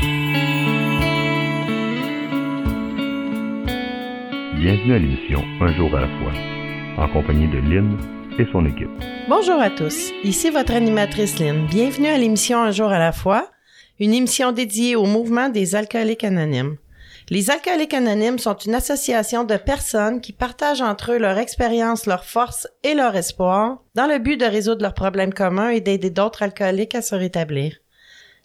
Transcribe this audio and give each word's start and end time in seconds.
Bienvenue 0.00 0.38
à 4.94 4.98
l'émission 4.98 5.42
Un 5.60 5.76
jour 5.76 5.92
à 5.96 6.02
la 6.02 6.06
fois, 6.06 6.32
en 6.98 7.08
compagnie 7.08 7.48
de 7.48 7.58
Lynn 7.58 7.98
et 8.38 8.46
son 8.52 8.64
équipe. 8.66 8.86
Bonjour 9.28 9.60
à 9.60 9.70
tous, 9.70 10.12
ici 10.22 10.50
votre 10.50 10.70
animatrice 10.72 11.40
Lynn. 11.40 11.66
Bienvenue 11.66 12.06
à 12.06 12.16
l'émission 12.16 12.62
Un 12.62 12.70
jour 12.70 12.90
à 12.90 13.00
la 13.00 13.10
fois, 13.10 13.50
une 13.98 14.14
émission 14.14 14.52
dédiée 14.52 14.94
au 14.94 15.04
mouvement 15.04 15.48
des 15.48 15.74
alcooliques 15.74 16.22
anonymes. 16.22 16.76
Les 17.30 17.50
alcooliques 17.50 17.94
anonymes 17.94 18.38
sont 18.38 18.56
une 18.56 18.76
association 18.76 19.42
de 19.42 19.56
personnes 19.56 20.20
qui 20.20 20.32
partagent 20.32 20.80
entre 20.80 21.10
eux 21.12 21.18
leur 21.18 21.38
expérience, 21.38 22.06
leurs 22.06 22.24
forces 22.24 22.68
et 22.84 22.94
leur 22.94 23.16
espoir 23.16 23.82
dans 23.96 24.06
le 24.06 24.18
but 24.18 24.36
de 24.36 24.46
résoudre 24.46 24.82
leurs 24.82 24.94
problèmes 24.94 25.34
communs 25.34 25.70
et 25.70 25.80
d'aider 25.80 26.10
d'autres 26.10 26.44
alcooliques 26.44 26.94
à 26.94 27.02
se 27.02 27.16
rétablir. 27.16 27.78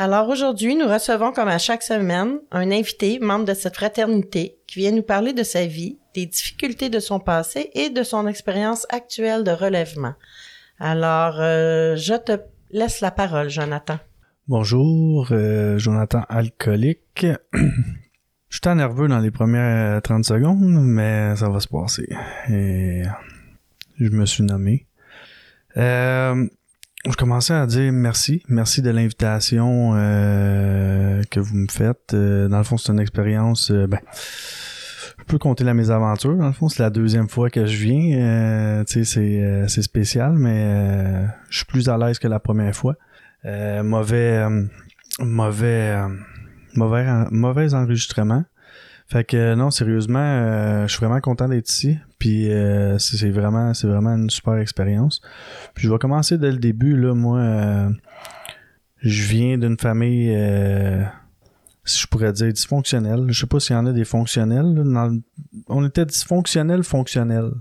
Alors 0.00 0.28
aujourd'hui, 0.28 0.76
nous 0.76 0.86
recevons 0.86 1.32
comme 1.32 1.48
à 1.48 1.58
chaque 1.58 1.82
semaine 1.82 2.38
un 2.52 2.70
invité, 2.70 3.18
membre 3.18 3.46
de 3.46 3.52
cette 3.52 3.74
fraternité, 3.74 4.56
qui 4.68 4.78
vient 4.78 4.92
nous 4.92 5.02
parler 5.02 5.32
de 5.32 5.42
sa 5.42 5.66
vie, 5.66 5.98
des 6.14 6.24
difficultés 6.24 6.88
de 6.88 7.00
son 7.00 7.18
passé 7.18 7.70
et 7.74 7.90
de 7.90 8.04
son 8.04 8.28
expérience 8.28 8.86
actuelle 8.90 9.42
de 9.42 9.50
relèvement. 9.50 10.14
Alors, 10.78 11.38
euh, 11.40 11.96
je 11.96 12.14
te 12.14 12.38
laisse 12.70 13.00
la 13.00 13.10
parole, 13.10 13.50
Jonathan. 13.50 13.98
Bonjour, 14.46 15.26
euh, 15.32 15.78
Jonathan 15.78 16.22
alcoolique. 16.28 17.26
Je 17.52 18.60
suis 18.62 18.76
nerveux 18.76 19.08
dans 19.08 19.18
les 19.18 19.32
premières 19.32 20.00
30 20.00 20.24
secondes, 20.24 20.60
mais 20.60 21.34
ça 21.34 21.48
va 21.48 21.58
se 21.58 21.66
passer. 21.66 22.08
Et 22.48 23.02
je 23.98 24.10
me 24.10 24.26
suis 24.26 24.44
nommé. 24.44 24.86
Euh, 25.76 26.46
je 27.06 27.16
commençais 27.16 27.54
à 27.54 27.66
dire 27.66 27.92
merci. 27.92 28.42
Merci 28.48 28.82
de 28.82 28.90
l'invitation 28.90 29.92
euh, 29.94 31.22
que 31.30 31.40
vous 31.40 31.56
me 31.56 31.68
faites. 31.70 32.14
Euh, 32.14 32.48
dans 32.48 32.58
le 32.58 32.64
fond, 32.64 32.76
c'est 32.76 32.92
une 32.92 33.00
expérience... 33.00 33.70
Euh, 33.70 33.86
ben, 33.86 34.00
je 35.18 35.24
peux 35.24 35.38
compter 35.38 35.64
la 35.64 35.74
mésaventures. 35.74 36.36
Dans 36.36 36.46
le 36.46 36.52
fond, 36.52 36.68
c'est 36.68 36.82
la 36.82 36.90
deuxième 36.90 37.28
fois 37.28 37.50
que 37.50 37.66
je 37.66 37.76
viens. 37.76 38.84
tu 38.84 39.04
sais, 39.04 39.64
c'est 39.68 39.82
spécial, 39.82 40.34
mais 40.34 41.26
je 41.50 41.56
suis 41.58 41.66
plus 41.66 41.88
à 41.88 41.98
l'aise 41.98 42.18
que 42.18 42.28
la 42.28 42.40
première 42.40 42.74
fois. 42.74 42.94
mauvais... 43.44 44.46
mauvais 45.18 45.96
mauvais, 46.78 47.06
mauvais 47.30 47.74
enregistrement. 47.74 48.44
Fait 49.08 49.24
que 49.24 49.54
non, 49.54 49.70
sérieusement, 49.70 50.18
euh, 50.18 50.86
je 50.86 50.92
suis 50.92 51.04
vraiment 51.04 51.20
content 51.20 51.48
d'être 51.48 51.68
ici. 51.68 51.98
Puis 52.18 52.50
euh, 52.50 52.98
c'est 52.98 53.30
vraiment, 53.30 53.74
c'est 53.74 53.86
vraiment 53.86 54.14
une 54.14 54.30
super 54.30 54.56
expérience. 54.56 55.20
Puis 55.74 55.86
je 55.86 55.92
vais 55.92 55.98
commencer 55.98 56.38
dès 56.38 56.50
le 56.50 56.58
début. 56.58 56.96
Là, 56.96 57.14
moi, 57.14 57.38
euh, 57.38 57.90
je 59.02 59.22
viens 59.24 59.58
d'une 59.58 59.78
famille, 59.78 60.36
si 61.84 62.00
je 62.00 62.06
pourrais 62.08 62.32
dire, 62.32 62.52
dysfonctionnelle. 62.52 63.26
Je 63.28 63.40
sais 63.40 63.46
pas 63.46 63.60
s'il 63.60 63.76
y 63.76 63.78
en 63.78 63.86
a 63.86 63.92
des 63.92 64.04
fonctionnels. 64.04 64.82
on 65.68 65.86
était 65.86 66.06
dysfonctionnel, 66.06 66.82
fonctionnel. 66.82 67.52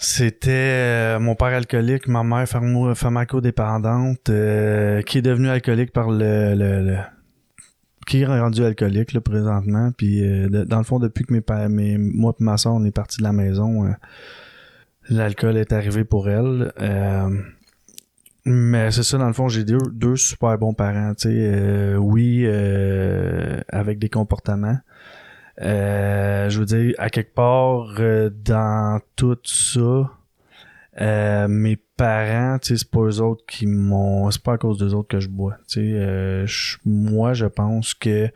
C'était 0.00 1.18
mon 1.20 1.34
père 1.36 1.48
alcoolique, 1.48 2.08
ma 2.08 2.24
mère 2.24 2.48
pharmacodépendante, 2.48 4.24
qui 4.24 5.18
est 5.18 5.22
devenue 5.22 5.48
alcoolique 5.48 5.92
par 5.92 6.10
le, 6.10 6.54
le 6.54 6.98
qui 8.08 8.22
est 8.22 8.26
rendu 8.26 8.64
alcoolique 8.64 9.12
là, 9.12 9.20
présentement. 9.20 9.92
Puis 9.96 10.24
euh, 10.24 10.48
dans 10.64 10.78
le 10.78 10.84
fond, 10.84 10.98
depuis 10.98 11.24
que 11.24 11.32
mes, 11.32 11.40
pères, 11.40 11.68
mes 11.68 11.98
moi 11.98 12.34
et 12.40 12.42
ma 12.42 12.56
soeur, 12.56 12.72
on 12.72 12.84
est 12.84 12.90
partis 12.90 13.18
de 13.18 13.22
la 13.22 13.32
maison, 13.32 13.84
euh, 13.84 13.92
l'alcool 15.10 15.56
est 15.58 15.72
arrivé 15.72 16.04
pour 16.04 16.28
elle. 16.28 16.72
Euh, 16.80 17.28
mais 18.46 18.90
c'est 18.90 19.02
ça, 19.02 19.18
dans 19.18 19.26
le 19.26 19.34
fond, 19.34 19.48
j'ai 19.48 19.64
deux, 19.64 19.78
deux 19.92 20.16
super 20.16 20.56
bons 20.56 20.72
parents, 20.72 21.12
oui, 21.98 22.46
avec 23.68 23.98
des 23.98 24.08
comportements. 24.08 24.78
je 25.58 26.58
veux 26.58 26.64
dire, 26.64 26.94
à 26.96 27.10
quelque 27.10 27.34
part, 27.34 28.00
dans 28.44 29.00
tout 29.16 29.36
ça, 29.44 30.10
euh, 31.00 31.46
mes 31.48 31.76
parents, 31.96 32.58
c'est 32.62 32.90
pas 32.90 33.00
eux 33.00 33.20
autres 33.20 33.44
qui 33.46 33.66
m'ont. 33.66 34.30
C'est 34.30 34.42
pas 34.42 34.54
à 34.54 34.58
cause 34.58 34.78
d'eux 34.78 34.94
autres 34.94 35.08
que 35.08 35.20
je 35.20 35.28
bois. 35.28 35.56
Euh, 35.76 36.46
moi, 36.84 37.34
je 37.34 37.46
pense 37.46 37.94
que 37.94 38.30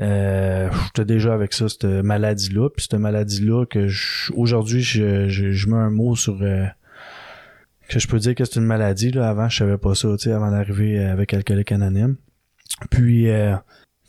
euh, 0.00 0.70
j'étais 0.86 1.04
déjà 1.04 1.34
avec 1.34 1.52
ça, 1.52 1.68
cette 1.68 1.84
maladie-là. 1.84 2.68
Puis 2.70 2.86
cette 2.90 2.98
maladie-là, 2.98 3.64
que 3.66 3.88
aujourd'hui, 4.34 4.82
je, 4.82 5.28
je, 5.28 5.68
mets 5.68 5.76
un 5.76 5.90
mot 5.90 6.16
sur. 6.16 6.42
Euh, 6.42 6.66
que 7.88 7.98
je 7.98 8.08
peux 8.08 8.18
dire 8.18 8.34
que 8.34 8.44
c'est 8.44 8.58
une 8.58 8.66
maladie. 8.66 9.12
Là. 9.12 9.28
Avant, 9.28 9.48
je 9.48 9.58
savais 9.58 9.78
pas 9.78 9.94
ça, 9.94 10.08
avant 10.26 10.50
d'arriver 10.50 10.98
avec 10.98 11.32
Alcoolique 11.32 11.72
Anonyme. 11.72 12.16
Puis, 12.90 13.26
tu 13.26 13.32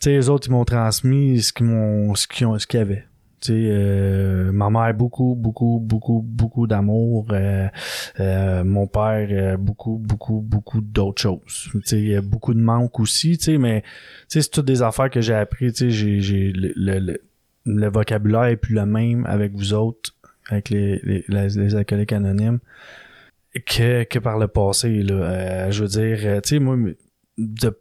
sais, 0.00 0.10
les 0.10 0.28
autres, 0.28 0.48
ils 0.48 0.52
m'ont 0.52 0.64
transmis 0.64 1.42
ce 1.42 1.52
qu'ils 1.52 1.66
m'ont, 1.66 2.14
ce 2.14 2.26
ce 2.26 2.66
qu'ils 2.66 2.80
avaient. 2.80 3.04
Tu 3.42 3.48
sais, 3.48 3.54
euh, 3.58 4.52
ma 4.52 4.70
mère 4.70 4.94
beaucoup, 4.94 5.34
beaucoup, 5.34 5.80
beaucoup, 5.82 6.22
beaucoup 6.24 6.68
d'amour. 6.68 7.26
Euh, 7.32 7.66
euh, 8.20 8.62
mon 8.62 8.86
père 8.86 9.58
beaucoup, 9.58 9.98
beaucoup, 9.98 10.40
beaucoup 10.40 10.80
d'autres 10.80 11.20
choses. 11.20 11.68
Tu 11.72 11.80
sais, 11.84 12.20
beaucoup 12.20 12.54
de 12.54 12.60
manque 12.60 13.00
aussi. 13.00 13.36
Tu 13.38 13.44
sais, 13.44 13.58
mais 13.58 13.82
tu 13.82 13.88
sais, 14.28 14.42
c'est 14.42 14.50
toutes 14.50 14.66
des 14.66 14.82
affaires 14.82 15.10
que 15.10 15.20
j'ai 15.20 15.34
appris. 15.34 15.72
Tu 15.72 15.78
sais, 15.78 15.90
j'ai, 15.90 16.20
j'ai 16.20 16.52
le, 16.52 16.72
le, 16.76 17.18
le, 17.66 17.88
vocabulaire 17.90 18.44
est 18.44 18.56
plus 18.56 18.76
le 18.76 18.86
même 18.86 19.26
avec 19.26 19.52
vous 19.54 19.74
autres, 19.74 20.14
avec 20.48 20.70
les 20.70 21.00
les, 21.02 21.24
les, 21.28 21.74
alcooliques 21.74 22.12
anonymes 22.12 22.60
que, 23.66 24.04
que 24.04 24.20
par 24.20 24.38
le 24.38 24.46
passé. 24.46 25.02
Là. 25.02 25.68
je 25.72 25.82
veux 25.82 25.88
dire, 25.88 26.40
tu 26.42 26.48
sais, 26.48 26.58
moi 26.60 26.76
de 27.38 27.76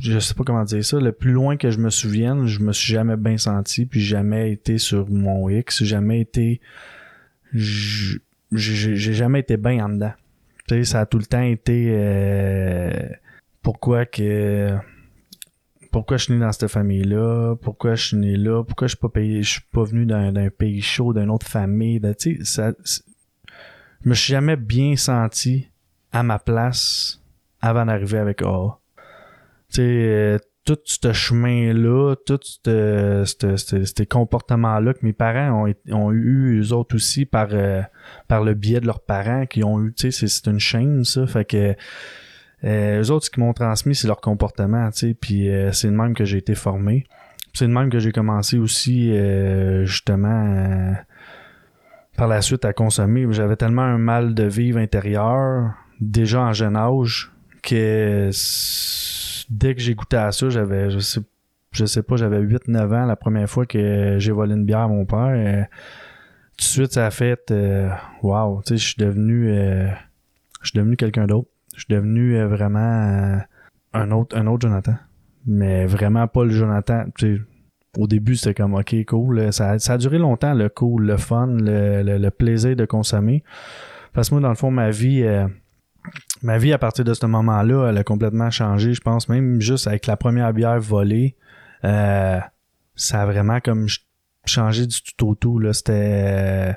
je 0.00 0.18
sais 0.18 0.34
pas 0.34 0.44
comment 0.44 0.64
dire 0.64 0.84
ça 0.84 0.98
le 0.98 1.12
plus 1.12 1.32
loin 1.32 1.56
que 1.56 1.70
je 1.70 1.78
me 1.78 1.90
souvienne 1.90 2.46
je 2.46 2.60
me 2.60 2.72
suis 2.72 2.92
jamais 2.92 3.16
bien 3.16 3.36
senti 3.36 3.84
puis 3.84 4.00
jamais 4.00 4.50
été 4.50 4.78
sur 4.78 5.10
mon 5.10 5.48
X 5.50 5.84
jamais 5.84 6.20
été 6.20 6.60
j'ai 7.52 9.12
jamais 9.12 9.40
été 9.40 9.56
bien 9.56 9.84
en 9.84 9.88
dedans. 9.88 10.12
Tu 10.68 10.74
sais 10.76 10.84
ça 10.84 11.00
a 11.00 11.06
tout 11.06 11.18
le 11.18 11.26
temps 11.26 11.42
été 11.42 11.88
euh, 11.90 12.90
pourquoi 13.62 14.06
que 14.06 14.76
pourquoi 15.90 16.16
je 16.16 16.24
suis 16.24 16.34
né 16.34 16.40
dans 16.40 16.52
cette 16.52 16.68
famille 16.68 17.04
là 17.04 17.54
pourquoi 17.56 17.94
je 17.94 18.08
suis 18.08 18.16
né 18.16 18.36
là 18.36 18.64
pourquoi 18.64 18.86
je 18.86 18.92
suis 18.92 19.00
pas 19.00 19.08
payé 19.08 19.42
je 19.42 19.50
suis 19.50 19.62
pas 19.72 19.84
venu 19.84 20.06
d'un 20.06 20.48
pays 20.50 20.80
chaud 20.80 21.12
d'une 21.12 21.30
autre 21.30 21.46
famille 21.46 22.00
tu 22.18 22.36
sais 22.36 22.44
ça 22.44 22.72
je 24.04 24.08
me 24.08 24.14
suis 24.14 24.32
jamais 24.32 24.56
bien 24.56 24.96
senti 24.96 25.68
à 26.12 26.22
ma 26.22 26.38
place 26.38 27.21
avant 27.62 27.86
d'arriver 27.86 28.18
avec 28.18 28.42
A. 28.42 28.78
Tu 29.70 29.76
sais, 29.76 29.82
euh, 29.82 30.38
tout 30.64 30.78
ce 30.84 31.12
chemin-là, 31.12 32.14
tout 32.24 32.38
ces 32.64 34.06
comportements-là 34.06 34.94
que 34.94 35.00
mes 35.02 35.12
parents 35.12 35.66
ont, 35.66 35.74
ont 35.90 36.12
eu, 36.12 36.60
eux 36.60 36.72
autres 36.72 36.94
aussi, 36.94 37.24
par, 37.24 37.48
euh, 37.52 37.82
par 38.28 38.44
le 38.44 38.54
biais 38.54 38.80
de 38.80 38.86
leurs 38.86 39.00
parents 39.00 39.46
qui 39.46 39.64
ont 39.64 39.82
eu, 39.82 39.92
tu 39.92 40.12
sais, 40.12 40.28
c'est 40.28 40.48
une 40.48 40.60
chaîne, 40.60 41.04
ça. 41.04 41.26
Fait 41.26 41.44
que 41.44 41.74
euh, 42.64 43.02
eux 43.02 43.10
autres, 43.10 43.26
ce 43.26 43.30
qu'ils 43.30 43.42
m'ont 43.42 43.52
transmis, 43.52 43.96
c'est 43.96 44.06
leur 44.06 44.20
comportement, 44.20 44.88
tu 44.90 44.98
sais, 44.98 45.14
puis 45.14 45.48
euh, 45.48 45.72
c'est 45.72 45.88
le 45.88 45.94
même 45.94 46.14
que 46.14 46.24
j'ai 46.24 46.38
été 46.38 46.54
formé. 46.54 47.06
C'est 47.54 47.66
le 47.66 47.72
même 47.72 47.90
que 47.90 47.98
j'ai 47.98 48.12
commencé 48.12 48.56
aussi, 48.56 49.12
justement, 49.84 50.94
par 52.16 52.26
la 52.26 52.40
suite 52.40 52.64
à 52.64 52.72
consommer. 52.72 53.26
J'avais 53.30 53.56
tellement 53.56 53.82
un 53.82 53.98
mal 53.98 54.34
de 54.34 54.44
vivre 54.44 54.78
intérieur, 54.78 55.74
déjà 56.00 56.40
en 56.40 56.54
jeune 56.54 56.76
âge, 56.76 57.30
que 57.62 58.30
dès 59.50 59.74
que 59.74 59.80
j'ai 59.80 59.94
goûté 59.94 60.16
à 60.16 60.32
ça, 60.32 60.48
j'avais, 60.50 60.90
je 60.90 60.98
sais, 60.98 61.20
je 61.72 61.84
sais 61.84 62.02
pas, 62.02 62.16
j'avais 62.16 62.40
8-9 62.40 62.94
ans 62.94 63.06
la 63.06 63.16
première 63.16 63.48
fois 63.48 63.66
que 63.66 64.16
j'ai 64.18 64.32
volé 64.32 64.54
une 64.54 64.64
bière 64.64 64.80
à 64.80 64.88
mon 64.88 65.06
père. 65.06 65.34
Et, 65.34 65.64
tout 66.62 66.64
de 66.64 66.70
suite, 66.70 66.92
ça 66.92 67.06
a 67.06 67.10
fait, 67.10 67.50
euh, 67.50 67.88
wow, 68.22 68.62
tu 68.64 68.68
sais, 68.68 68.76
je 68.76 68.86
suis 68.88 68.96
devenu, 68.98 69.50
euh, 69.50 69.88
je 70.60 70.68
suis 70.68 70.78
devenu 70.78 70.96
quelqu'un 70.96 71.26
d'autre. 71.26 71.48
Je 71.74 71.80
suis 71.80 71.94
devenu 71.94 72.36
euh, 72.36 72.46
vraiment 72.46 73.40
un 73.94 74.10
autre, 74.10 74.36
un 74.36 74.46
autre 74.46 74.68
Jonathan. 74.68 74.94
Mais 75.46 75.86
vraiment 75.86 76.28
pas 76.28 76.44
le 76.44 76.50
Jonathan, 76.50 77.06
tu 77.16 77.36
sais, 77.36 77.42
au 77.98 78.06
début, 78.06 78.36
c'était 78.36 78.54
comme 78.54 78.74
OK, 78.74 78.94
cool. 79.06 79.52
Ça, 79.52 79.78
ça 79.78 79.94
a 79.94 79.98
duré 79.98 80.18
longtemps, 80.18 80.54
le 80.54 80.68
cool, 80.68 81.06
le 81.06 81.16
fun, 81.16 81.46
le, 81.46 82.02
le, 82.02 82.30
plaisir 82.30 82.76
de 82.76 82.84
consommer. 82.84 83.42
Parce 84.12 84.28
que 84.28 84.34
moi, 84.34 84.42
dans 84.42 84.48
le 84.50 84.54
fond, 84.54 84.70
ma 84.70 84.90
vie, 84.90 85.26
ma 86.42 86.58
vie 86.58 86.72
à 86.72 86.78
partir 86.78 87.04
de 87.04 87.14
ce 87.14 87.24
moment-là, 87.26 87.88
elle 87.90 87.98
a 87.98 88.04
complètement 88.04 88.50
changé. 88.50 88.94
Je 88.94 89.00
pense 89.00 89.28
même 89.28 89.60
juste 89.60 89.86
avec 89.86 90.06
la 90.06 90.16
première 90.16 90.52
bière 90.52 90.80
volée. 90.80 91.36
Euh, 91.84 92.38
ça 92.94 93.22
a 93.22 93.26
vraiment 93.26 93.60
comme 93.60 93.82
ch- 93.88 94.06
changé 94.44 94.86
du 94.86 94.98
tout 95.16 95.28
au 95.28 95.34
tout. 95.34 95.58
Là. 95.58 95.72
C'était 95.72 95.92
euh, 95.94 96.72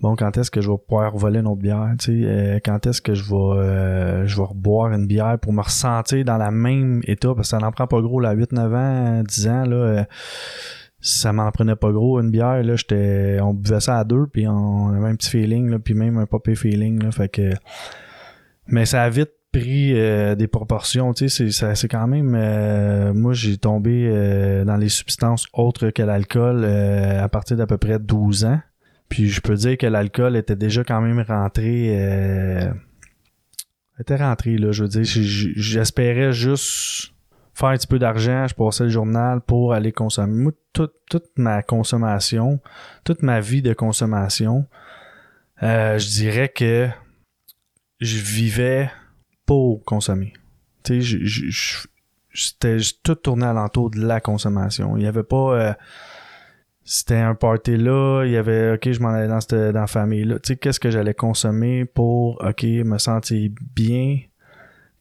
bon, 0.00 0.16
quand 0.16 0.36
est-ce 0.38 0.50
que 0.50 0.60
je 0.60 0.70
vais 0.70 0.78
pouvoir 0.78 1.16
voler 1.16 1.40
une 1.40 1.46
autre 1.46 1.60
bière? 1.62 1.90
tu 1.98 2.22
sais, 2.22 2.28
euh, 2.28 2.58
quand 2.64 2.86
est-ce 2.86 3.00
que 3.02 3.14
je 3.14 3.24
vais 3.24 3.34
euh, 3.60 4.26
je 4.26 4.36
vais 4.36 4.44
reboire 4.46 4.92
une 4.92 5.06
bière 5.06 5.38
pour 5.40 5.52
me 5.52 5.62
ressentir 5.62 6.24
dans 6.24 6.36
la 6.38 6.50
même 6.50 7.00
état? 7.04 7.28
Parce 7.34 7.48
que 7.50 7.56
ça 7.56 7.58
n'en 7.58 7.70
prend 7.72 7.86
pas 7.86 8.00
gros 8.00 8.20
là, 8.20 8.34
8-9 8.34 8.74
ans, 8.76 9.22
10 9.22 9.48
ans, 9.48 9.64
là. 9.64 9.76
euh, 9.76 10.04
ça 11.00 11.32
m'en 11.32 11.48
prenait 11.52 11.76
pas 11.76 11.92
gros 11.92 12.18
une 12.20 12.32
bière 12.32 12.60
là 12.64 12.74
j'étais 12.74 13.38
on 13.40 13.54
buvait 13.54 13.78
ça 13.78 13.98
à 14.00 14.04
deux 14.04 14.26
puis 14.26 14.48
on 14.48 14.88
avait 14.88 15.06
un 15.06 15.14
petit 15.14 15.30
feeling 15.30 15.70
là 15.70 15.78
puis 15.78 15.94
même 15.94 16.18
un 16.18 16.26
popé 16.26 16.56
feeling 16.56 17.00
là 17.00 17.12
fait 17.12 17.28
que 17.28 17.52
mais 18.68 18.86
ça 18.86 19.02
a 19.02 19.10
vite 19.10 19.32
pris 19.52 19.98
euh, 19.98 20.34
des 20.34 20.46
proportions 20.46 21.14
tu 21.14 21.28
sais 21.28 21.50
c'est 21.50 21.88
quand 21.88 22.06
même 22.06 22.34
euh, 22.34 23.14
moi 23.14 23.32
j'ai 23.32 23.56
tombé 23.56 24.06
euh, 24.06 24.64
dans 24.64 24.76
les 24.76 24.90
substances 24.90 25.46
autres 25.54 25.88
que 25.90 26.02
l'alcool 26.02 26.64
euh, 26.64 27.22
à 27.22 27.28
partir 27.28 27.56
d'à 27.56 27.66
peu 27.66 27.78
près 27.78 27.98
12 27.98 28.44
ans 28.44 28.60
puis 29.08 29.28
je 29.28 29.40
peux 29.40 29.54
dire 29.54 29.78
que 29.78 29.86
l'alcool 29.86 30.36
était 30.36 30.56
déjà 30.56 30.84
quand 30.84 31.00
même 31.00 31.24
rentré 31.26 31.96
euh, 31.98 32.70
était 33.98 34.16
rentré 34.16 34.58
là 34.58 34.70
je 34.70 34.82
veux 34.82 34.88
dire 34.90 35.04
j'espérais 35.04 36.32
juste 36.32 37.14
faire 37.58 37.70
un 37.70 37.76
petit 37.76 37.88
peu 37.88 37.98
d'argent, 37.98 38.46
je 38.46 38.54
passais 38.54 38.84
le 38.84 38.90
journal 38.90 39.40
pour 39.40 39.74
aller 39.74 39.90
consommer. 39.90 40.32
Moi, 40.32 40.52
toute, 40.72 40.94
toute 41.10 41.26
ma 41.36 41.62
consommation, 41.62 42.60
toute 43.04 43.22
ma 43.22 43.40
vie 43.40 43.62
de 43.62 43.72
consommation, 43.74 44.66
euh, 45.64 45.98
je 45.98 46.08
dirais 46.08 46.48
que 46.48 46.88
je 48.00 48.18
vivais 48.18 48.90
pour 49.46 49.84
consommer. 49.84 50.32
Tu 50.84 51.02
sais, 51.02 51.88
c'était 52.32 52.78
tout 53.02 53.14
tourné 53.16 53.46
alentour 53.46 53.90
de 53.90 54.00
la 54.00 54.20
consommation. 54.20 54.96
Il 54.96 55.02
y 55.02 55.06
avait 55.06 55.22
pas... 55.22 55.54
euh, 55.58 55.74
c'était 56.84 57.16
un 57.16 57.34
party 57.34 57.76
là, 57.76 58.24
il 58.24 58.32
y 58.32 58.36
avait 58.38 58.72
OK, 58.72 58.90
je 58.90 59.00
m'en 59.00 59.10
allais 59.10 59.28
dans 59.28 59.42
cette 59.42 59.74
dans 59.74 59.80
la 59.80 59.86
famille 59.86 60.24
là. 60.24 60.38
Tu 60.38 60.48
sais 60.48 60.56
qu'est-ce 60.56 60.80
que 60.80 60.90
j'allais 60.90 61.12
consommer 61.12 61.84
pour 61.84 62.42
OK, 62.42 62.62
me 62.62 62.96
sentir 62.96 63.50
bien, 63.74 64.20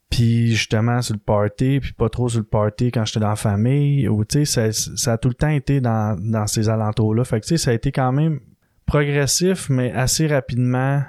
puis 0.09 0.53
justement 0.53 1.01
sur 1.01 1.15
le 1.15 1.21
party, 1.21 1.79
puis 1.79 1.94
pas 1.94 2.09
trop 2.09 2.27
sur 2.27 2.39
le 2.39 2.45
party 2.45 2.91
quand 2.91 3.05
j'étais 3.05 3.21
dans 3.21 3.29
la 3.29 3.38
famille, 3.38 4.05
ou 4.09 4.25
tu 4.25 4.45
sais, 4.45 4.71
ça, 4.73 4.95
ça 4.97 5.13
a 5.13 5.17
tout 5.17 5.29
le 5.29 5.33
temps 5.33 5.47
été 5.47 5.79
dans, 5.79 6.19
dans 6.19 6.45
ces 6.45 6.67
alentours-là. 6.67 7.23
Fait 7.23 7.39
que 7.39 7.45
tu 7.45 7.55
sais, 7.55 7.57
ça 7.57 7.71
a 7.71 7.73
été 7.73 7.94
quand 7.94 8.11
même 8.11 8.41
progressif, 8.85 9.69
mais 9.69 9.94
assez 9.94 10.27
rapidement. 10.27 11.03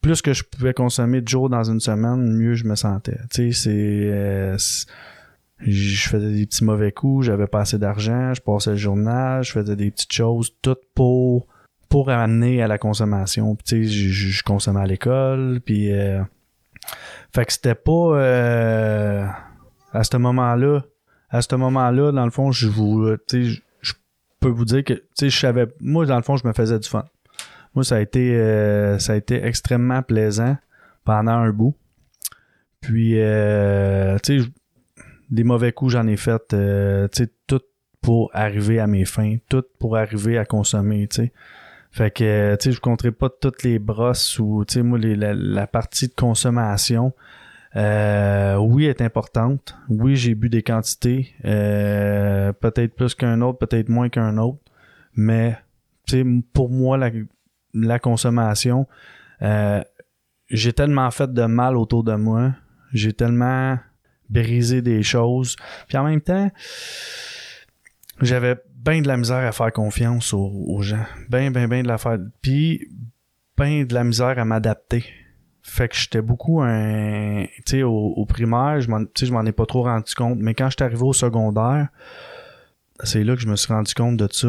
Plus 0.00 0.22
que 0.22 0.32
je 0.32 0.44
pouvais 0.44 0.74
consommer 0.74 1.20
de 1.20 1.28
jours 1.28 1.50
dans 1.50 1.64
une 1.64 1.80
semaine, 1.80 2.32
mieux 2.32 2.54
je 2.54 2.64
me 2.64 2.74
sentais. 2.76 3.18
Tu 3.30 3.52
sais, 3.52 3.62
c'est... 3.62 4.10
euh, 4.12 4.58
c'est- 4.58 4.86
je 5.60 6.08
faisais 6.08 6.30
des 6.32 6.46
petits 6.46 6.62
mauvais 6.62 6.92
coups, 6.92 7.26
j'avais 7.26 7.48
pas 7.48 7.62
assez 7.62 7.78
d'argent, 7.78 8.32
je 8.32 8.40
passais 8.40 8.70
le 8.70 8.76
journal, 8.76 9.42
je 9.42 9.50
faisais 9.50 9.74
des 9.74 9.90
petites 9.90 10.12
choses, 10.12 10.52
toutes 10.62 10.82
pour 10.94 11.46
pour 11.88 12.10
amener 12.10 12.62
à 12.62 12.68
la 12.68 12.76
consommation. 12.78 13.56
Puis, 13.56 13.64
tu 13.64 13.88
sais, 13.88 14.10
je, 14.12 14.42
consommais 14.44 14.80
à 14.80 14.86
l'école, 14.86 15.60
puis... 15.64 15.90
euh, 15.92 16.22
fait 17.34 17.44
que 17.44 17.52
c'était 17.52 17.74
pas 17.74 18.16
euh, 18.18 19.26
à 19.92 20.04
ce 20.04 20.16
moment-là. 20.16 20.84
À 21.30 21.42
ce 21.42 21.54
moment-là, 21.56 22.12
dans 22.12 22.24
le 22.24 22.30
fond, 22.30 22.52
je 22.52 22.68
vous. 22.68 23.16
tu 23.28 23.52
sais, 23.54 23.62
je 23.82 23.92
peux 24.40 24.48
vous 24.48 24.64
dire 24.64 24.84
que 24.84 24.94
tu 24.94 25.02
sais, 25.14 25.30
je 25.30 25.38
savais. 25.38 25.66
Moi, 25.80 26.06
dans 26.06 26.16
le 26.16 26.22
fond, 26.22 26.36
je 26.36 26.46
me 26.46 26.52
faisais 26.52 26.78
du 26.78 26.88
fun. 26.88 27.04
Moi, 27.78 27.84
ça 27.84 27.94
a 27.94 28.00
été 28.00 28.34
euh, 28.34 28.98
ça 28.98 29.12
a 29.12 29.14
été 29.14 29.44
extrêmement 29.44 30.02
plaisant 30.02 30.56
pendant 31.04 31.34
un 31.34 31.50
bout. 31.50 31.76
Puis 32.80 33.20
euh, 33.20 34.18
tu 34.20 34.42
sais, 34.42 34.48
des 35.30 35.44
mauvais 35.44 35.70
coups, 35.70 35.92
j'en 35.92 36.08
ai 36.08 36.16
fait 36.16 36.42
euh, 36.54 37.06
tu 37.06 37.22
sais, 37.22 37.30
tout 37.46 37.60
pour 38.00 38.32
arriver 38.34 38.80
à 38.80 38.88
mes 38.88 39.04
fins, 39.04 39.36
tout 39.48 39.62
pour 39.78 39.96
arriver 39.96 40.38
à 40.38 40.44
consommer, 40.44 41.06
tu 41.06 41.22
sais. 41.22 41.32
Fait 41.92 42.10
que, 42.10 42.56
tu 42.56 42.64
sais, 42.64 42.72
je 42.72 42.80
compterai 42.80 43.12
pas 43.12 43.30
toutes 43.30 43.62
les 43.62 43.78
brosses 43.78 44.40
ou, 44.40 44.64
tu 44.66 44.74
sais, 44.74 44.82
moi, 44.82 44.98
la, 44.98 45.66
partie 45.68 46.08
de 46.08 46.14
consommation, 46.14 47.12
oui, 47.76 48.86
est 48.86 49.00
importante. 49.02 49.76
Oui, 49.88 50.16
j'ai 50.16 50.34
bu 50.34 50.48
des 50.48 50.64
quantités, 50.64 51.32
peut-être 51.44 52.96
plus 52.96 53.14
qu'un 53.14 53.40
autre, 53.40 53.58
peut-être 53.58 53.88
moins 53.88 54.08
qu'un 54.08 54.36
autre. 54.36 54.58
Mais, 55.14 55.56
tu 56.08 56.16
sais, 56.16 56.24
pour 56.52 56.70
moi, 56.70 56.98
la, 56.98 57.10
la 57.74 57.98
consommation, 57.98 58.86
euh, 59.42 59.82
j'ai 60.50 60.72
tellement 60.72 61.10
fait 61.10 61.32
de 61.32 61.44
mal 61.44 61.76
autour 61.76 62.04
de 62.04 62.14
moi. 62.14 62.54
J'ai 62.92 63.12
tellement 63.12 63.78
brisé 64.28 64.82
des 64.82 65.02
choses. 65.02 65.56
Puis 65.86 65.96
en 65.98 66.04
même 66.04 66.20
temps, 66.20 66.50
j'avais 68.20 68.56
bien 68.74 69.00
de 69.02 69.08
la 69.08 69.16
misère 69.16 69.46
à 69.46 69.52
faire 69.52 69.72
confiance 69.72 70.32
aux, 70.32 70.80
gens. 70.80 71.04
Ben, 71.28 71.52
ben, 71.52 71.68
ben 71.68 71.82
de 71.82 71.88
la 71.88 71.98
faire. 71.98 72.18
Puis, 72.40 72.88
ben 73.56 73.84
de 73.86 73.94
la 73.94 74.04
misère 74.04 74.38
à 74.38 74.44
m'adapter. 74.44 75.04
Fait 75.62 75.88
que 75.88 75.96
j'étais 75.96 76.22
beaucoup 76.22 76.62
un. 76.62 77.44
Tu 77.44 77.62
sais, 77.66 77.82
au, 77.82 77.92
au 77.92 78.24
primaire, 78.24 78.80
je 78.80 79.32
m'en 79.32 79.44
ai 79.44 79.52
pas 79.52 79.66
trop 79.66 79.82
rendu 79.82 80.14
compte. 80.14 80.38
Mais 80.38 80.54
quand 80.54 80.70
j'étais 80.70 80.84
arrivé 80.84 81.02
au 81.02 81.12
secondaire, 81.12 81.88
c'est 83.04 83.22
là 83.22 83.34
que 83.36 83.40
je 83.40 83.46
me 83.46 83.56
suis 83.56 83.72
rendu 83.72 83.94
compte 83.94 84.16
de 84.16 84.28
ça. 84.30 84.48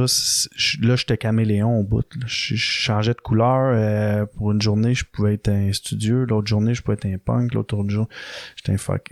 Là, 0.81 0.95
j'étais 0.95 1.17
caméléon 1.17 1.79
au 1.79 1.83
bout. 1.83 2.05
Je, 2.25 2.55
changeais 2.55 3.13
de 3.13 3.21
couleur. 3.21 3.73
euh, 3.75 4.25
pour 4.25 4.51
une 4.51 4.61
journée, 4.61 4.95
je 4.95 5.05
pouvais 5.05 5.35
être 5.35 5.49
un 5.49 5.71
studieux. 5.71 6.25
L'autre 6.25 6.47
journée, 6.47 6.73
je 6.73 6.81
pouvais 6.81 6.95
être 6.95 7.05
un 7.05 7.17
punk. 7.17 7.53
L'autre 7.53 7.83
jour, 7.87 8.07
j'étais 8.55 8.71
un 8.71 8.77
fuck. 8.77 9.11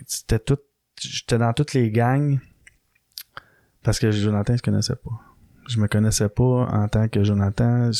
J'étais 0.99 1.37
dans 1.37 1.53
toutes 1.53 1.73
les 1.73 1.91
gangs. 1.91 2.39
Parce 3.83 3.99
que 3.99 4.11
Jonathan, 4.11 4.57
je 4.57 4.63
connaissais 4.63 4.95
pas. 4.95 5.11
Je 5.67 5.79
me 5.79 5.87
connaissais 5.87 6.29
pas 6.29 6.67
en 6.71 6.87
tant 6.87 7.07
que 7.07 7.23
Jonathan. 7.23 7.91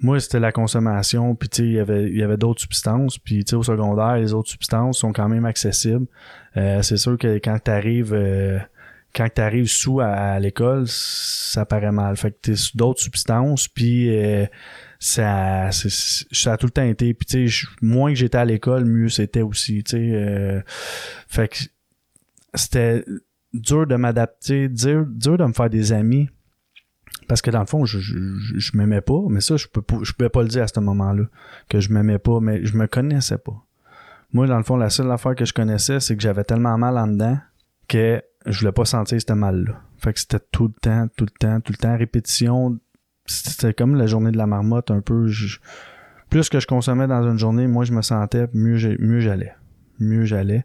Moi, 0.00 0.20
c'était 0.20 0.38
la 0.38 0.52
consommation, 0.52 1.34
puis 1.34 1.48
tu 1.48 1.56
sais, 1.56 1.68
il 1.68 1.72
y 1.72 1.78
avait, 1.80 2.08
il 2.08 2.16
y 2.16 2.22
avait 2.22 2.36
d'autres 2.36 2.60
substances, 2.60 3.18
puis 3.18 3.44
tu 3.44 3.50
sais, 3.50 3.56
au 3.56 3.64
secondaire, 3.64 4.16
les 4.16 4.32
autres 4.32 4.48
substances 4.48 4.98
sont 4.98 5.12
quand 5.12 5.28
même 5.28 5.44
accessibles. 5.44 6.06
Euh, 6.56 6.82
c'est 6.82 6.96
sûr 6.96 7.18
que 7.18 7.38
quand 7.38 7.58
t'arrives, 7.58 8.14
euh, 8.14 8.60
quand 9.18 9.28
t'arrives 9.34 9.66
sous 9.66 9.98
à, 9.98 10.38
l'école, 10.38 10.84
ça 10.86 11.66
paraît 11.66 11.90
mal. 11.90 12.16
Fait 12.16 12.30
que 12.30 12.36
t'es 12.40 12.54
sous 12.54 12.76
d'autres 12.76 13.00
substances, 13.00 13.66
puis 13.66 14.16
euh, 14.16 14.46
ça, 15.00 15.70
ça 15.72 16.52
a 16.52 16.56
tout 16.56 16.66
le 16.66 16.70
temps 16.70 16.84
été. 16.84 17.12
Puis 17.14 17.26
tu 17.26 17.66
moins 17.82 18.12
que 18.12 18.16
j'étais 18.16 18.38
à 18.38 18.44
l'école, 18.44 18.84
mieux 18.84 19.08
c'était 19.08 19.42
aussi. 19.42 19.82
Tu 19.82 19.96
euh, 19.96 20.60
fait 21.26 21.48
que 21.48 21.56
c'était 22.54 23.04
dur 23.52 23.88
de 23.88 23.96
m'adapter, 23.96 24.68
dur, 24.68 25.04
dur 25.08 25.36
de 25.36 25.44
me 25.46 25.52
faire 25.52 25.68
des 25.68 25.92
amis. 25.92 26.28
Parce 27.26 27.42
que 27.42 27.50
dans 27.50 27.60
le 27.60 27.66
fond, 27.66 27.84
je, 27.84 27.98
je, 27.98 28.16
je, 28.38 28.58
je 28.58 28.76
m'aimais 28.76 29.00
pas, 29.00 29.20
mais 29.28 29.40
ça, 29.40 29.56
je 29.56 29.66
peux 29.66 29.82
je 30.04 30.12
pouvais 30.12 30.30
pas 30.30 30.42
le 30.42 30.48
dire 30.48 30.62
à 30.62 30.68
ce 30.68 30.78
moment-là, 30.78 31.24
que 31.68 31.80
je 31.80 31.92
m'aimais 31.92 32.20
pas, 32.20 32.38
mais 32.38 32.64
je 32.64 32.76
me 32.76 32.86
connaissais 32.86 33.38
pas. 33.38 33.64
Moi, 34.32 34.46
dans 34.46 34.58
le 34.58 34.62
fond, 34.62 34.76
la 34.76 34.90
seule 34.90 35.10
affaire 35.10 35.34
que 35.34 35.44
je 35.44 35.52
connaissais, 35.52 35.98
c'est 35.98 36.14
que 36.14 36.22
j'avais 36.22 36.44
tellement 36.44 36.78
mal 36.78 36.96
en 36.96 37.08
dedans 37.08 37.38
que 37.88 38.22
je 38.46 38.60
voulais 38.60 38.72
pas 38.72 38.84
sentir 38.84 39.18
ce 39.20 39.32
mal-là. 39.32 39.80
Fait 39.98 40.12
que 40.12 40.20
c'était 40.20 40.40
tout 40.52 40.68
le 40.68 40.74
temps, 40.80 41.08
tout 41.16 41.24
le 41.24 41.38
temps, 41.38 41.60
tout 41.60 41.72
le 41.72 41.78
temps, 41.78 41.96
répétition. 41.96 42.78
C'était 43.26 43.74
comme 43.74 43.94
la 43.96 44.06
journée 44.06 44.30
de 44.30 44.38
la 44.38 44.46
marmotte, 44.46 44.90
un 44.90 45.00
peu. 45.00 45.28
plus 46.30 46.48
que 46.48 46.60
je 46.60 46.66
consommais 46.66 47.06
dans 47.06 47.22
une 47.28 47.38
journée, 47.38 47.66
moi, 47.66 47.84
je 47.84 47.92
me 47.92 48.02
sentais, 48.02 48.46
mieux, 48.54 48.76
j'allais. 48.76 49.54
Mieux 49.98 50.24
j'allais. 50.24 50.64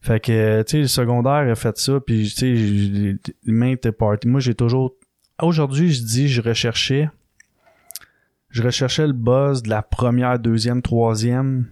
Fait 0.00 0.20
que, 0.20 0.62
tu 0.62 0.70
sais, 0.70 0.80
le 0.80 0.86
secondaire 0.88 1.50
a 1.50 1.54
fait 1.54 1.78
ça, 1.78 2.00
puis, 2.00 2.30
tu 2.36 3.16
sais, 3.16 3.32
maintes 3.46 3.90
parties. 3.92 4.28
Moi, 4.28 4.40
j'ai 4.40 4.54
toujours... 4.54 4.94
Aujourd'hui, 5.40 5.92
je 5.92 6.02
dis, 6.02 6.28
je 6.28 6.42
recherchais... 6.42 7.08
Je 8.50 8.62
recherchais 8.62 9.06
le 9.06 9.12
buzz 9.12 9.62
de 9.62 9.70
la 9.70 9.82
première, 9.82 10.38
deuxième, 10.38 10.80
troisième 10.80 11.66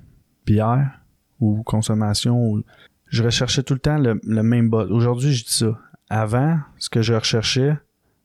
bière 0.44 1.00
ou 1.38 1.62
consommation. 1.62 2.36
ou- 2.42 2.64
Je 3.12 3.22
recherchais 3.22 3.62
tout 3.62 3.74
le 3.74 3.80
temps 3.80 3.98
le, 3.98 4.18
le 4.26 4.42
même 4.42 4.70
buzz. 4.70 4.90
Aujourd'hui, 4.90 5.34
je 5.34 5.44
dis 5.44 5.52
ça. 5.52 5.78
Avant, 6.08 6.58
ce 6.78 6.88
que 6.88 7.02
je 7.02 7.12
recherchais, 7.12 7.76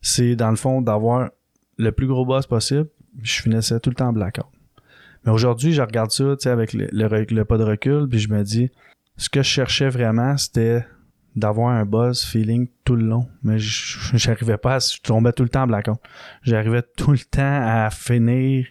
c'est, 0.01 0.37
dans 0.37 0.49
le 0.49 0.55
fond, 0.55 0.81
d'avoir 0.81 1.29
le 1.77 1.91
plus 1.91 2.07
gros 2.07 2.25
buzz 2.25 2.47
possible. 2.47 2.87
Je 3.21 3.41
finissais 3.41 3.81
tout 3.81 3.89
le 3.89 3.95
temps 3.95 4.07
en 4.07 4.13
blackout. 4.13 4.45
Mais 5.25 5.31
aujourd'hui, 5.33 5.73
je 5.73 5.81
regarde 5.81 6.11
ça, 6.11 6.35
avec 6.45 6.71
le, 6.71 6.87
le, 6.93 7.25
le 7.29 7.45
pas 7.45 7.57
de 7.57 7.63
recul, 7.63 8.07
puis 8.07 8.19
je 8.19 8.29
me 8.29 8.43
dis, 8.43 8.71
ce 9.17 9.29
que 9.29 9.43
je 9.43 9.49
cherchais 9.49 9.89
vraiment, 9.89 10.37
c'était 10.37 10.85
d'avoir 11.35 11.69
un 11.69 11.85
buzz 11.85 12.23
feeling 12.23 12.69
tout 12.85 12.95
le 12.95 13.05
long. 13.05 13.27
Mais 13.43 13.57
j'arrivais 13.59 14.57
pas 14.57 14.75
à, 14.75 14.79
je 14.79 15.01
tombais 15.01 15.33
tout 15.33 15.43
le 15.43 15.49
temps 15.49 15.63
en 15.63 15.67
blackout. 15.67 15.97
J'arrivais 16.43 16.83
tout 16.95 17.11
le 17.11 17.19
temps 17.19 17.41
à 17.61 17.89
finir 17.91 18.65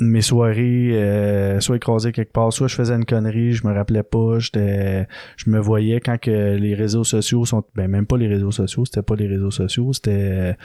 mes 0.00 0.22
soirées, 0.22 0.90
euh, 0.94 1.60
soit 1.60 1.76
écrasé 1.76 2.10
quelque 2.10 2.32
part, 2.32 2.52
soit 2.52 2.68
je 2.68 2.74
faisais 2.74 2.94
une 2.94 3.04
connerie, 3.04 3.52
je 3.52 3.66
me 3.66 3.72
rappelais 3.74 4.02
pas, 4.02 4.38
j'étais, 4.38 5.06
je 5.36 5.50
me 5.50 5.58
voyais 5.60 6.00
quand 6.00 6.18
que 6.18 6.56
les 6.56 6.74
réseaux 6.74 7.04
sociaux 7.04 7.44
sont, 7.44 7.62
ben 7.74 7.86
même 7.86 8.06
pas 8.06 8.16
les 8.16 8.26
réseaux 8.26 8.50
sociaux, 8.50 8.84
c'était 8.86 9.02
pas 9.02 9.14
les 9.14 9.26
réseaux 9.26 9.50
sociaux, 9.50 9.92
c'était 9.92 10.56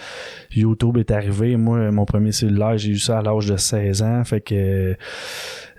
YouTube 0.56 0.98
est 0.98 1.12
arrivé. 1.12 1.58
Moi, 1.58 1.92
mon 1.92 2.06
premier 2.06 2.32
cellulaire, 2.32 2.78
j'ai 2.78 2.92
eu 2.92 2.98
ça 2.98 3.20
à 3.20 3.22
l'âge 3.22 3.46
de 3.48 3.58
16 3.58 4.02
ans, 4.04 4.24
fait 4.24 4.40
que 4.42 4.96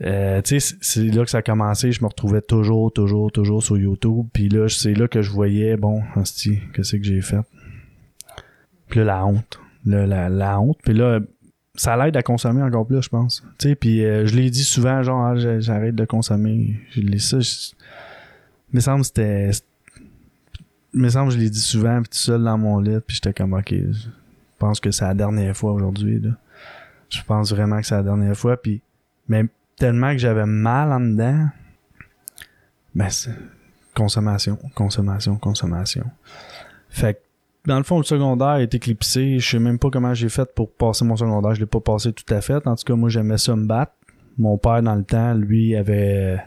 euh, 0.02 0.42
tu 0.42 0.60
sais, 0.60 0.76
c'est- 0.82 1.14
là 1.14 1.24
que 1.24 1.30
ça 1.30 1.38
a 1.38 1.42
commencé. 1.42 1.90
Je 1.92 2.02
me 2.02 2.08
retrouvais 2.08 2.42
toujours, 2.42 2.92
toujours, 2.92 3.32
toujours 3.32 3.62
sur 3.62 3.78
YouTube. 3.78 4.26
Puis 4.34 4.50
là, 4.50 4.68
c'est 4.68 4.92
là 4.92 5.08
que 5.08 5.22
je 5.22 5.30
voyais, 5.30 5.78
bon, 5.78 6.02
hostie, 6.14 6.58
qu'est-ce 6.74 6.96
que 6.96 7.02
j'ai 7.04 7.22
fait? 7.22 7.40
Puis 8.88 8.98
là, 9.00 9.04
la 9.06 9.26
honte. 9.26 9.58
Là, 9.86 10.06
la, 10.06 10.28
la 10.28 10.60
honte. 10.60 10.76
Puis 10.84 10.92
là, 10.94 11.20
ça 11.76 11.96
l'aide 11.96 12.16
à 12.16 12.22
consommer 12.22 12.62
encore 12.62 12.86
plus, 12.86 13.02
je 13.02 13.08
pense. 13.08 13.42
Tu 13.58 13.68
sais, 13.68 13.74
puis 13.74 14.04
euh, 14.04 14.26
je 14.26 14.34
l'ai 14.34 14.50
dit 14.50 14.64
souvent, 14.64 15.02
genre, 15.02 15.24
ah, 15.24 15.58
j'arrête 15.60 15.94
de 15.94 16.04
consommer. 16.04 16.80
Je 16.90 17.00
l'ai 17.00 17.18
ça. 17.18 17.40
Je... 17.40 17.72
Me 18.72 18.80
semble 18.80 19.04
c'était. 19.04 19.50
Me 20.92 21.08
semble 21.08 21.30
je 21.30 21.38
l'ai 21.38 21.50
dit 21.50 21.60
souvent, 21.60 22.00
puis 22.02 22.10
tout 22.10 22.18
seul 22.18 22.42
dans 22.42 22.58
mon 22.58 22.80
lit, 22.80 22.98
puis 23.06 23.16
j'étais 23.16 23.34
comme, 23.34 23.52
ok, 23.52 23.70
je 23.70 24.08
pense 24.58 24.80
que 24.80 24.90
c'est 24.90 25.04
la 25.04 25.14
dernière 25.14 25.56
fois 25.56 25.72
aujourd'hui, 25.72 26.20
là. 26.20 26.30
Je 27.08 27.22
pense 27.22 27.52
vraiment 27.52 27.80
que 27.80 27.86
c'est 27.86 27.94
la 27.94 28.02
dernière 28.02 28.36
fois, 28.36 28.56
puis. 28.56 28.80
Mais 29.28 29.44
tellement 29.76 30.12
que 30.12 30.18
j'avais 30.18 30.46
mal 30.46 30.92
en 30.92 31.00
dedans, 31.00 31.48
ben, 32.94 33.10
c'est 33.10 33.34
consommation, 33.94 34.58
consommation, 34.74 35.36
consommation. 35.36 36.04
Fait 36.88 37.14
que 37.14 37.25
dans 37.66 37.78
le 37.78 37.82
fond, 37.84 37.98
le 37.98 38.04
secondaire 38.04 38.48
a 38.48 38.62
été 38.62 38.78
clipsé. 38.78 39.38
Je 39.38 39.48
sais 39.50 39.58
même 39.58 39.78
pas 39.78 39.90
comment 39.90 40.14
j'ai 40.14 40.28
fait 40.28 40.52
pour 40.54 40.70
passer 40.72 41.04
mon 41.04 41.16
secondaire. 41.16 41.54
Je 41.54 41.60
l'ai 41.60 41.66
pas 41.66 41.80
passé 41.80 42.12
tout 42.12 42.32
à 42.34 42.40
fait. 42.40 42.66
En 42.66 42.74
tout 42.76 42.84
cas, 42.84 42.94
moi, 42.94 43.08
j'aimais 43.08 43.38
ça 43.38 43.56
me 43.56 43.66
battre. 43.66 43.92
Mon 44.38 44.58
père, 44.58 44.82
dans 44.82 44.94
le 44.94 45.04
temps, 45.04 45.34
lui, 45.34 45.74
avait... 45.76 46.38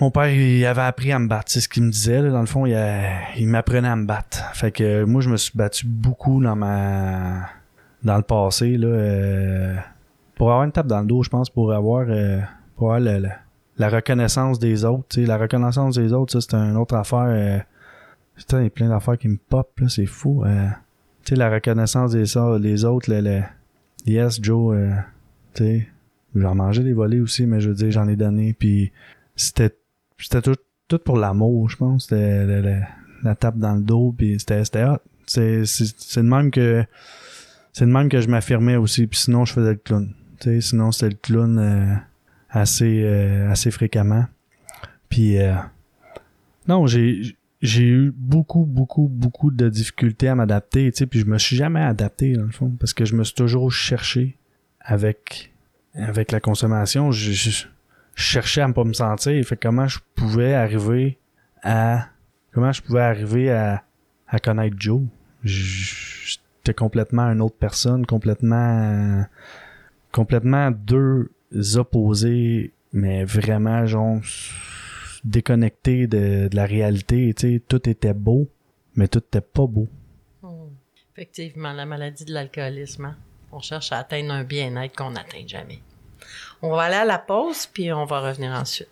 Mon 0.00 0.10
père, 0.10 0.28
il 0.28 0.64
avait 0.64 0.82
appris 0.82 1.12
à 1.12 1.18
me 1.18 1.28
battre. 1.28 1.52
C'est 1.52 1.60
ce 1.60 1.68
qu'il 1.68 1.82
me 1.82 1.90
disait. 1.90 2.22
Dans 2.30 2.40
le 2.40 2.46
fond, 2.46 2.64
il, 2.64 2.74
a- 2.74 3.34
il 3.36 3.46
m'apprenait 3.46 3.88
à 3.88 3.96
me 3.96 4.06
battre. 4.06 4.42
Fait 4.54 4.70
que 4.72 4.82
euh, 4.82 5.06
moi, 5.06 5.20
je 5.20 5.28
me 5.28 5.36
suis 5.36 5.52
battu 5.54 5.86
beaucoup 5.86 6.42
dans 6.42 6.56
ma... 6.56 7.48
Dans 8.02 8.16
le 8.16 8.22
passé, 8.22 8.76
là. 8.78 8.86
euh, 8.88 9.76
Pour 10.34 10.50
avoir 10.50 10.64
une 10.64 10.72
tape 10.72 10.86
dans 10.86 11.00
le 11.00 11.06
dos, 11.06 11.22
je 11.22 11.28
pense, 11.28 11.50
pour 11.50 11.72
avoir... 11.72 12.06
euh, 12.08 12.40
Pour 12.76 12.94
la 12.96 13.88
reconnaissance 13.88 14.58
des 14.58 14.84
autres. 14.84 15.20
La 15.20 15.36
reconnaissance 15.36 15.96
des 15.96 16.12
autres, 16.12 16.40
c'est 16.40 16.54
une 16.54 16.76
autre 16.76 16.94
affaire... 16.94 17.26
euh, 17.28 17.58
Putain, 18.36 18.60
il 18.60 18.64
y 18.64 18.66
a 18.66 18.70
plein 18.70 18.88
d'affaires 18.88 19.18
qui 19.18 19.28
me 19.28 19.36
pop, 19.36 19.70
là, 19.80 19.88
c'est 19.88 20.06
fou. 20.06 20.44
Euh, 20.44 20.66
tu 21.24 21.30
sais, 21.30 21.36
la 21.36 21.50
reconnaissance 21.50 22.12
des, 22.12 22.24
des 22.60 22.84
autres, 22.84 23.10
le, 23.12 23.20
le- 23.20 23.42
Yes, 24.04 24.40
Joe, 24.42 24.74
euh, 24.76 24.90
tu 25.54 25.62
sais, 25.64 25.88
j'en 26.34 26.54
mangeais 26.56 26.82
des 26.82 26.92
volets 26.92 27.20
aussi, 27.20 27.46
mais 27.46 27.60
je 27.60 27.68
veux 27.68 27.74
dire, 27.74 27.90
j'en 27.92 28.08
ai 28.08 28.16
donné, 28.16 28.52
puis 28.52 28.90
c'était 29.36 29.76
c'était 30.18 30.42
tout, 30.42 30.56
tout 30.88 30.98
pour 30.98 31.16
l'amour, 31.18 31.68
je 31.70 31.76
pense. 31.76 32.04
C'était 32.04 32.44
le- 32.46 32.60
le- 32.62 32.80
la 33.22 33.34
tape 33.36 33.58
dans 33.58 33.74
le 33.74 33.82
dos, 33.82 34.14
puis 34.16 34.38
c'était 34.40 34.84
hot. 34.84 34.98
C'est 35.26 35.60
de 35.62 36.20
même 36.22 36.50
que 36.50 36.84
c'est 37.72 37.86
de 37.86 37.90
même 37.90 38.08
que 38.08 38.20
je 38.20 38.28
m'affirmais 38.28 38.76
aussi, 38.76 39.06
puis 39.06 39.18
sinon, 39.20 39.44
je 39.44 39.52
faisais 39.52 39.70
le 39.72 39.76
clown. 39.78 40.12
Tu 40.40 40.48
sais, 40.50 40.60
sinon, 40.60 40.90
c'était 40.90 41.10
le 41.10 41.18
clown 41.22 41.58
euh, 41.58 41.94
assez, 42.50 43.02
euh, 43.04 43.50
assez 43.50 43.70
fréquemment. 43.70 44.24
Puis, 45.08 45.38
euh, 45.38 45.54
non, 46.66 46.86
j'ai 46.86 47.36
j'ai 47.62 47.84
eu 47.88 48.12
beaucoup, 48.14 48.64
beaucoup, 48.64 49.08
beaucoup 49.08 49.50
de 49.52 49.68
difficultés 49.68 50.28
à 50.28 50.34
m'adapter, 50.34 50.90
tu 50.92 50.98
sais, 50.98 51.06
puis 51.06 51.20
je 51.20 51.26
me 51.26 51.38
suis 51.38 51.56
jamais 51.56 51.80
adapté, 51.80 52.32
dans 52.34 52.42
le 52.44 52.50
fond, 52.50 52.70
parce 52.78 52.92
que 52.92 53.04
je 53.04 53.14
me 53.14 53.22
suis 53.24 53.34
toujours 53.34 53.70
cherché 53.72 54.36
avec, 54.80 55.52
avec 55.94 56.32
la 56.32 56.40
consommation. 56.40 57.12
Je, 57.12 57.30
je- 57.32 57.66
je 58.14 58.22
cherchais 58.22 58.60
à 58.60 58.68
ne 58.68 58.72
pas 58.74 58.84
me 58.84 58.92
sentir. 58.92 59.42
Fait 59.46 59.56
comment 59.56 59.86
je 59.86 59.98
pouvais 60.14 60.52
arriver 60.54 61.18
à, 61.62 62.08
comment 62.52 62.72
je 62.72 62.82
pouvais 62.82 63.00
arriver 63.00 63.50
à, 63.50 63.82
à 64.28 64.38
connaître 64.38 64.76
Joe? 64.78 65.02
J'étais 65.44 66.74
complètement 66.74 67.22
une 67.30 67.40
autre 67.40 67.56
personne, 67.58 68.04
complètement, 68.06 69.24
complètement 70.10 70.70
deux 70.70 71.30
opposés, 71.76 72.72
mais 72.92 73.24
vraiment, 73.24 73.86
genre, 73.86 74.20
déconnecté 75.24 76.06
de, 76.06 76.48
de 76.48 76.56
la 76.56 76.64
réalité. 76.66 77.32
Tu 77.34 77.54
sais, 77.54 77.62
tout 77.66 77.88
était 77.88 78.14
beau, 78.14 78.48
mais 78.94 79.08
tout 79.08 79.20
était 79.20 79.40
pas 79.40 79.66
beau. 79.66 79.88
Hmm. 80.42 80.68
Effectivement, 81.14 81.72
la 81.72 81.86
maladie 81.86 82.24
de 82.24 82.32
l'alcoolisme. 82.32 83.04
hein. 83.06 83.16
On 83.52 83.60
cherche 83.60 83.92
à 83.92 83.98
atteindre 83.98 84.32
un 84.32 84.44
bien-être 84.44 84.96
qu'on 84.96 85.10
n'atteint 85.10 85.46
jamais. 85.46 85.80
On 86.62 86.70
va 86.70 86.82
aller 86.84 86.94
à 86.96 87.04
la 87.04 87.18
pause, 87.18 87.66
puis 87.66 87.92
on 87.92 88.04
va 88.06 88.20
revenir 88.20 88.52
ensuite. 88.52 88.88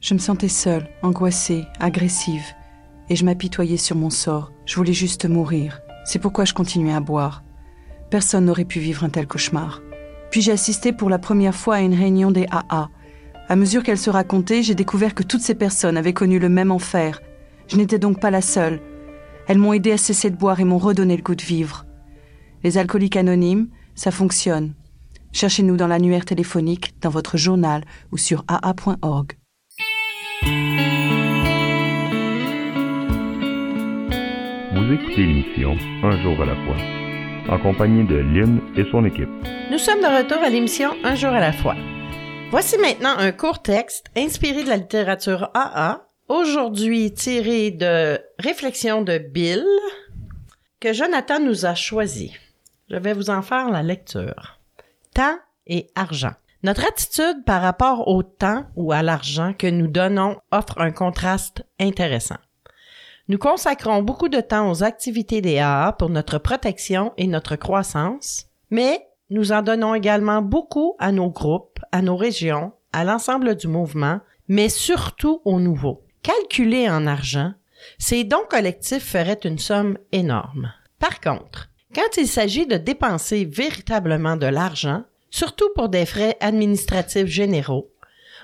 Je 0.00 0.14
me 0.14 0.18
sentais 0.18 0.48
seule, 0.48 0.88
angoissée, 1.02 1.64
agressive, 1.78 2.44
et 3.08 3.16
je 3.16 3.24
m'apitoyais 3.24 3.76
sur 3.76 3.96
mon 3.96 4.10
sort. 4.10 4.52
Je 4.66 4.76
voulais 4.76 4.92
juste 4.92 5.26
mourir. 5.26 5.80
C'est 6.04 6.18
pourquoi 6.18 6.44
je 6.44 6.54
continuais 6.54 6.92
à 6.94 7.00
boire. 7.00 7.42
Personne 8.10 8.46
n'aurait 8.46 8.64
pu 8.64 8.80
vivre 8.80 9.04
un 9.04 9.10
tel 9.10 9.26
cauchemar. 9.26 9.82
Puis 10.30 10.42
j'ai 10.42 10.52
assisté 10.52 10.92
pour 10.92 11.10
la 11.10 11.18
première 11.18 11.54
fois 11.54 11.76
à 11.76 11.80
une 11.80 11.94
réunion 11.94 12.30
des 12.30 12.46
AA. 12.50 12.88
À 13.50 13.56
mesure 13.56 13.82
qu'elle 13.82 13.98
se 13.98 14.10
racontait, 14.10 14.62
j'ai 14.62 14.76
découvert 14.76 15.12
que 15.12 15.24
toutes 15.24 15.40
ces 15.40 15.56
personnes 15.56 15.96
avaient 15.96 16.12
connu 16.12 16.38
le 16.38 16.48
même 16.48 16.70
enfer. 16.70 17.20
Je 17.66 17.76
n'étais 17.76 17.98
donc 17.98 18.20
pas 18.20 18.30
la 18.30 18.42
seule. 18.42 18.80
Elles 19.48 19.58
m'ont 19.58 19.72
aidé 19.72 19.90
à 19.90 19.96
cesser 19.96 20.30
de 20.30 20.36
boire 20.36 20.60
et 20.60 20.64
m'ont 20.64 20.78
redonné 20.78 21.16
le 21.16 21.22
goût 21.22 21.34
de 21.34 21.42
vivre. 21.42 21.84
Les 22.62 22.78
alcooliques 22.78 23.16
anonymes, 23.16 23.66
ça 23.96 24.12
fonctionne. 24.12 24.74
Cherchez-nous 25.32 25.76
dans 25.76 25.88
l'annuaire 25.88 26.24
téléphonique, 26.26 26.94
dans 27.00 27.10
votre 27.10 27.36
journal 27.36 27.82
ou 28.12 28.18
sur 28.18 28.44
aa.org. 28.46 29.32
Vous 34.76 34.92
écoutez 34.92 35.26
l'émission 35.26 35.76
Un 36.04 36.22
jour 36.22 36.40
à 36.40 36.46
la 36.46 36.54
fois, 36.54 36.76
en 37.48 37.58
compagnie 37.58 38.04
de 38.04 38.14
Lynn 38.14 38.60
et 38.76 38.84
son 38.92 39.04
équipe. 39.04 39.28
Nous 39.72 39.78
sommes 39.78 40.00
de 40.02 40.18
retour 40.18 40.38
à 40.40 40.50
l'émission 40.50 40.90
Un 41.02 41.16
jour 41.16 41.30
à 41.30 41.40
la 41.40 41.52
fois. 41.52 41.74
Voici 42.50 42.76
maintenant 42.78 43.16
un 43.16 43.30
court 43.30 43.62
texte 43.62 44.06
inspiré 44.16 44.64
de 44.64 44.68
la 44.68 44.76
littérature 44.76 45.50
AA, 45.54 46.04
aujourd'hui 46.26 47.14
tiré 47.14 47.70
de 47.70 48.20
Réflexions 48.40 49.02
de 49.02 49.18
Bill, 49.18 49.64
que 50.80 50.92
Jonathan 50.92 51.38
nous 51.38 51.64
a 51.64 51.76
choisi. 51.76 52.36
Je 52.90 52.96
vais 52.96 53.12
vous 53.12 53.30
en 53.30 53.42
faire 53.42 53.70
la 53.70 53.84
lecture. 53.84 54.58
Temps 55.14 55.38
et 55.68 55.92
argent. 55.94 56.32
Notre 56.64 56.88
attitude 56.88 57.44
par 57.46 57.62
rapport 57.62 58.08
au 58.08 58.24
temps 58.24 58.66
ou 58.74 58.90
à 58.90 59.04
l'argent 59.04 59.52
que 59.56 59.68
nous 59.68 59.86
donnons 59.86 60.36
offre 60.50 60.80
un 60.80 60.90
contraste 60.90 61.64
intéressant. 61.78 62.38
Nous 63.28 63.38
consacrons 63.38 64.02
beaucoup 64.02 64.28
de 64.28 64.40
temps 64.40 64.68
aux 64.68 64.82
activités 64.82 65.40
des 65.40 65.60
AA 65.60 65.92
pour 65.92 66.10
notre 66.10 66.38
protection 66.38 67.12
et 67.16 67.28
notre 67.28 67.54
croissance, 67.54 68.46
mais 68.70 69.06
nous 69.30 69.52
en 69.52 69.62
donnons 69.62 69.94
également 69.94 70.42
beaucoup 70.42 70.96
à 70.98 71.12
nos 71.12 71.30
groupes, 71.30 71.78
à 71.92 72.02
nos 72.02 72.16
régions, 72.16 72.72
à 72.92 73.04
l'ensemble 73.04 73.54
du 73.54 73.68
mouvement, 73.68 74.20
mais 74.48 74.68
surtout 74.68 75.40
aux 75.44 75.60
nouveaux. 75.60 76.02
Calculés 76.22 76.90
en 76.90 77.06
argent, 77.06 77.54
ces 77.98 78.24
dons 78.24 78.44
collectifs 78.48 79.04
feraient 79.04 79.40
une 79.44 79.58
somme 79.58 79.96
énorme. 80.12 80.72
Par 80.98 81.20
contre, 81.20 81.70
quand 81.94 82.16
il 82.18 82.26
s'agit 82.26 82.66
de 82.66 82.76
dépenser 82.76 83.44
véritablement 83.44 84.36
de 84.36 84.46
l'argent, 84.46 85.04
surtout 85.30 85.68
pour 85.74 85.88
des 85.88 86.06
frais 86.06 86.36
administratifs 86.40 87.26
généraux, 87.26 87.90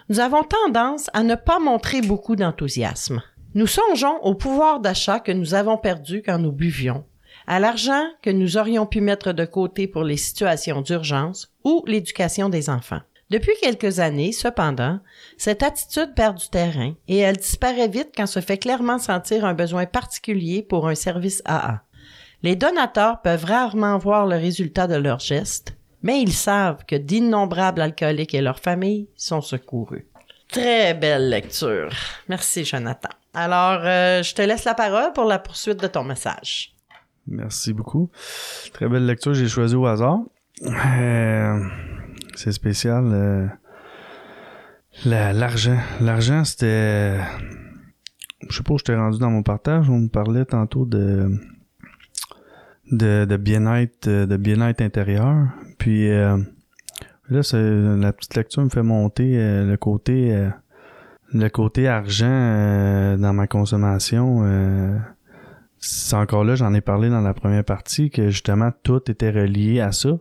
nous 0.09 0.21
avons 0.21 0.45
tendance 0.45 1.11
à 1.13 1.23
ne 1.23 1.35
pas 1.35 1.59
montrer 1.59 2.01
beaucoup 2.01 2.37
d'enthousiasme. 2.37 3.23
Nous 3.55 3.67
songeons 3.67 4.23
au 4.23 4.35
pouvoir 4.35 4.81
d'achat 4.81 5.19
que 5.19 5.33
nous 5.33 5.55
avons 5.55 5.79
perdu 5.79 6.23
quand 6.25 6.39
nous 6.39 6.53
buvions, 6.53 7.05
à 7.47 7.61
l'argent 7.61 8.05
que 8.23 8.31
nous 8.31 8.57
aurions 8.57 8.87
pu 8.87 9.01
mettre 9.01 9.33
de 9.33 9.45
côté 9.45 9.87
pour 9.87 10.05
les 10.05 10.17
situations 10.17 10.81
d'urgence 10.81 11.49
ou 11.65 11.85
l'éducation 11.87 12.49
des 12.49 12.71
enfants. 12.71 13.01
Depuis 13.29 13.55
quelques 13.61 13.99
années, 13.99 14.31
cependant, 14.31 15.01
cette 15.37 15.65
attitude 15.65 16.15
perd 16.15 16.37
du 16.37 16.49
terrain 16.49 16.95
et 17.09 17.19
elle 17.19 17.37
disparaît 17.37 17.89
vite 17.89 18.13
quand 18.17 18.27
se 18.27 18.41
fait 18.41 18.59
clairement 18.59 18.99
sentir 18.99 19.45
un 19.45 19.55
besoin 19.55 19.87
particulier 19.87 20.63
pour 20.63 20.87
un 20.87 20.95
service 20.95 21.43
AA. 21.45 21.83
Les 22.43 22.55
donateurs 22.55 23.23
peuvent 23.23 23.45
rarement 23.45 23.99
voir 23.99 24.27
le 24.27 24.37
résultat 24.37 24.87
de 24.87 24.95
leurs 24.95 25.19
gestes, 25.19 25.75
mais 26.03 26.21
ils 26.21 26.33
savent 26.33 26.85
que 26.87 26.95
d'innombrables 26.95 27.81
alcooliques 27.81 28.35
et 28.35 28.43
leurs 28.43 28.61
familles 28.61 29.09
sont 29.17 29.41
secourus. 29.41 30.07
Très 30.49 30.95
belle 30.95 31.29
lecture. 31.29 31.91
Merci, 32.29 32.65
Jonathan. 32.65 33.09
Alors, 33.35 33.81
euh, 33.85 34.23
je 34.23 34.35
te 34.35 34.43
laisse 34.43 34.65
la 34.65 34.75
parole 34.75 35.13
pour 35.13 35.25
la 35.25 35.41
poursuite 35.41 35.81
de 35.81 35.89
ton 35.89 36.05
message. 36.05 36.76
Merci 37.29 37.73
beaucoup. 37.73 38.11
Très 38.73 38.89
belle 38.89 39.07
lecture, 39.07 39.35
j'ai 39.35 39.49
choisi 39.49 39.75
au 39.75 39.87
hasard. 39.87 40.19
Euh, 40.63 41.61
c'est 42.35 42.53
spécial. 42.53 43.05
euh, 43.13 43.47
la- 45.05 45.33
L'argent. 45.33 45.79
L'argent, 46.01 46.45
c'était. 46.45 47.19
Je 48.49 48.57
sais 48.57 48.63
pas 48.63 48.75
où 48.75 48.79
je 48.79 48.85
t'ai 48.85 48.95
rendu 48.95 49.19
dans 49.19 49.31
mon 49.31 49.43
partage. 49.43 49.91
On 49.91 49.99
me 50.01 50.09
parlait 50.09 50.45
tantôt 50.45 50.85
de 50.87 51.31
de, 52.93 53.37
bien-être 53.37 54.07
euh, 54.07 54.27
de 54.27 54.37
bien-être 54.37 54.81
intérieur. 54.81 55.49
Puis 55.79 56.09
euh, 56.11 56.37
là, 57.29 57.41
la 57.97 58.13
petite 58.13 58.37
lecture 58.37 58.63
me 58.63 58.69
fait 58.69 58.83
monter 58.85 59.37
euh, 59.39 59.67
le 59.69 59.77
côté 59.77 60.33
euh, 60.35 60.49
le 61.33 61.49
côté 61.49 61.89
argent 61.89 63.17
dans 63.19 63.33
ma 63.33 63.47
consommation. 63.49 64.45
C'est 65.79 66.17
encore 66.17 66.45
là, 66.45 66.55
j'en 66.55 66.73
ai 66.75 66.81
parlé 66.81 67.09
dans 67.11 67.21
la 67.21 67.35
première 67.35 67.65
partie, 67.65 68.11
que 68.11 68.31
justement 68.31 68.71
tout 68.83 69.11
était 69.11 69.31
relié 69.31 69.81
à 69.81 69.93
ça. 69.93 70.19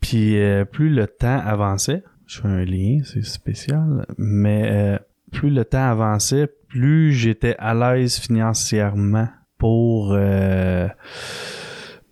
Puis 0.00 0.38
euh, 0.38 0.64
plus 0.64 0.90
le 0.90 1.06
temps 1.06 1.38
avançait, 1.38 2.02
je 2.26 2.40
fais 2.40 2.48
un 2.48 2.64
lien, 2.64 2.98
c'est 3.04 3.24
spécial, 3.24 4.06
mais 4.18 4.68
euh, 4.70 4.98
plus 5.32 5.50
le 5.50 5.64
temps 5.64 5.88
avançait, 5.88 6.48
plus 6.68 7.12
j'étais 7.12 7.56
à 7.58 7.74
l'aise 7.74 8.18
financièrement 8.18 9.28
pour 9.58 10.12
euh, 10.12 10.88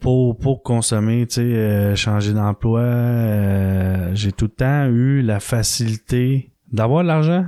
pour 0.01 0.39
pour 0.39 0.63
consommer, 0.63 1.27
tu 1.27 1.35
sais, 1.35 1.97
changer 1.97 2.33
d'emploi. 2.33 4.15
j'ai 4.15 4.33
tout 4.33 4.47
le 4.47 4.51
temps 4.51 4.87
eu 4.87 5.21
la 5.23 5.41
facilité 5.41 6.53
d'avoir 6.73 7.03
l'argent, 7.03 7.47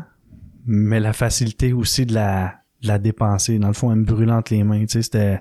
mais 0.66 1.00
la 1.00 1.12
facilité 1.12 1.72
aussi 1.72 2.04
de 2.04 2.14
la 2.14 2.63
la 2.86 2.98
dépenser. 2.98 3.58
Dans 3.58 3.68
le 3.68 3.74
fond, 3.74 3.90
elle 3.92 3.98
me 3.98 4.04
brûlait 4.04 4.32
entre 4.32 4.52
les 4.54 4.64
mains. 4.64 4.84
C'était 4.86 5.38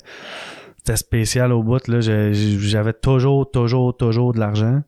c'était 0.78 0.98
spécial 0.98 1.54
au 1.54 1.64
bout. 1.64 1.88
Là, 1.88 2.02
j'avais 2.02 2.94
toujours, 2.94 3.50
toujours, 3.50 3.96
toujours 3.96 4.34
de 4.34 4.40
l'argent, 4.40 4.82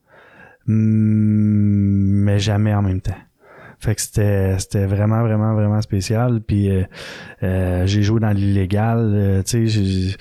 mm, 0.67 0.73
mais 0.73 2.39
jamais 2.39 2.73
en 2.73 2.81
même 2.81 2.99
temps. 2.99 3.15
Fait 3.79 3.93
que 3.93 4.01
c'était 4.01 4.57
c'était 4.57 4.85
vraiment 4.85 5.21
vraiment 5.21 5.53
vraiment 5.53 5.81
spécial 5.81 6.39
puis 6.41 6.71
euh, 6.71 6.83
euh, 7.43 7.85
j'ai 7.85 8.03
joué 8.03 8.19
dans 8.19 8.31
l'illégal 8.31 9.11
euh, 9.13 9.43
tu 9.43 9.69
sais 9.69 10.17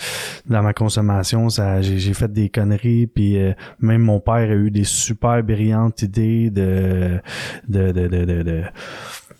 dans 0.46 0.62
ma 0.62 0.74
consommation 0.74 1.48
ça 1.48 1.80
j'ai 1.80 2.14
fait 2.14 2.30
des 2.32 2.48
conneries 2.48 3.06
puis 3.06 3.38
même 3.78 4.02
mon 4.02 4.20
père 4.20 4.34
a 4.34 4.54
eu 4.54 4.70
des 4.70 4.84
super 4.84 5.42
brillantes 5.42 6.02
idées 6.02 6.50
de 6.50 7.20
de, 7.68 7.92
de, 7.92 8.62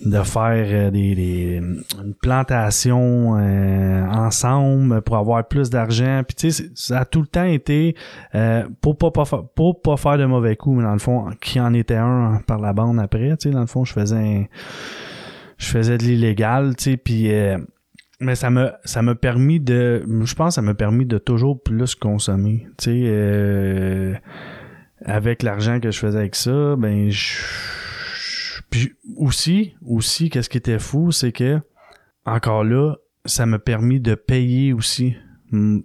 de 0.01 0.23
faire 0.23 0.67
euh, 0.69 0.91
des, 0.91 1.15
des 1.15 1.57
une 1.57 2.15
plantation 2.15 3.37
euh, 3.39 4.07
ensemble 4.09 5.03
pour 5.03 5.17
avoir 5.17 5.47
plus 5.47 5.71
d'argent. 5.71 6.23
Puis 6.27 6.35
tu 6.35 6.51
sais 6.51 6.71
ça 6.75 7.01
a 7.01 7.05
tout 7.05 7.21
le 7.21 7.27
temps 7.27 7.45
été 7.45 7.95
euh, 8.35 8.65
pour 8.81 8.99
pas, 8.99 9.11
pas 9.11 9.25
pour 9.55 9.83
pas 9.83 9.97
faire 9.97 10.19
de 10.19 10.25
mauvais 10.25 10.57
coups, 10.57 10.79
mais 10.79 10.85
dans 10.85 10.93
le 10.93 10.99
fond, 10.99 11.31
qui 11.41 11.61
en 11.61 11.73
était 11.75 11.97
un 11.97 12.41
par 12.47 12.59
la 12.59 12.73
bande 12.73 12.99
après, 12.99 13.37
tu 13.37 13.49
sais, 13.49 13.51
dans 13.51 13.61
le 13.61 13.67
fond, 13.67 13.85
je 13.85 13.93
faisais 13.93 14.49
je 15.57 15.67
faisais 15.67 15.99
de 15.99 16.03
l'illégal, 16.03 16.75
tu 16.77 16.93
sais, 16.93 16.97
puis 16.97 17.31
mais 18.21 18.35
ça 18.35 18.51
m'a 18.51 18.75
ça 18.85 19.03
m'a 19.03 19.15
permis 19.15 19.61
de 19.61 20.05
je 20.25 20.35
pense 20.35 20.49
que 20.49 20.55
ça 20.55 20.63
m'a 20.63 20.75
permis 20.75 21.07
de 21.07 21.19
toujours 21.19 21.63
plus 21.63 21.95
consommer, 21.95 22.67
tu 22.79 22.85
sais 22.85 24.21
avec 25.07 25.43
l'argent 25.43 25.81
que 25.81 25.91
je 25.91 25.99
faisais 25.99 26.19
avec 26.19 26.35
ça, 26.35 26.77
ben 26.77 27.11
je 27.11 27.37
puis 28.75 28.93
aussi 29.17 29.75
aussi 29.87 30.31
qu'est-ce 30.31 30.49
qui 30.49 30.59
était 30.59 30.81
fou, 30.81 31.13
c'est 31.13 31.31
que 31.33 31.61
encore 32.27 32.65
là, 32.65 32.97
ça 33.25 33.47
m'a 33.47 33.59
permis 33.59 34.01
de 34.01 34.15
payer 34.15 34.73
aussi 34.73 35.15
Hmm, 35.55 35.81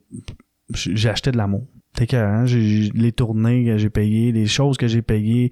j'ai 0.73 1.09
acheté 1.09 1.31
de 1.31 1.37
l'amour. 1.37 1.67
T'es 1.93 2.07
j'ai 2.45 2.89
les 2.93 3.11
tournées 3.11 3.65
que 3.65 3.77
j'ai 3.77 3.89
payées, 3.89 4.31
les 4.31 4.47
choses 4.47 4.77
que 4.77 4.87
j'ai 4.87 5.01
payées 5.01 5.51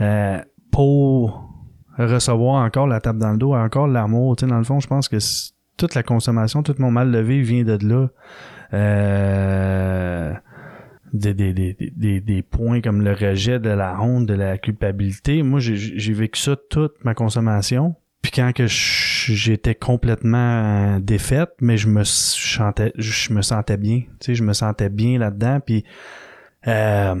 euh, 0.00 0.40
pour 0.70 1.48
recevoir 1.96 2.64
encore 2.64 2.86
la 2.86 3.00
tape 3.00 3.18
dans 3.18 3.32
le 3.32 3.38
dos, 3.38 3.54
encore 3.54 3.86
l'amour. 3.86 4.36
Tu 4.36 4.44
sais, 4.44 4.50
dans 4.50 4.58
le 4.58 4.64
fond, 4.64 4.80
je 4.80 4.88
pense 4.88 5.08
que 5.08 5.18
toute 5.76 5.94
la 5.94 6.02
consommation, 6.02 6.62
tout 6.62 6.74
mon 6.78 6.90
mal 6.90 7.10
levé 7.10 7.40
vient 7.42 7.62
de 7.62 7.78
là. 7.86 8.08
Euh, 8.74 10.34
des, 11.18 11.34
des, 11.34 11.52
des, 11.52 12.20
des, 12.20 12.42
points 12.42 12.80
comme 12.80 13.02
le 13.02 13.12
rejet 13.12 13.58
de 13.58 13.70
la 13.70 14.00
honte, 14.00 14.26
de 14.26 14.34
la 14.34 14.58
culpabilité. 14.58 15.42
Moi, 15.42 15.60
j'ai 15.60 16.12
vécu 16.12 16.40
ça 16.40 16.56
toute 16.70 17.04
ma 17.04 17.14
consommation. 17.14 17.94
Puis 18.22 18.32
quand 18.34 18.52
que 18.52 18.66
j'étais 18.66 19.76
complètement 19.76 20.96
euh, 20.96 20.98
défaite, 20.98 21.50
mais 21.60 21.76
je 21.76 21.88
me 21.88 22.02
chantais, 22.02 22.92
je 22.96 23.32
me 23.32 23.40
sentais 23.40 23.76
bien. 23.76 24.00
Tu 24.00 24.26
sais, 24.26 24.34
je 24.34 24.42
me 24.42 24.52
sentais 24.52 24.88
bien 24.88 25.18
là-dedans. 25.18 25.60
Puis 25.64 25.84
euh, 26.66 27.14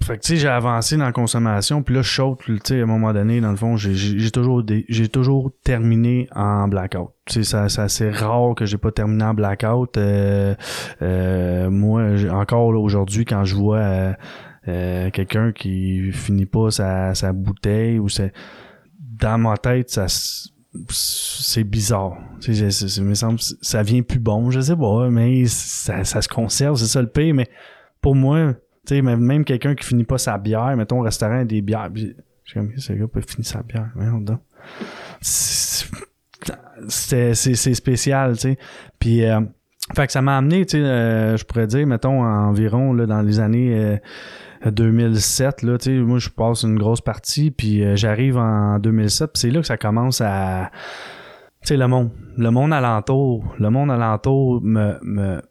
fait 0.00 0.16
que 0.16 0.22
tu 0.22 0.28
sais, 0.28 0.36
j'ai 0.36 0.48
avancé 0.48 0.96
dans 0.96 1.04
la 1.04 1.12
consommation, 1.12 1.82
puis 1.82 1.94
là, 1.94 2.00
je 2.02 2.10
saute, 2.10 2.38
tu 2.46 2.58
sais, 2.64 2.80
à 2.80 2.84
un 2.84 2.86
moment 2.86 3.12
donné, 3.12 3.42
dans 3.42 3.50
le 3.50 3.56
fond, 3.56 3.76
j'ai- 3.76 4.30
toujours 4.30 4.62
des- 4.62 4.86
toujours 5.12 5.50
terminé 5.64 6.28
en 6.34 6.66
blackout. 6.66 7.10
Tu 7.26 7.34
sais, 7.34 7.42
ça, 7.44 7.68
ça 7.68 7.88
c'est 7.88 8.10
rare 8.10 8.54
que 8.54 8.64
j'ai 8.64 8.78
pas 8.78 8.90
terminé 8.90 9.22
en 9.24 9.34
blackout. 9.34 9.98
Euh, 9.98 10.54
euh, 11.02 11.68
moi, 11.70 12.04
encore 12.30 12.68
aujourd'hui, 12.68 13.26
quand 13.26 13.44
je 13.44 13.54
vois 13.54 13.78
euh, 13.78 14.12
euh, 14.68 15.10
quelqu'un 15.10 15.52
qui 15.52 16.10
finit 16.12 16.46
pas 16.46 16.70
sa, 16.70 17.14
sa 17.14 17.32
bouteille 17.34 17.98
ou 17.98 18.08
c'est 18.08 18.32
dans 18.98 19.36
ma 19.36 19.58
tête, 19.58 19.90
ça 19.90 20.06
c'est 20.88 21.64
bizarre. 21.64 22.16
Tu 22.40 22.54
sais, 22.54 22.96
il 22.96 23.04
me 23.04 23.14
semble 23.14 23.38
ça 23.40 23.82
vient 23.82 24.00
plus 24.02 24.18
bon, 24.18 24.50
je 24.50 24.60
sais 24.60 24.76
pas, 24.76 25.10
mais 25.10 25.44
ça, 25.44 26.02
ça 26.04 26.22
se 26.22 26.28
conserve, 26.28 26.76
c'est 26.76 26.86
ça 26.86 27.02
le 27.02 27.08
pire, 27.08 27.34
mais 27.34 27.48
pour 28.00 28.14
moi, 28.14 28.54
tu 28.86 28.96
sais, 28.96 29.02
même 29.02 29.44
quelqu'un 29.44 29.74
qui 29.74 29.84
finit 29.84 30.04
pas 30.04 30.18
sa 30.18 30.38
bière, 30.38 30.76
mettons 30.76 31.00
au 31.00 31.02
restaurant 31.02 31.40
a 31.40 31.44
des 31.44 31.62
bières, 31.62 31.90
j'ai 31.94 32.14
comme 32.54 32.76
ce 32.76 32.92
gars 32.92 33.06
peut 33.06 33.20
finir 33.20 33.46
sa 33.46 33.62
bière, 33.62 33.90
merde. 33.94 34.38
C'est 35.20 35.86
spécial, 37.74 38.34
tu 38.34 38.40
sais. 38.40 38.58
Puis 38.98 39.24
euh, 39.24 39.40
fait 39.94 40.06
que 40.06 40.12
ça 40.12 40.22
m'a 40.22 40.38
amené, 40.38 40.64
tu 40.64 40.78
sais, 40.78 40.84
euh, 40.84 41.36
je 41.36 41.44
pourrais 41.44 41.66
dire, 41.66 41.86
mettons, 41.86 42.24
environ 42.24 42.92
là, 42.92 43.06
dans 43.06 43.20
les 43.20 43.40
années 43.40 43.98
euh, 44.64 44.70
2007, 44.70 45.62
là, 45.62 45.76
tu 45.76 45.84
sais, 45.84 45.98
moi 45.98 46.18
je 46.18 46.30
passe 46.30 46.62
une 46.62 46.78
grosse 46.78 47.00
partie, 47.00 47.50
puis 47.50 47.84
euh, 47.84 47.96
j'arrive 47.96 48.38
en 48.38 48.78
2007, 48.78 49.32
puis 49.32 49.40
c'est 49.40 49.50
là 49.50 49.60
que 49.60 49.66
ça 49.66 49.76
commence 49.76 50.20
à... 50.20 50.70
Tu 51.62 51.68
sais, 51.68 51.76
le 51.76 51.86
monde, 51.88 52.10
le 52.36 52.50
monde 52.50 52.72
alentour, 52.72 53.44
le 53.58 53.70
monde 53.70 53.90
alentour 53.90 54.60
me, 54.62 54.98
me 55.02 55.42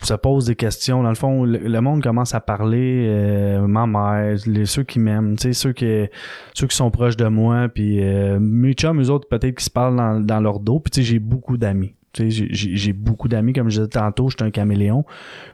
se 0.00 0.14
pose 0.14 0.46
des 0.46 0.54
questions. 0.54 1.02
Dans 1.02 1.08
le 1.08 1.14
fond, 1.14 1.44
le, 1.44 1.80
monde 1.80 2.02
commence 2.02 2.34
à 2.34 2.40
parler, 2.40 3.06
euh, 3.08 3.66
ma 3.66 3.86
mère, 3.86 4.36
les, 4.46 4.66
ceux 4.66 4.84
qui 4.84 4.98
m'aiment, 4.98 5.36
ceux 5.38 5.72
qui, 5.72 6.06
ceux 6.54 6.66
qui 6.66 6.76
sont 6.76 6.90
proches 6.90 7.16
de 7.16 7.26
moi, 7.26 7.68
puis 7.68 8.02
euh, 8.02 8.38
mes 8.40 8.74
chums, 8.74 9.00
eux 9.00 9.10
autres, 9.10 9.28
peut-être 9.28 9.56
qui 9.56 9.64
se 9.64 9.70
parlent 9.70 9.96
dans, 9.96 10.20
dans 10.20 10.40
leur 10.40 10.60
dos, 10.60 10.80
puis 10.80 11.02
j'ai 11.02 11.18
beaucoup 11.18 11.56
d'amis. 11.56 11.94
J'ai- 12.14 12.92
beaucoup 12.92 13.28
d'amis, 13.28 13.52
comme 13.52 13.68
je 13.68 13.76
disais 13.80 13.88
tantôt, 13.88 14.28
j'étais 14.28 14.42
un 14.42 14.50
caméléon. 14.50 15.04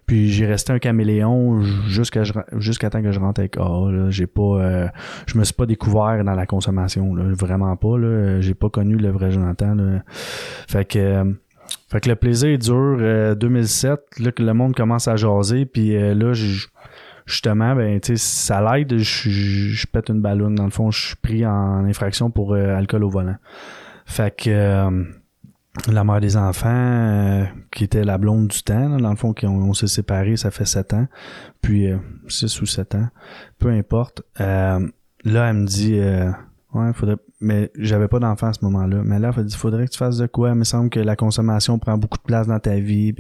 Puis 0.07 0.31
j'ai 0.31 0.47
resté 0.47 0.73
un 0.73 0.79
caméléon 0.79 1.63
jusqu'à 1.89 2.23
jusqu'à 2.57 2.91
temps 2.91 3.03
que 3.03 3.13
je 3.13 3.21
rentre 3.21 3.41
avec 3.41 3.57
là. 3.57 4.09
J'ai 4.11 4.27
pas 4.27 4.43
euh, 4.43 4.89
je 5.27 5.37
me 5.37 5.45
suis 5.45 5.53
pas 5.53 5.67
découvert 5.67 6.23
dans 6.25 6.35
la 6.35 6.47
consommation, 6.47 7.15
là. 7.15 7.25
vraiment 7.35 7.77
pas. 7.77 7.97
J'ai 8.41 8.55
pas 8.55 8.71
connu 8.71 8.97
le 8.97 9.11
vrai 9.11 9.31
Jonathan. 9.31 9.77
Fait 10.69 10.85
que 10.85 10.99
euh, 10.99 11.25
fait 11.91 12.01
que 12.01 12.09
le 12.09 12.17
plaisir 12.17 12.59
dure 12.59 12.99
euh, 13.01 13.35
2007, 13.35 14.19
là 14.19 14.33
que 14.33 14.43
le 14.43 14.55
monde 14.55 14.75
commence 14.75 15.09
à 15.09 15.17
jaser, 15.17 15.67
puis 15.67 15.97
euh, 15.97 16.15
là 16.15 16.33
justement 17.27 17.75
ben 17.75 18.01
tu 18.01 18.17
sais 18.17 18.17
ça 18.17 18.61
l'aide, 18.61 18.97
je, 18.99 19.87
pète 19.87 20.09
une 20.09 20.21
ballonne. 20.21 20.55
Dans 20.55 20.65
le 20.65 20.71
fond, 20.71 20.91
je 20.91 21.09
suis 21.09 21.17
pris 21.17 21.47
en 21.47 21.85
infraction 21.85 22.31
pour 22.31 22.55
euh, 22.55 22.77
alcool 22.77 23.05
au 23.05 23.11
volant. 23.11 23.37
Fait 24.07 24.35
que 24.35 24.51
euh, 24.51 25.05
la 25.91 26.05
mère 26.05 26.21
des 26.21 26.37
enfants, 26.37 26.69
euh, 26.69 27.45
qui 27.73 27.85
était 27.85 28.05
la 28.05 28.19
blonde 28.19 28.49
du 28.49 28.63
temps, 28.63 28.89
là, 28.89 28.99
dans 28.99 29.11
le 29.11 29.17
fond, 29.17 29.33
qui 29.33 29.47
on, 29.47 29.57
on 29.57 29.75
s'est 29.75 29.89
séparés, 29.89 30.37
ça 30.37 30.51
fait 30.51 30.67
sept 30.67 30.95
ans, 30.95 31.07
puis 31.61 31.91
euh, 31.91 31.99
six 32.29 32.61
ou 32.61 32.67
sept 32.67 32.95
ans, 32.95 33.09
peu 33.59 33.71
importe. 33.71 34.23
Là, 34.39 35.49
elle 35.49 35.57
me 35.57 35.67
dit, 35.67 35.99
ouais, 36.75 36.93
faudrait, 36.93 37.17
mais 37.41 37.71
j'avais 37.77 38.09
pas 38.09 38.19
d'enfant 38.19 38.49
à 38.49 38.53
ce 38.53 38.65
moment-là. 38.65 39.03
Mais 39.05 39.19
là, 39.19 39.33
dit, 39.37 39.57
faudrait 39.57 39.87
que 39.87 39.93
tu 39.93 39.99
fasses 39.99 40.19
de 40.19 40.27
quoi? 40.27 40.51
Il 40.51 40.57
me 40.57 40.65
semble 40.65 40.91
que 40.91 41.01
la 41.01 41.17
consommation 41.17 41.79
prend 41.79 41.97
beaucoup 41.97 42.19
de 42.19 42.25
place 42.25 42.47
dans 42.47 42.59
ta 42.59 42.77
vie. 42.77 43.15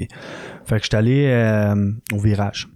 Fait 0.65 0.77
que 0.77 0.83
je 0.83 0.89
suis 0.89 0.97
allé 0.97 1.27
euh, 1.29 1.93
au 2.13 2.19
virage. 2.19 2.69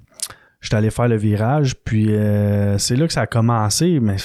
Je 0.60 0.68
suis 0.68 0.76
allé 0.76 0.90
faire 0.90 1.08
le 1.08 1.16
virage, 1.16 1.76
puis 1.84 2.14
euh, 2.14 2.78
c'est 2.78 2.96
là 2.96 3.06
que 3.06 3.12
ça 3.12 3.22
a 3.22 3.26
commencé, 3.26 4.00
mais 4.00 4.16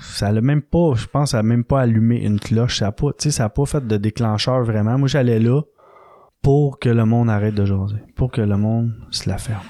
ça 0.00 0.32
l'a 0.32 0.40
même 0.40 0.62
pas, 0.62 0.94
je 0.94 1.06
pense, 1.06 1.32
ça 1.32 1.40
a 1.40 1.42
même 1.42 1.64
pas 1.64 1.80
allumé 1.80 2.24
une 2.24 2.40
cloche. 2.40 2.78
Ça 2.78 2.88
a 2.88 2.92
pas, 2.92 3.10
ça 3.18 3.44
a 3.44 3.48
pas 3.48 3.66
fait 3.66 3.86
de 3.86 3.96
déclencheur 3.96 4.62
vraiment. 4.64 4.98
Moi, 4.98 5.08
j'allais 5.08 5.40
là 5.40 5.60
pour 6.42 6.78
que 6.78 6.88
le 6.88 7.04
monde 7.04 7.30
arrête 7.30 7.54
de 7.54 7.64
jaser, 7.64 8.02
pour 8.16 8.30
que 8.30 8.40
le 8.40 8.56
monde 8.56 8.92
se 9.10 9.28
la 9.28 9.38
ferme, 9.38 9.66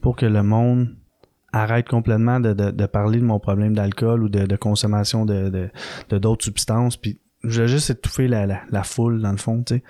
pour 0.00 0.16
que 0.16 0.26
le 0.26 0.42
monde 0.42 0.88
arrête 1.54 1.88
complètement 1.88 2.40
de, 2.40 2.52
de, 2.52 2.70
de 2.70 2.86
parler 2.86 3.18
de 3.18 3.24
mon 3.24 3.38
problème 3.38 3.74
d'alcool 3.74 4.22
ou 4.24 4.28
de, 4.28 4.46
de 4.46 4.56
consommation 4.56 5.24
de, 5.24 5.70
d'autres 6.10 6.44
substances. 6.44 6.96
Puis, 6.96 7.20
je 7.42 7.54
voulais 7.56 7.68
juste 7.68 7.90
étouffer 7.90 8.26
la, 8.28 8.46
la, 8.46 8.60
la 8.70 8.82
foule, 8.82 9.20
dans 9.20 9.30
le 9.32 9.36
fond, 9.36 9.62
tu 9.62 9.76
sais. 9.76 9.82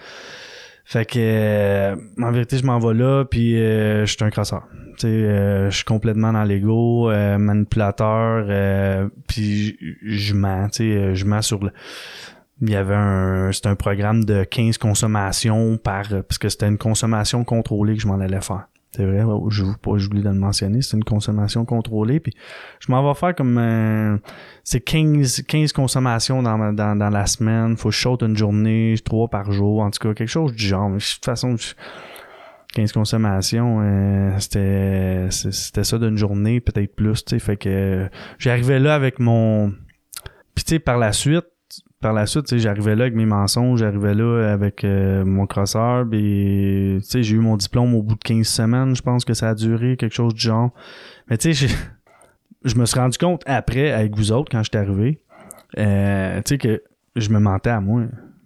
Fait 0.87 1.07
que, 1.07 1.19
euh, 1.19 1.97
en 2.21 2.31
vérité, 2.31 2.59
je 2.59 2.67
m'en 2.67 2.79
vais 2.79 2.93
là, 2.93 3.25
puis 3.25 3.57
euh, 3.59 4.05
je 4.05 4.13
suis 4.15 4.23
un 4.23 4.29
crasseur. 4.29 4.65
Tu 4.99 5.03
sais, 5.03 5.07
euh, 5.09 5.71
je 5.71 5.77
suis 5.77 5.85
complètement 5.85 6.33
dans 6.33 6.45
l'ego, 6.45 7.11
euh, 7.11 7.39
manipulateur, 7.39 8.45
euh, 8.49 9.09
puis 9.27 9.79
je- 10.05 10.35
mens, 10.35 10.69
tu 10.69 10.93
sais, 10.93 11.15
je 11.15 11.25
mens 11.25 11.41
sur 11.41 11.65
le... 11.65 11.71
Il 12.61 12.69
y 12.71 12.77
avait 12.77 12.95
un... 12.95 13.51
C'était 13.51 13.69
un 13.71 13.77
programme 13.77 14.25
de 14.25 14.45
15 14.45 14.77
consommations 14.79 15.77
par... 15.79 16.05
Parce 16.09 16.39
que 16.39 16.49
c'était 16.51 16.69
une 16.69 16.79
consommation 16.79 17.45
contrôlée 17.45 17.95
que 17.95 18.01
je 18.03 18.07
m'en 18.07 18.21
allais 18.21 18.41
faire. 18.43 18.67
C'est 18.97 19.05
vrai, 19.05 19.25
je 19.51 19.65
vous 19.65 19.77
pas 19.77 19.97
de 19.97 20.21
le 20.23 20.33
mentionner, 20.35 20.81
c'est 20.81 20.97
une 20.97 21.03
consommation 21.03 21.65
contrôlée, 21.65 22.21
puis 22.21 22.33
je 22.79 22.93
m'en 22.93 23.05
vais 23.05 23.19
faire 23.19 23.35
comme... 23.35 23.59
euh, 23.59 24.17
c'est 24.63 24.79
15, 24.81 25.43
15 25.49 25.73
consommations 25.73 26.45
dans, 26.45 26.73
dans, 26.73 26.95
dans 26.97 27.11
la 27.11 27.27
semaine. 27.27 27.77
Faut 27.77 27.89
que 27.89 27.95
je 27.97 28.01
saute 28.01 28.23
une 28.23 28.37
journée, 28.37 28.95
trois 29.05 29.27
par 29.27 29.51
jour, 29.51 29.81
en 29.81 29.91
tout 29.91 29.99
cas, 29.99 30.15
quelque 30.15 30.29
chose 30.29 30.53
du 30.53 30.65
genre. 30.65 30.91
De 30.91 30.99
toute 30.99 31.25
façon, 31.25 31.57
je- 31.57 31.75
15 32.75 32.93
consommations, 32.93 33.81
euh, 33.83 34.39
c'était 34.39 35.27
c'était 35.31 35.83
ça 35.83 35.99
d'une 35.99 36.17
journée, 36.17 36.61
peut-être 36.61 36.95
plus, 36.95 37.25
tu 37.25 37.31
sais. 37.31 37.39
Fait 37.41 37.57
que 37.57 37.69
euh, 37.69 38.09
j'arrivais 38.39 38.79
là 38.79 38.95
avec 38.95 39.19
mon... 39.19 39.71
Puis 40.55 40.65
tu 40.65 40.71
sais, 40.75 40.79
par 40.79 40.99
la 40.99 41.11
suite, 41.13 41.47
par 42.05 42.13
la 42.13 42.27
suite, 42.27 42.55
j'arrivais 42.59 42.97
là 42.97 43.05
avec 43.05 43.15
mes 43.15 43.25
mensonges, 43.25 43.79
j'arrivais 43.79 44.13
là 44.13 44.53
avec 44.53 44.85
euh, 44.85 45.25
mon 45.25 45.47
crosseur, 45.47 46.05
et 46.13 46.99
j'ai 47.01 47.35
eu 47.35 47.39
mon 47.39 47.57
diplôme 47.57 47.95
au 47.95 48.03
bout 48.03 48.15
de 48.15 48.23
15 48.23 48.47
semaines, 48.47 48.95
je 48.95 49.01
pense 49.01 49.25
que 49.25 49.33
ça 49.33 49.49
a 49.49 49.55
duré, 49.55 49.97
quelque 49.97 50.13
chose 50.13 50.35
du 50.35 50.43
genre. 50.43 50.75
Mais 51.31 51.39
tu 51.39 51.55
sais, 51.55 51.75
je 52.63 52.75
me 52.75 52.85
suis 52.85 53.01
rendu 53.01 53.17
compte 53.17 53.43
après, 53.47 53.91
avec 53.91 54.15
vous 54.17 54.33
autres, 54.33 54.51
quand 54.53 54.63
j'étais 54.63 54.77
arrivé, 54.77 55.23
euh, 55.79 56.43
tu 56.43 56.51
sais, 56.51 56.59
que 56.59 56.83
je 57.17 57.31
me 57.31 57.39
mentais 57.39 57.71
à 57.71 57.81
moi. 57.81 58.03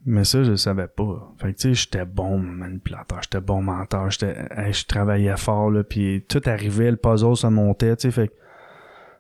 Mais 0.06 0.22
ça, 0.22 0.44
je 0.44 0.54
savais 0.54 0.86
pas. 0.86 1.34
Fait 1.38 1.52
que, 1.52 1.58
tu 1.58 1.68
sais, 1.70 1.74
j'étais 1.74 2.04
bon 2.04 2.38
manipulateur, 2.38 3.18
j'étais 3.22 3.40
bon 3.40 3.60
menteur, 3.60 4.08
j'étais, 4.12 4.36
je 4.70 4.86
travaillais 4.86 5.36
fort, 5.36 5.72
là, 5.72 5.82
puis 5.82 6.24
tout 6.28 6.42
arrivait, 6.46 6.92
le 6.92 6.96
puzzle 6.96 7.34
se 7.34 7.48
montait, 7.48 7.96
tu 7.96 8.02
sais, 8.02 8.12
fait 8.12 8.28
que 8.28 8.34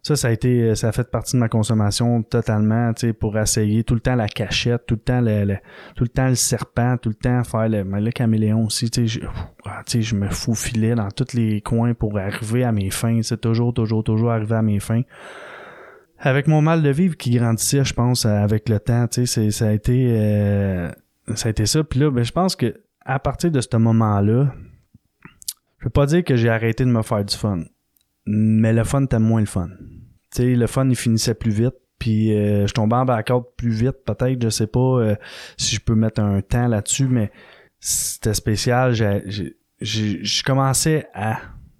ça, 0.02 0.16
ça 0.16 0.28
a 0.28 0.30
été, 0.30 0.74
ça 0.74 0.88
a 0.88 0.92
fait 0.92 1.10
partie 1.10 1.36
de 1.36 1.40
ma 1.40 1.48
consommation 1.48 2.22
totalement, 2.22 2.92
tu 2.94 3.08
sais, 3.08 3.12
pour 3.12 3.38
essayer 3.38 3.84
tout 3.84 3.94
le 3.94 4.00
temps 4.00 4.14
la 4.14 4.28
cachette, 4.28 4.86
tout 4.86 4.94
le 4.94 5.00
temps 5.00 5.20
le, 5.20 5.56
tout 5.96 6.04
le 6.04 6.08
temps 6.08 6.28
le 6.28 6.34
serpent, 6.34 6.96
tout 6.96 7.08
le 7.08 7.14
temps 7.14 7.44
faire 7.44 7.68
le, 7.68 7.82
le 7.82 8.10
caméléon 8.10 8.64
aussi, 8.64 8.90
tu 8.90 9.06
sais, 9.08 9.20
je, 9.20 9.26
ah, 9.64 9.82
tu 9.84 9.92
sais, 9.92 10.02
je 10.02 10.14
me 10.14 10.28
faufilais 10.28 10.94
dans 10.94 11.10
tous 11.10 11.34
les 11.34 11.60
coins 11.60 11.94
pour 11.94 12.18
arriver 12.18 12.64
à 12.64 12.72
mes 12.72 12.90
fins, 12.90 13.20
c'est 13.22 13.40
toujours, 13.40 13.74
toujours, 13.74 14.04
toujours 14.04 14.30
arriver 14.30 14.56
à 14.56 14.62
mes 14.62 14.80
fins. 14.80 15.02
Avec 16.20 16.48
mon 16.48 16.62
mal 16.62 16.82
de 16.82 16.90
vivre 16.90 17.16
qui 17.16 17.30
grandissait, 17.30 17.84
je 17.84 17.94
pense, 17.94 18.26
avec 18.26 18.68
le 18.68 18.80
temps, 18.80 19.06
tu 19.06 19.26
sais, 19.26 19.50
ça 19.50 19.68
a 19.68 19.72
été, 19.72 20.06
euh, 20.10 20.90
ça 21.34 21.48
a 21.48 21.50
été 21.50 21.64
ça. 21.64 21.84
Puis 21.84 22.00
là, 22.00 22.10
ben, 22.10 22.24
je 22.24 22.32
pense 22.32 22.56
que 22.56 22.74
à 23.04 23.18
partir 23.18 23.50
de 23.50 23.60
ce 23.60 23.76
moment-là, 23.76 24.52
je 25.78 25.84
peux 25.84 25.90
pas 25.90 26.06
dire 26.06 26.24
que 26.24 26.34
j'ai 26.34 26.48
arrêté 26.48 26.84
de 26.84 26.90
me 26.90 27.02
faire 27.02 27.24
du 27.24 27.36
fun 27.36 27.62
mais 28.30 28.72
le 28.74 28.84
fun 28.84 29.04
était 29.04 29.18
moins 29.18 29.40
le 29.40 29.46
fun. 29.46 29.68
Tu 30.34 30.42
sais, 30.42 30.54
le 30.54 30.66
fun, 30.66 30.86
il 30.88 30.96
finissait 30.96 31.34
plus 31.34 31.50
vite. 31.50 31.74
Puis 31.98 32.32
euh, 32.32 32.66
je 32.66 32.74
tombais 32.74 32.96
en 32.96 33.04
backup 33.04 33.42
plus 33.56 33.70
vite, 33.70 34.04
peut-être, 34.04 34.40
je 34.40 34.50
sais 34.50 34.66
pas 34.68 34.78
euh, 34.78 35.16
si 35.56 35.74
je 35.74 35.80
peux 35.80 35.94
mettre 35.94 36.20
un 36.20 36.40
temps 36.42 36.68
là-dessus, 36.68 37.08
mais 37.08 37.32
c'était 37.80 38.34
spécial. 38.34 38.94
Je 38.94 40.42
commençais 40.44 41.06
à 41.14 41.38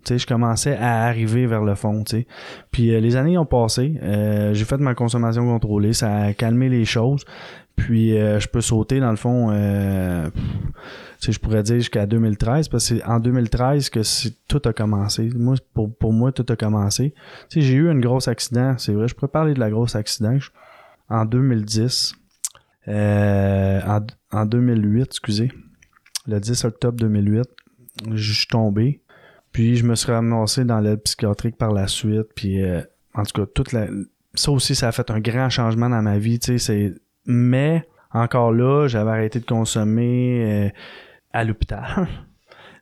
je 0.08 0.24
commençais 0.24 0.74
à 0.74 1.04
arriver 1.04 1.46
vers 1.46 1.62
le 1.62 1.74
fond, 1.74 2.02
tu 2.02 2.16
sais. 2.16 2.26
Puis 2.70 2.94
euh, 2.94 3.00
les 3.00 3.14
années 3.16 3.36
ont 3.36 3.44
passé, 3.46 4.00
j'ai 4.52 4.64
fait 4.64 4.78
ma 4.78 4.94
consommation 4.94 5.46
contrôlée, 5.46 5.92
ça 5.92 6.16
a 6.16 6.32
calmé 6.32 6.68
les 6.68 6.86
choses. 6.86 7.24
Puis 7.76 8.10
je 8.10 8.48
peux 8.48 8.62
sauter 8.62 8.98
dans 8.98 9.10
le 9.10 9.16
fond 9.16 9.52
je 11.20 11.38
pourrais 11.38 11.62
dire 11.62 11.76
jusqu'à 11.76 12.06
2013, 12.06 12.68
parce 12.68 12.88
que 12.88 12.96
c'est 12.96 13.04
en 13.04 13.20
2013 13.20 13.90
que 13.90 14.00
tout 14.48 14.62
a 14.64 14.72
commencé. 14.72 15.30
Moi, 15.34 15.56
pour, 15.74 15.94
pour 15.94 16.12
moi, 16.12 16.32
tout 16.32 16.46
a 16.48 16.56
commencé. 16.56 17.14
J'ai 17.50 17.74
eu 17.74 17.88
un 17.88 17.98
gros 17.98 18.28
accident, 18.28 18.76
c'est 18.78 18.92
vrai, 18.92 19.08
je 19.08 19.14
pourrais 19.14 19.28
parler 19.28 19.54
de 19.54 19.60
la 19.60 19.70
grosse 19.70 19.96
accident. 19.96 20.38
En 21.08 21.24
2010, 21.24 22.14
euh, 22.88 23.80
en, 23.86 24.00
en 24.32 24.46
2008, 24.46 25.02
excusez, 25.02 25.52
le 26.26 26.40
10 26.40 26.64
octobre 26.64 26.98
2008, 26.98 27.48
je 28.14 28.32
suis 28.32 28.46
tombé. 28.46 29.02
Puis 29.52 29.76
je 29.76 29.84
me 29.84 29.94
suis 29.94 30.12
ramassé 30.12 30.64
dans 30.64 30.80
l'aide 30.80 31.02
psychiatrique 31.02 31.56
par 31.56 31.72
la 31.72 31.86
suite. 31.86 32.28
Puis 32.34 32.62
euh, 32.62 32.82
en 33.14 33.22
tout 33.24 33.40
cas, 33.40 33.50
toute 33.52 33.72
la, 33.72 33.88
ça 34.34 34.52
aussi, 34.52 34.74
ça 34.74 34.88
a 34.88 34.92
fait 34.92 35.10
un 35.10 35.20
grand 35.20 35.48
changement 35.48 35.88
dans 35.88 36.02
ma 36.02 36.18
vie. 36.18 36.38
Tu 36.38 36.58
sais, 36.58 36.94
mais 37.26 37.86
encore 38.12 38.52
là, 38.52 38.88
j'avais 38.88 39.10
arrêté 39.10 39.40
de 39.40 39.46
consommer. 39.46 40.44
Euh, 40.44 40.68
à 41.32 41.44
l'hôpital. 41.44 41.84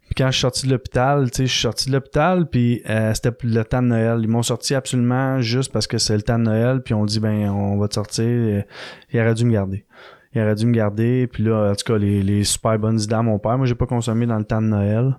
puis 0.07 0.15
quand 0.17 0.27
je 0.27 0.33
suis 0.33 0.41
sorti 0.43 0.67
de 0.67 0.73
l'hôpital, 0.73 1.31
tu 1.31 1.37
sais, 1.37 1.47
je 1.47 1.53
suis 1.53 1.63
sorti 1.63 1.89
de 1.89 1.95
l'hôpital, 1.95 2.49
puis 2.49 2.83
euh, 2.89 3.13
c'était 3.15 3.37
le 3.43 3.65
temps 3.65 3.83
de 3.83 3.89
Noël. 3.89 4.21
Ils 4.23 4.29
m'ont 4.29 4.43
sorti 4.43 4.75
absolument 4.75 5.41
juste 5.41 5.73
parce 5.73 5.87
que 5.87 5.99
c'est 5.99 6.17
le 6.17 6.23
temps 6.23 6.39
de 6.39 6.45
Noël, 6.45 6.83
puis 6.83 6.95
on 6.95 7.05
dit, 7.05 7.21
ben, 7.21 7.49
on 7.51 7.77
va 7.77 7.89
te 7.89 7.95
sortir. 7.95 8.25
Euh, 8.25 8.63
il 9.13 9.21
aurait 9.21 9.35
dû 9.35 9.45
me 9.45 9.53
garder. 9.53 9.85
Il 10.35 10.43
aurait 10.43 10.55
dû 10.55 10.67
me 10.67 10.73
garder, 10.73 11.27
puis 11.27 11.45
là, 11.45 11.71
en 11.71 11.75
tout 11.75 11.93
cas, 11.93 11.99
les, 11.99 12.23
les 12.23 12.45
super 12.45 12.79
bonnes 12.79 13.01
idées 13.01 13.15
à 13.15 13.23
mon 13.23 13.39
père. 13.39 13.57
Moi, 13.57 13.67
j'ai 13.67 13.75
pas 13.75 13.87
consommé 13.87 14.27
dans 14.27 14.39
le 14.39 14.45
temps 14.45 14.61
de 14.61 14.67
Noël. 14.67 15.17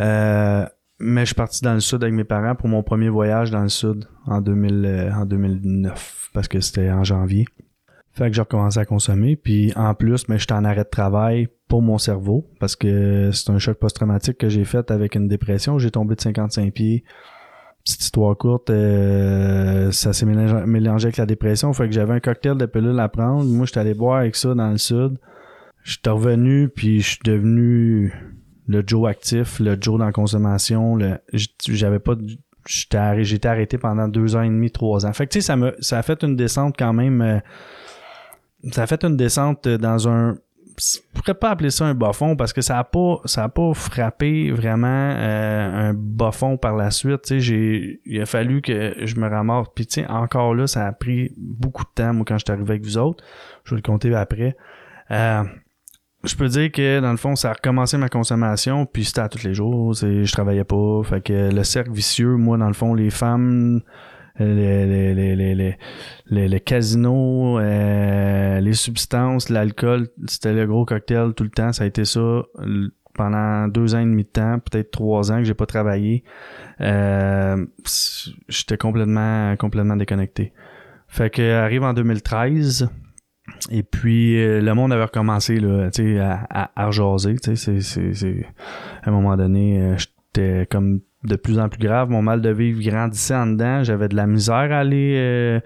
Euh, 0.00 0.66
mais 0.98 1.22
je 1.22 1.26
suis 1.26 1.34
parti 1.34 1.62
dans 1.62 1.74
le 1.74 1.80
sud 1.80 2.02
avec 2.02 2.14
mes 2.14 2.24
parents 2.24 2.54
pour 2.54 2.68
mon 2.68 2.82
premier 2.82 3.08
voyage 3.08 3.50
dans 3.50 3.62
le 3.62 3.68
sud 3.68 4.06
en, 4.26 4.40
2000, 4.40 5.12
en 5.14 5.26
2009, 5.26 6.30
parce 6.32 6.48
que 6.48 6.60
c'était 6.60 6.90
en 6.90 7.04
janvier. 7.04 7.44
Fait 8.12 8.28
que 8.28 8.36
j'ai 8.36 8.42
recommencé 8.42 8.78
à 8.78 8.84
consommer. 8.84 9.36
Puis 9.36 9.72
en 9.74 9.94
plus, 9.94 10.28
mais 10.28 10.38
j'étais 10.38 10.52
en 10.52 10.64
arrêt 10.64 10.84
de 10.84 10.90
travail 10.90 11.48
pour 11.68 11.80
mon 11.80 11.98
cerveau 11.98 12.46
parce 12.60 12.76
que 12.76 13.30
c'est 13.32 13.50
un 13.50 13.58
choc 13.58 13.78
post-traumatique 13.78 14.36
que 14.36 14.48
j'ai 14.48 14.64
fait 14.64 14.90
avec 14.90 15.14
une 15.14 15.28
dépression. 15.28 15.78
J'ai 15.78 15.90
tombé 15.90 16.14
de 16.14 16.20
55 16.20 16.72
pieds. 16.72 17.04
Petite 17.84 18.02
histoire 18.02 18.36
courte, 18.36 18.70
euh, 18.70 19.90
ça 19.90 20.12
s'est 20.12 20.26
mélangé, 20.26 21.06
avec 21.06 21.16
la 21.16 21.26
dépression. 21.26 21.72
Fait 21.72 21.88
que 21.88 21.92
j'avais 21.92 22.12
un 22.12 22.20
cocktail 22.20 22.56
de 22.56 22.66
pilules 22.66 23.00
à 23.00 23.08
prendre. 23.08 23.44
Moi, 23.44 23.66
j'étais 23.66 23.80
allé 23.80 23.94
boire 23.94 24.18
avec 24.18 24.36
ça 24.36 24.54
dans 24.54 24.70
le 24.70 24.78
sud. 24.78 25.18
J'étais 25.82 26.10
revenu, 26.10 26.68
puis 26.68 27.00
je 27.00 27.08
suis 27.08 27.20
devenu 27.24 28.12
le 28.68 28.84
Joe 28.86 29.10
actif, 29.10 29.58
le 29.58 29.76
Joe 29.80 29.98
dans 29.98 30.04
la 30.04 30.12
consommation. 30.12 30.96
J'avais 31.68 31.98
pas 31.98 32.14
j'étais 32.66 33.48
arrêté 33.48 33.78
pendant 33.78 34.06
deux 34.06 34.36
ans 34.36 34.42
et 34.42 34.48
demi, 34.48 34.70
trois 34.70 35.04
ans. 35.06 35.12
Fait 35.12 35.26
que 35.26 35.32
tu 35.32 35.40
sais, 35.40 35.46
ça 35.46 35.56
ça 35.80 35.98
a 35.98 36.02
fait 36.02 36.22
une 36.22 36.36
descente 36.36 36.76
quand 36.78 36.92
même. 36.92 37.20
Euh, 37.20 37.40
ça 38.70 38.82
a 38.82 38.86
fait 38.86 39.04
une 39.04 39.16
descente 39.16 39.68
dans 39.68 40.08
un 40.08 40.36
je 40.78 40.98
pourrais 41.14 41.34
pas 41.34 41.50
appeler 41.50 41.70
ça 41.70 41.84
un 41.84 41.94
bas 41.94 42.12
fond 42.12 42.36
parce 42.36 42.52
que 42.52 42.60
ça 42.60 42.78
a 42.78 42.84
pas 42.84 43.20
ça 43.24 43.44
a 43.44 43.48
pas 43.48 43.74
frappé 43.74 44.50
vraiment 44.50 45.14
euh, 45.16 45.90
un 45.90 45.94
bas 45.94 46.32
fond 46.32 46.56
par 46.56 46.76
la 46.76 46.90
suite. 46.90 47.22
Tu 47.22 47.42
sais 47.42 48.00
il 48.04 48.20
a 48.20 48.26
fallu 48.26 48.62
que 48.62 48.94
je 49.04 49.16
me 49.16 49.28
ramasse 49.28 49.66
puis 49.74 49.86
tu 49.86 50.00
sais 50.00 50.06
encore 50.06 50.54
là 50.54 50.66
ça 50.66 50.86
a 50.86 50.92
pris 50.92 51.32
beaucoup 51.36 51.84
de 51.84 51.90
temps 51.94 52.12
moi 52.14 52.24
quand 52.26 52.38
je 52.38 52.44
suis 52.46 52.52
arrivé 52.52 52.70
avec 52.70 52.84
vous 52.84 52.98
autres. 52.98 53.22
Je 53.64 53.70
vais 53.70 53.76
le 53.76 53.82
compter 53.82 54.14
après. 54.14 54.56
Euh, 55.10 55.44
je 56.24 56.36
peux 56.36 56.48
dire 56.48 56.70
que 56.70 57.00
dans 57.00 57.10
le 57.10 57.16
fond 57.16 57.36
ça 57.36 57.50
a 57.50 57.52
recommencé 57.52 57.96
ma 57.98 58.08
consommation 58.08 58.86
puis 58.86 59.04
c'était 59.04 59.20
à 59.20 59.28
tous 59.28 59.44
les 59.44 59.54
jours 59.54 59.94
je 59.94 60.32
travaillais 60.32 60.64
pas. 60.64 61.02
Fait 61.04 61.20
que 61.20 61.52
le 61.52 61.64
cercle 61.64 61.92
vicieux 61.92 62.36
moi 62.36 62.56
dans 62.56 62.68
le 62.68 62.74
fond 62.74 62.94
les 62.94 63.10
femmes 63.10 63.82
les, 64.38 65.14
les, 65.14 65.36
les, 65.36 66.48
les, 66.48 66.60
casinos, 66.60 67.58
euh, 67.58 68.60
les 68.60 68.72
substances, 68.72 69.48
l'alcool, 69.48 70.08
c'était 70.26 70.52
le 70.52 70.66
gros 70.66 70.84
cocktail 70.84 71.34
tout 71.34 71.44
le 71.44 71.50
temps. 71.50 71.72
Ça 71.72 71.84
a 71.84 71.86
été 71.86 72.04
ça 72.04 72.42
pendant 73.14 73.68
deux 73.68 73.94
ans 73.94 74.00
et 74.00 74.04
demi 74.04 74.24
de 74.24 74.28
temps, 74.28 74.58
peut-être 74.58 74.90
trois 74.90 75.30
ans 75.30 75.38
que 75.38 75.44
j'ai 75.44 75.54
pas 75.54 75.66
travaillé. 75.66 76.24
Euh, 76.80 77.64
j'étais 78.48 78.78
complètement, 78.78 79.54
complètement 79.56 79.96
déconnecté. 79.96 80.52
Fait 81.08 81.28
que 81.28 81.52
arrive 81.52 81.82
en 81.82 81.92
2013. 81.92 82.88
Et 83.70 83.82
puis 83.82 84.40
euh, 84.40 84.60
le 84.62 84.74
monde 84.74 84.92
avait 84.92 85.04
recommencé 85.04 85.58
là, 85.58 85.90
à, 86.20 86.62
à, 86.62 86.82
à 86.82 86.86
rejaser. 86.86 87.36
À 87.44 89.08
un 89.08 89.10
moment 89.10 89.36
donné, 89.36 89.96
j'étais 89.98 90.66
comme 90.70 91.00
de 91.24 91.36
plus 91.36 91.58
en 91.58 91.68
plus 91.68 91.78
grave. 91.78 92.10
Mon 92.10 92.22
mal 92.22 92.40
de 92.40 92.50
vivre 92.50 92.80
grandissait 92.82 93.34
en 93.34 93.46
dedans. 93.46 93.82
J'avais 93.82 94.08
de 94.08 94.16
la 94.16 94.26
misère 94.26 94.72
à 94.72 94.78
aller, 94.78 95.14
euh, 95.16 95.60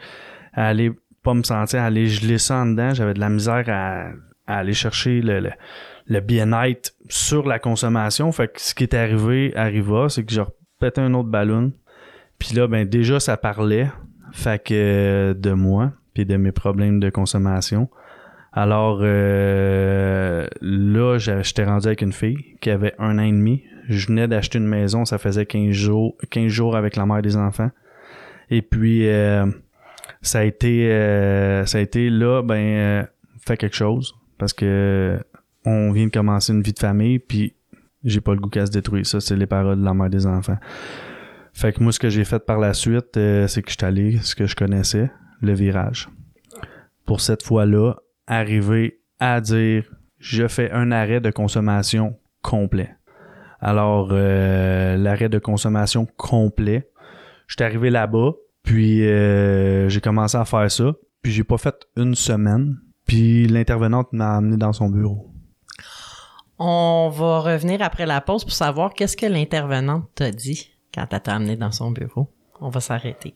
à 0.52 0.68
aller 0.68 0.92
pas 1.22 1.34
me 1.34 1.42
sentir, 1.42 1.80
à 1.80 1.86
aller 1.86 2.06
geler 2.06 2.38
ça 2.38 2.56
en 2.56 2.66
dedans. 2.66 2.94
J'avais 2.94 3.14
de 3.14 3.20
la 3.20 3.28
misère 3.28 3.64
à, 3.68 4.10
aller 4.46 4.74
chercher 4.74 5.20
le, 5.22 6.20
bien-être 6.20 6.92
sur 7.08 7.46
la 7.46 7.58
consommation. 7.58 8.30
Fait 8.32 8.48
que 8.48 8.60
ce 8.60 8.74
qui 8.74 8.84
est 8.84 8.94
arrivé 8.94 9.52
arriva, 9.56 10.08
c'est 10.08 10.24
que 10.24 10.32
j'ai 10.32 10.42
repété 10.42 11.00
un 11.00 11.14
autre 11.14 11.28
ballon. 11.28 11.72
Puis 12.38 12.54
là, 12.54 12.68
ben 12.68 12.86
déjà, 12.86 13.18
ça 13.18 13.36
parlait. 13.36 13.88
Fait 14.32 14.62
que 14.62 15.34
de 15.36 15.52
moi, 15.52 15.92
puis 16.14 16.26
de 16.26 16.36
mes 16.36 16.52
problèmes 16.52 17.00
de 17.00 17.10
consommation. 17.10 17.88
Alors 18.52 19.00
euh, 19.02 20.46
là, 20.62 21.18
j'étais 21.18 21.64
rendu 21.64 21.88
avec 21.88 22.00
une 22.00 22.12
fille 22.12 22.56
qui 22.60 22.70
avait 22.70 22.94
un 22.98 23.18
an 23.18 23.22
et 23.22 23.30
demi. 23.30 23.64
Je 23.88 24.06
venais 24.06 24.28
d'acheter 24.28 24.58
une 24.58 24.66
maison, 24.66 25.04
ça 25.04 25.18
faisait 25.18 25.46
15 25.46 25.70
jours, 25.70 26.16
15 26.30 26.48
jours 26.48 26.76
avec 26.76 26.96
la 26.96 27.06
mère 27.06 27.22
des 27.22 27.36
enfants. 27.36 27.70
Et 28.50 28.62
puis 28.62 29.08
euh, 29.08 29.46
ça 30.22 30.40
a 30.40 30.44
été 30.44 30.90
euh, 30.90 31.66
ça 31.66 31.78
a 31.78 31.80
été 31.80 32.10
là 32.10 32.42
ben 32.42 32.54
euh, 32.54 33.02
fait 33.44 33.56
quelque 33.56 33.76
chose 33.76 34.14
parce 34.38 34.52
que 34.52 35.18
on 35.64 35.90
vient 35.92 36.06
de 36.06 36.12
commencer 36.12 36.52
une 36.52 36.62
vie 36.62 36.72
de 36.72 36.78
famille 36.78 37.18
puis 37.18 37.54
j'ai 38.04 38.20
pas 38.20 38.34
le 38.34 38.40
goût 38.40 38.48
qu'à 38.48 38.66
se 38.66 38.70
détruire 38.70 39.04
ça 39.04 39.20
c'est 39.20 39.36
les 39.36 39.46
paroles 39.46 39.80
de 39.80 39.84
la 39.84 39.94
mère 39.94 40.10
des 40.10 40.26
enfants. 40.26 40.58
Fait 41.52 41.72
que 41.72 41.82
moi 41.82 41.90
ce 41.90 41.98
que 41.98 42.08
j'ai 42.08 42.24
fait 42.24 42.44
par 42.44 42.58
la 42.58 42.72
suite 42.72 43.14
c'est 43.14 43.62
que 43.62 43.70
je 43.70 43.76
suis 43.76 43.84
allé 43.84 44.18
ce 44.18 44.34
que 44.34 44.46
je 44.46 44.54
connaissais, 44.54 45.10
le 45.40 45.54
virage. 45.54 46.08
Pour 47.04 47.20
cette 47.20 47.42
fois-là, 47.42 47.94
arriver 48.26 49.00
à 49.18 49.40
dire 49.40 49.84
je 50.18 50.46
fais 50.48 50.70
un 50.70 50.92
arrêt 50.92 51.20
de 51.20 51.30
consommation 51.30 52.16
complet. 52.42 52.95
Alors, 53.66 54.10
euh, 54.12 54.96
l'arrêt 54.96 55.28
de 55.28 55.40
consommation 55.40 56.06
complet. 56.16 56.88
J'étais 57.48 57.64
arrivé 57.64 57.90
là-bas, 57.90 58.34
puis 58.62 59.04
euh, 59.04 59.88
j'ai 59.88 60.00
commencé 60.00 60.36
à 60.36 60.44
faire 60.44 60.70
ça. 60.70 60.92
Puis 61.20 61.32
j'ai 61.32 61.42
pas 61.42 61.58
fait 61.58 61.74
une 61.96 62.14
semaine. 62.14 62.78
Puis 63.06 63.48
l'intervenante 63.48 64.12
m'a 64.12 64.36
amené 64.36 64.56
dans 64.56 64.72
son 64.72 64.88
bureau. 64.88 65.32
On 66.60 67.10
va 67.12 67.40
revenir 67.40 67.82
après 67.82 68.06
la 68.06 68.20
pause 68.20 68.44
pour 68.44 68.52
savoir 68.52 68.94
qu'est-ce 68.94 69.16
que 69.16 69.26
l'intervenante 69.26 70.04
t'a 70.14 70.30
dit 70.30 70.70
quand 70.94 71.08
elle 71.10 71.20
t'a 71.20 71.34
amené 71.34 71.56
dans 71.56 71.72
son 71.72 71.90
bureau. 71.90 72.32
On 72.60 72.68
va 72.68 72.78
s'arrêter. 72.78 73.34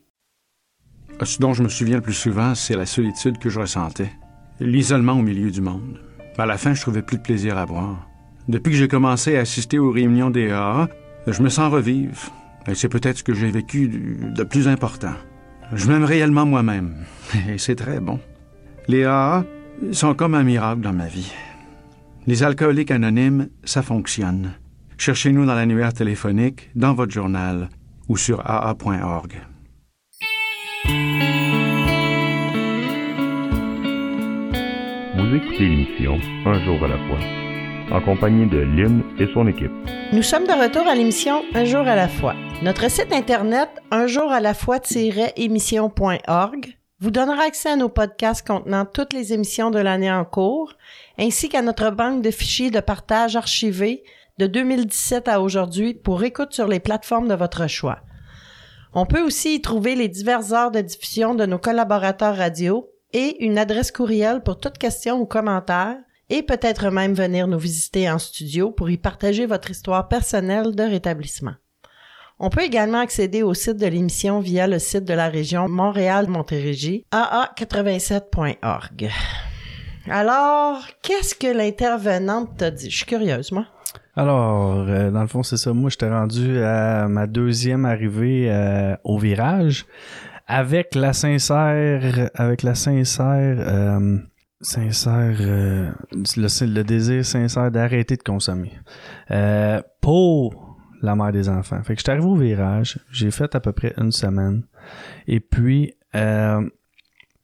Ce 1.25 1.40
dont 1.40 1.55
je 1.55 1.64
me 1.64 1.69
souviens 1.69 1.97
le 1.97 2.03
plus 2.03 2.14
souvent, 2.14 2.55
c'est 2.55 2.77
la 2.77 2.87
solitude 2.87 3.38
que 3.38 3.51
je 3.51 3.59
ressentais. 3.59 4.12
l'isolement 4.61 5.14
au 5.14 5.23
milieu 5.23 5.51
du 5.51 5.61
monde. 5.61 5.99
À 6.38 6.47
la 6.47 6.57
fin, 6.57 6.73
je 6.73 6.83
trouvais 6.83 7.03
plus 7.03 7.16
de 7.16 7.23
plaisir 7.23 7.59
à 7.59 7.66
boire. 7.66 8.10
Depuis 8.48 8.72
que 8.72 8.76
j'ai 8.79 8.88
commencé 8.88 9.37
à 9.37 9.40
assister 9.40 9.79
aux 9.79 9.90
réunions 9.90 10.31
des 10.31 10.50
AA, 10.50 10.88
je 11.26 11.42
me 11.42 11.48
sens 11.48 11.72
revivre. 11.72 12.33
Et 12.66 12.74
c'est 12.74 12.88
peut-être 12.88 13.18
ce 13.18 13.22
que 13.22 13.35
j'ai 13.35 13.50
vécu 13.50 13.88
de 13.88 14.42
plus 14.44 14.68
important. 14.68 15.14
Je 15.72 15.87
m'aime 15.88 16.05
réellement 16.05 16.46
moi-même. 16.46 16.94
Et 17.48 17.59
c'est 17.59 17.76
très 17.76 18.00
bon. 18.00 18.18
Les 18.88 19.05
AA 19.05 19.44
sont 19.92 20.14
comme 20.14 20.35
un 20.35 20.42
miracle 20.42 20.81
dans 20.81 20.92
ma 20.92 21.07
vie. 21.07 21.33
Les 22.26 22.42
alcooliques 22.42 22.90
anonymes, 22.90 23.48
ça 23.64 23.83
fonctionne. 23.83 24.53
Cherchez-nous 24.98 25.46
dans 25.46 25.55
l'annuaire 25.55 25.94
téléphonique, 25.94 26.70
dans 26.74 26.92
votre 26.92 27.12
journal 27.12 27.68
ou 28.09 28.16
sur 28.16 28.40
aa.org. 28.44 29.33
Vous 35.16 35.37
écoutez 35.37 35.68
l'émission 35.68 36.18
Un 36.44 36.64
jour 36.64 36.85
à 36.85 36.88
la 36.88 36.98
fois, 37.07 37.18
en 37.92 38.00
compagnie 38.00 38.46
de 38.46 38.59
Lynn 38.59 39.03
et 39.18 39.26
son 39.35 39.46
équipe. 39.46 39.70
Nous 40.12 40.22
sommes 40.22 40.46
de 40.46 40.53
retour 40.53 40.87
à 40.87 40.94
l'émission 40.94 41.42
Un 41.55 41.64
jour 41.64 41.81
à 41.81 41.96
la 41.96 42.09
fois. 42.09 42.35
Notre 42.62 42.90
site 42.90 43.12
internet 43.12 43.68
unjouralafois-émission.org 43.90 46.76
vous 47.00 47.11
donnera 47.11 47.44
accès 47.44 47.70
à 47.70 47.76
nos 47.76 47.88
podcasts 47.88 48.46
contenant 48.46 48.85
toutes 48.85 49.12
les 49.12 49.33
émissions 49.33 49.70
de 49.70 49.79
l'année 49.79 50.12
en 50.12 50.24
cours, 50.24 50.74
ainsi 51.18 51.48
qu'à 51.48 51.62
notre 51.62 51.90
banque 51.90 52.22
de 52.22 52.31
fichiers 52.31 52.70
de 52.70 52.81
partage 52.81 53.37
archivés 53.37 54.05
de 54.38 54.46
2017 54.46 55.29
à 55.29 55.40
aujourd'hui 55.40 55.94
pour 55.94 56.22
écoute 56.22 56.53
sur 56.53 56.68
les 56.68 56.81
plateformes 56.81 57.29
de 57.29 57.35
votre 57.35 57.66
choix. 57.66 58.00
On 58.92 59.07
peut 59.07 59.22
aussi 59.22 59.55
y 59.55 59.62
trouver 59.62 59.94
les 59.94 60.09
diverses 60.09 60.53
heures 60.53 60.70
de 60.70 60.81
diffusion 60.81 61.35
de 61.35 61.46
nos 61.46 61.59
collaborateurs 61.59 62.37
radio 62.37 62.90
et 63.12 63.44
une 63.44 63.59
adresse 63.59 63.92
courriel 63.92 64.42
pour 64.42 64.59
toute 64.59 64.79
question 64.79 65.20
ou 65.20 65.26
commentaire 65.26 65.96
et 66.31 66.43
peut-être 66.43 66.90
même 66.90 67.12
venir 67.12 67.47
nous 67.47 67.59
visiter 67.59 68.11
en 68.11 68.19
studio 68.19 68.71
pour 68.71 68.88
y 68.88 68.97
partager 68.97 69.45
votre 69.45 69.71
histoire 69.71 70.09
personnelle 70.09 70.75
de 70.75 70.83
rétablissement. 70.85 71.55
On 72.38 72.49
peut 72.49 72.62
également 72.62 73.01
accéder 73.01 73.43
au 73.43 73.53
site 73.53 73.77
de 73.77 73.87
l'émission 73.87 74.40
via 74.40 74.66
le 74.66 74.79
site 74.79 75.05
de 75.05 75.12
la 75.12 75.29
région 75.29 75.69
Montréal-Montérégie, 75.69 77.05
aa87.org. 77.12 79.11
Alors, 80.09 80.81
qu'est-ce 81.03 81.35
que 81.35 81.55
l'intervenante 81.55 82.57
t'a 82.57 82.71
dit? 82.71 82.88
Je 82.88 82.97
suis 82.97 83.05
curieuse, 83.05 83.53
moi. 83.53 83.66
Alors, 84.16 84.88
euh, 84.88 85.11
dans 85.11 85.21
le 85.21 85.27
fond, 85.27 85.43
c'est 85.43 85.59
ça. 85.59 85.75
Moi, 85.75 85.90
j'étais 85.90 86.09
rendu 86.09 86.62
à 86.62 87.09
ma 87.09 87.27
deuxième 87.27 87.85
arrivée 87.85 88.51
euh, 88.51 88.97
au 89.05 89.19
virage 89.19 89.85
avec 90.47 90.95
la 90.95 91.12
sincère, 91.12 92.31
avec 92.35 92.62
la 92.62 92.75
sincère, 92.75 93.57
euh, 93.61 94.19
sincère, 94.61 95.37
le, 95.38 95.92
le, 96.12 96.83
désir 96.83 97.25
sincère 97.25 97.70
d'arrêter 97.70 98.16
de 98.16 98.23
consommer. 98.23 98.73
pour 100.01 100.70
la 101.03 101.16
mère 101.16 101.33
des 101.33 101.49
enfants. 101.49 101.83
Fait 101.83 101.94
que 101.94 102.01
j'étais 102.01 102.12
arrivé 102.12 102.27
au 102.27 102.37
virage, 102.37 102.99
j'ai 103.11 103.31
fait 103.31 103.55
à 103.55 103.61
peu 103.61 103.73
près 103.73 103.94
une 103.96 104.12
semaine. 104.12 104.64
Et 105.27 105.40
puis, 105.40 105.94
euh, 106.14 106.68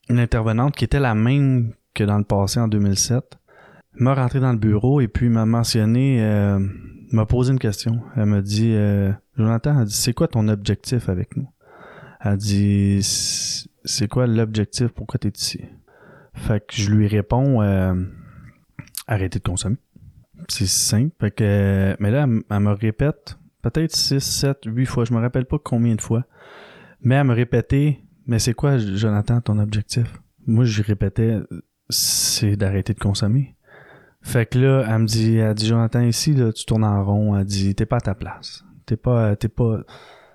une 0.09 0.19
intervenante 0.19 0.75
qui 0.75 0.85
était 0.85 0.99
la 0.99 1.15
même 1.15 1.73
que 1.93 2.03
dans 2.03 2.17
le 2.17 2.23
passé 2.23 2.59
en 2.59 2.67
2007 2.67 3.37
m'a 3.99 4.13
rentré 4.13 4.39
dans 4.39 4.51
le 4.51 4.59
bureau 4.59 5.01
et 5.01 5.07
puis 5.07 5.29
m'a 5.29 5.45
mentionné, 5.45 6.23
euh, 6.23 6.59
m'a 7.11 7.25
posé 7.25 7.51
une 7.51 7.59
question. 7.59 8.01
Elle 8.15 8.25
m'a 8.25 8.41
dit, 8.41 8.73
euh, 8.73 9.11
Jonathan, 9.37 9.79
elle 9.79 9.85
dit, 9.85 9.95
c'est 9.95 10.13
quoi 10.13 10.27
ton 10.27 10.47
objectif 10.47 11.09
avec 11.09 11.35
nous? 11.35 11.49
Elle 12.21 12.37
dit, 12.37 12.99
c'est 13.01 14.07
quoi 14.07 14.27
l'objectif? 14.27 14.89
Pourquoi 14.89 15.17
tu 15.19 15.27
es 15.27 15.31
ici? 15.35 15.61
Fait 16.37 16.65
que 16.65 16.75
je 16.75 16.91
lui 16.91 17.07
réponds, 17.07 17.61
euh, 17.61 17.93
arrêter 19.07 19.39
de 19.39 19.43
consommer. 19.43 19.77
C'est 20.47 20.67
simple. 20.67 21.13
Fait 21.19 21.31
que, 21.31 21.95
mais 21.99 22.11
là, 22.11 22.27
elle 22.49 22.59
me 22.59 22.71
répète 22.71 23.37
peut-être 23.61 23.95
6, 23.95 24.19
7, 24.19 24.57
8 24.65 24.85
fois, 24.85 25.05
je 25.05 25.13
me 25.13 25.19
rappelle 25.19 25.45
pas 25.45 25.57
combien 25.61 25.95
de 25.95 26.01
fois. 26.01 26.23
Mais 27.01 27.15
elle 27.15 27.27
me 27.27 27.33
répétait, 27.33 27.99
mais 28.25 28.39
c'est 28.39 28.53
quoi, 28.53 28.77
Jonathan, 28.77 29.41
ton 29.41 29.59
objectif? 29.59 30.21
Moi, 30.45 30.65
je 30.65 30.81
répétais, 30.81 31.39
c'est 31.89 32.55
d'arrêter 32.55 32.93
de 32.93 32.99
consommer. 32.99 33.55
Fait 34.21 34.45
que 34.45 34.59
là, 34.59 34.85
elle 34.89 34.99
me 34.99 35.05
dit, 35.05 35.37
elle 35.37 35.53
dit, 35.53 35.67
Jonathan, 35.67 36.01
ici, 36.01 36.33
là, 36.33 36.51
tu 36.51 36.65
tournes 36.65 36.83
en 36.83 37.03
rond. 37.03 37.37
Elle 37.37 37.45
dit, 37.45 37.75
t'es 37.75 37.85
pas 37.85 37.97
à 37.97 38.01
ta 38.01 38.15
place. 38.15 38.63
T'es 38.85 38.97
pas, 38.97 39.35
t'es 39.35 39.47
pas, 39.47 39.81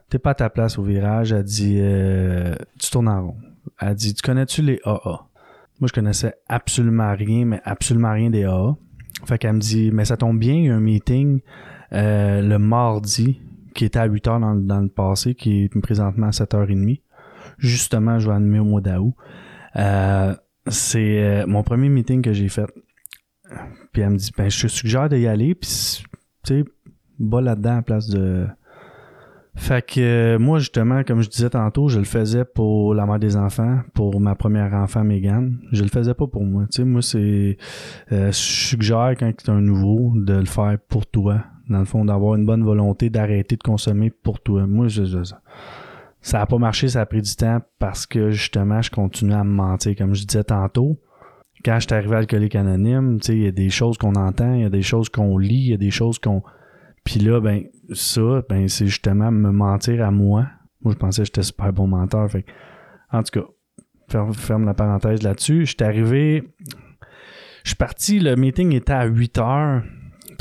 t'es 0.08 0.18
pas 0.18 0.30
à 0.30 0.34
ta 0.34 0.50
place 0.50 0.78
au 0.78 0.82
virage. 0.82 1.32
Elle 1.32 1.44
dit, 1.44 1.78
euh, 1.80 2.54
tu 2.78 2.90
tournes 2.90 3.08
en 3.08 3.26
rond. 3.26 3.36
Elle 3.80 3.94
dit, 3.94 4.14
tu 4.14 4.22
connais-tu 4.22 4.62
les 4.62 4.80
AA? 4.84 5.26
Moi, 5.82 5.88
je 5.88 5.94
connaissais 5.94 6.36
absolument 6.48 7.12
rien, 7.12 7.44
mais 7.44 7.60
absolument 7.64 8.12
rien 8.12 8.30
des 8.30 8.44
AA. 8.44 8.76
Fait 9.26 9.36
qu'elle 9.36 9.54
me 9.54 9.58
dit, 9.58 9.90
mais 9.90 10.04
ça 10.04 10.16
tombe 10.16 10.38
bien, 10.38 10.54
il 10.54 10.64
y 10.66 10.68
a 10.68 10.76
un 10.76 10.80
meeting 10.80 11.40
euh, 11.92 12.40
le 12.40 12.56
mardi, 12.60 13.40
qui 13.74 13.84
était 13.84 13.98
à 13.98 14.04
8 14.04 14.26
h 14.28 14.64
dans, 14.64 14.80
le 14.80 14.88
passé, 14.88 15.34
qui 15.34 15.64
est 15.64 15.80
présentement 15.80 16.28
à 16.28 16.30
7h30. 16.30 17.00
Justement, 17.58 18.20
je 18.20 18.28
vais 18.28 18.36
animer 18.36 18.60
au 18.60 18.64
mois 18.64 18.80
d'août. 18.80 19.12
Euh, 19.74 20.36
c'est 20.68 21.20
euh, 21.20 21.46
mon 21.48 21.64
premier 21.64 21.88
meeting 21.88 22.22
que 22.22 22.32
j'ai 22.32 22.48
fait. 22.48 22.70
Puis 23.90 24.02
elle 24.02 24.10
me 24.10 24.18
dit, 24.18 24.30
ben, 24.38 24.48
je 24.48 24.62
te 24.62 24.68
suggère 24.68 25.08
d'y 25.08 25.26
aller, 25.26 25.56
puis, 25.56 26.04
tu 26.44 26.60
sais, 26.60 26.64
bas 27.18 27.40
là-dedans 27.40 27.78
à 27.78 27.82
place 27.82 28.06
de... 28.06 28.46
Fait 29.54 29.86
que 29.86 30.38
moi, 30.38 30.58
justement, 30.58 31.04
comme 31.04 31.20
je 31.20 31.28
disais 31.28 31.50
tantôt, 31.50 31.88
je 31.88 31.98
le 31.98 32.04
faisais 32.04 32.44
pour 32.44 32.94
la 32.94 33.04
mère 33.04 33.18
des 33.18 33.36
enfants, 33.36 33.80
pour 33.92 34.18
ma 34.18 34.34
première 34.34 34.72
enfant, 34.72 35.04
Megan. 35.04 35.58
Je 35.72 35.82
le 35.82 35.88
faisais 35.88 36.14
pas 36.14 36.26
pour 36.26 36.44
moi. 36.44 36.64
Tu 36.70 36.76
sais, 36.76 36.84
moi, 36.84 37.02
c'est... 37.02 37.58
je 38.10 38.30
suggère, 38.30 39.14
quand 39.18 39.30
tu 39.36 39.46
es 39.46 39.50
un 39.50 39.60
nouveau, 39.60 40.12
de 40.16 40.34
le 40.34 40.46
faire 40.46 40.78
pour 40.88 41.06
toi, 41.06 41.44
dans 41.68 41.80
le 41.80 41.84
fond, 41.84 42.04
d'avoir 42.04 42.36
une 42.36 42.46
bonne 42.46 42.64
volonté 42.64 43.10
d'arrêter 43.10 43.56
de 43.56 43.62
consommer 43.62 44.10
pour 44.10 44.40
toi. 44.40 44.66
Moi, 44.66 44.88
je, 44.88 45.04
ça 46.22 46.38
n'a 46.38 46.46
pas 46.46 46.58
marché, 46.58 46.88
ça 46.88 47.00
a 47.00 47.06
pris 47.06 47.20
du 47.20 47.34
temps 47.34 47.60
parce 47.78 48.06
que 48.06 48.30
justement, 48.30 48.80
je 48.80 48.90
continuais 48.90 49.34
à 49.34 49.44
me 49.44 49.52
mentir. 49.52 49.96
Comme 49.96 50.14
je 50.14 50.24
disais 50.24 50.44
tantôt, 50.44 50.98
quand 51.64 51.74
je 51.80 51.86
suis 51.86 51.94
arrivé 51.94 52.14
à 52.14 52.18
Alcoolique 52.18 52.54
Anonyme, 52.54 53.18
il 53.28 53.42
y 53.42 53.46
a 53.46 53.50
des 53.50 53.70
choses 53.70 53.98
qu'on 53.98 54.14
entend, 54.14 54.54
il 54.54 54.62
y 54.62 54.64
a 54.64 54.70
des 54.70 54.82
choses 54.82 55.08
qu'on 55.08 55.36
lit, 55.36 55.54
il 55.54 55.70
y 55.70 55.74
a 55.74 55.78
des 55.78 55.90
choses 55.90 56.18
qu'on. 56.18 56.42
Puis 57.04 57.20
là, 57.20 57.40
ben, 57.40 57.64
ça, 57.92 58.42
ben, 58.48 58.68
c'est 58.68 58.86
justement 58.86 59.30
me 59.30 59.50
mentir 59.50 60.04
à 60.04 60.10
moi. 60.10 60.46
Moi, 60.82 60.94
je 60.94 60.98
pensais 60.98 61.22
que 61.22 61.26
j'étais 61.26 61.42
super 61.42 61.72
bon 61.72 61.86
menteur. 61.86 62.30
Fait 62.30 62.44
en 63.10 63.22
tout 63.22 63.40
cas, 63.40 63.46
ferme, 64.08 64.32
ferme 64.32 64.64
la 64.64 64.74
parenthèse 64.74 65.22
là-dessus. 65.22 65.66
Je 65.66 65.74
suis 65.76 65.84
arrivé. 65.84 66.54
Je 67.64 67.70
suis 67.70 67.76
parti, 67.76 68.18
le 68.18 68.34
meeting 68.34 68.72
était 68.72 68.92
à 68.92 69.04
8 69.04 69.38
heures 69.38 69.82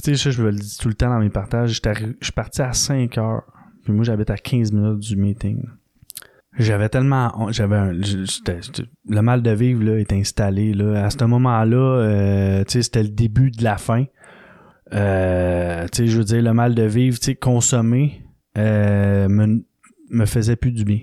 tu 0.04 0.16
sais, 0.16 0.32
je 0.32 0.44
le 0.44 0.52
dis 0.52 0.78
tout 0.78 0.88
le 0.88 0.94
temps 0.94 1.10
dans 1.10 1.20
mes 1.20 1.30
partages. 1.30 1.80
Je 1.84 2.14
suis 2.22 2.32
parti 2.34 2.62
à 2.62 2.74
5 2.74 3.18
heures. 3.18 3.44
Puis 3.84 3.94
moi, 3.94 4.04
j'habite 4.04 4.30
à 4.30 4.38
15 4.38 4.72
minutes 4.72 5.00
du 5.00 5.16
meeting. 5.16 5.64
J'avais 6.58 6.90
tellement. 6.90 7.50
J'avais 7.52 7.78
un. 7.78 7.92
le 7.94 9.22
mal 9.22 9.42
de 9.42 9.52
vivre 9.52 9.84
là, 9.84 10.00
est 10.00 10.12
installé. 10.12 10.74
Là. 10.74 11.06
À 11.06 11.10
ce 11.10 11.24
moment-là, 11.24 11.78
euh, 11.78 12.64
tu 12.66 12.74
sais, 12.74 12.84
c'était 12.84 13.04
le 13.04 13.10
début 13.10 13.52
de 13.52 13.64
la 13.64 13.78
fin. 13.78 14.06
Euh, 14.94 15.88
tu 15.92 15.98
sais, 16.04 16.08
je 16.08 16.18
veux 16.18 16.24
dire, 16.24 16.42
le 16.42 16.54
mal 16.54 16.76
de 16.76 16.84
vivre, 16.84 17.18
tu 17.20 17.26
sais, 17.26 17.36
consommer 17.36 18.24
euh, 18.58 19.30
me, 19.30 19.64
me 20.10 20.26
faisait 20.26 20.56
plus 20.56 20.72
du 20.72 20.84
bien. 20.84 21.00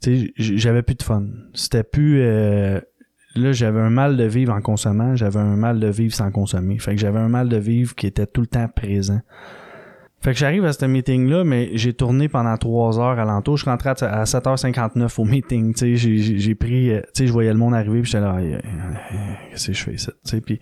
Tu 0.00 0.26
sais, 0.26 0.32
j'avais 0.36 0.82
plus 0.82 0.96
de 0.96 1.02
fun. 1.02 1.26
C'était 1.54 1.84
plus 1.84 2.22
là, 3.34 3.52
j'avais 3.52 3.80
un 3.80 3.90
mal 3.90 4.16
de 4.16 4.24
vivre 4.24 4.52
en 4.52 4.60
consommant, 4.60 5.16
j'avais 5.16 5.40
un 5.40 5.56
mal 5.56 5.80
de 5.80 5.88
vivre 5.88 6.14
sans 6.14 6.30
consommer. 6.30 6.78
Fait 6.78 6.94
que 6.94 7.00
j'avais 7.00 7.18
un 7.18 7.28
mal 7.28 7.48
de 7.48 7.56
vivre 7.56 7.94
qui 7.94 8.06
était 8.06 8.26
tout 8.26 8.40
le 8.40 8.46
temps 8.46 8.68
présent. 8.68 9.20
Fait 10.20 10.32
que 10.32 10.38
j'arrive 10.38 10.64
à 10.64 10.72
ce 10.72 10.84
meeting-là, 10.84 11.42
mais 11.42 11.70
j'ai 11.74 11.94
tourné 11.94 12.28
pendant 12.28 12.56
trois 12.56 13.00
heures 13.00 13.18
alentour. 13.18 13.56
Je 13.56 13.64
rentrais 13.64 13.90
à 14.02 14.22
7h59 14.22 15.20
au 15.20 15.24
meeting, 15.24 15.74
tu 15.74 15.96
sais, 15.98 16.22
j'ai 16.38 16.54
pris, 16.54 16.90
euh, 16.90 17.00
tu 17.06 17.10
sais, 17.14 17.26
je 17.26 17.32
voyais 17.32 17.52
le 17.52 17.58
monde 17.58 17.74
arriver, 17.74 18.02
puis 18.02 18.10
j'étais 18.10 18.24
là, 18.24 18.38
qu'est-ce 19.50 19.68
que 19.68 19.72
je 19.72 19.82
fais 19.82 19.96
ça, 19.96 20.12
tu 20.24 20.30
sais, 20.30 20.40
puis 20.40 20.60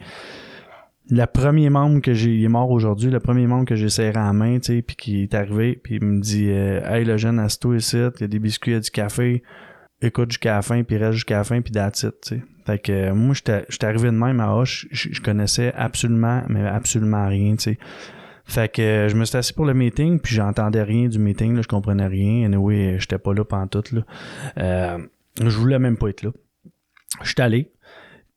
le 1.10 1.26
premier 1.26 1.70
membre 1.70 2.00
que 2.00 2.14
j'ai, 2.14 2.30
il 2.30 2.44
est 2.44 2.48
mort 2.48 2.70
aujourd'hui, 2.70 3.10
le 3.10 3.20
premier 3.20 3.46
membre 3.46 3.64
que 3.64 3.74
j'ai 3.74 3.88
serré 3.88 4.18
en 4.18 4.32
main, 4.32 4.58
tu 4.58 4.74
sais, 4.74 4.82
puis 4.82 4.96
qui 4.96 5.22
est 5.22 5.34
arrivé, 5.34 5.78
puis 5.82 5.96
il 5.96 6.04
me 6.04 6.20
dit, 6.20 6.48
euh, 6.50 6.80
hey, 6.84 7.04
le 7.04 7.16
jeune 7.16 7.38
Asto 7.38 7.74
ici, 7.74 7.96
il 7.96 8.20
y 8.20 8.24
a 8.24 8.28
des 8.28 8.38
biscuits, 8.38 8.72
il 8.72 8.74
y 8.74 8.76
a 8.76 8.80
du 8.80 8.90
café, 8.90 9.42
écoute 10.00 10.30
jusqu'à 10.30 10.54
la 10.54 10.62
fin, 10.62 10.82
puis 10.82 10.96
reste 10.96 11.14
jusqu'à 11.14 11.38
la 11.38 11.44
fin, 11.44 11.60
puis 11.60 11.72
that's 11.72 12.02
it, 12.04 12.14
tu 12.22 12.36
sais. 12.36 12.42
Fait 12.64 12.78
que 12.78 12.92
euh, 12.92 13.14
moi, 13.14 13.34
j'étais 13.34 13.84
arrivé 13.84 14.06
de 14.08 14.16
même 14.16 14.38
à 14.40 14.54
Hoche, 14.54 14.86
je 14.92 15.20
connaissais 15.20 15.72
absolument, 15.74 16.42
mais 16.48 16.66
absolument 16.66 17.26
rien, 17.26 17.56
tu 17.56 17.62
sais. 17.62 17.78
Fait 18.44 18.70
que 18.70 18.82
euh, 18.82 19.08
je 19.08 19.16
me 19.16 19.24
suis 19.24 19.36
assis 19.36 19.52
pour 19.52 19.64
le 19.64 19.74
meeting, 19.74 20.18
puis 20.18 20.34
j'entendais 20.34 20.82
rien 20.82 21.08
du 21.08 21.18
meeting, 21.18 21.54
là, 21.54 21.62
je 21.62 21.68
comprenais 21.68 22.06
rien. 22.06 22.46
Anyway, 22.46 22.96
j'étais 22.98 23.18
pas 23.18 23.32
là 23.32 23.44
pendant 23.44 23.68
tout, 23.68 23.84
là. 23.92 24.02
Euh, 24.58 24.98
je 25.40 25.56
voulais 25.56 25.78
même 25.78 25.96
pas 25.96 26.08
être 26.08 26.22
là. 26.22 26.30
Je 27.22 27.28
suis 27.28 27.40
allé. 27.40 27.72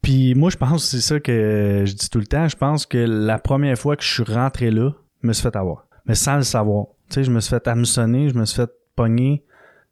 Puis 0.04 0.36
moi, 0.36 0.50
je 0.50 0.58
pense, 0.58 0.84
c'est 0.84 1.00
ça 1.00 1.20
que 1.20 1.84
je 1.86 1.94
dis 1.94 2.10
tout 2.10 2.20
le 2.20 2.28
temps, 2.28 2.48
je 2.50 2.58
pense 2.58 2.86
que 2.86 2.98
la 2.98 3.39
première 3.39 3.78
fois 3.78 3.96
que 3.96 4.04
je 4.04 4.13
suis 4.13 4.24
rentré 4.24 4.70
là, 4.70 4.92
je 5.22 5.28
me 5.28 5.34
suis 5.34 5.42
fait 5.42 5.56
avoir. 5.56 5.88
Mais 6.06 6.13
sans 6.13 6.36
le 6.36 6.44
savoir. 6.44 6.88
Tu 7.10 7.16
sais, 7.16 7.24
je 7.24 7.32
me 7.32 7.39
suis 7.39 7.50
fait 7.50 7.66
hameçonner, 7.68 8.28
je 8.28 8.36
me 8.36 8.44
suis 8.46 8.58
fait 8.58 8.70
pogner 8.98 9.44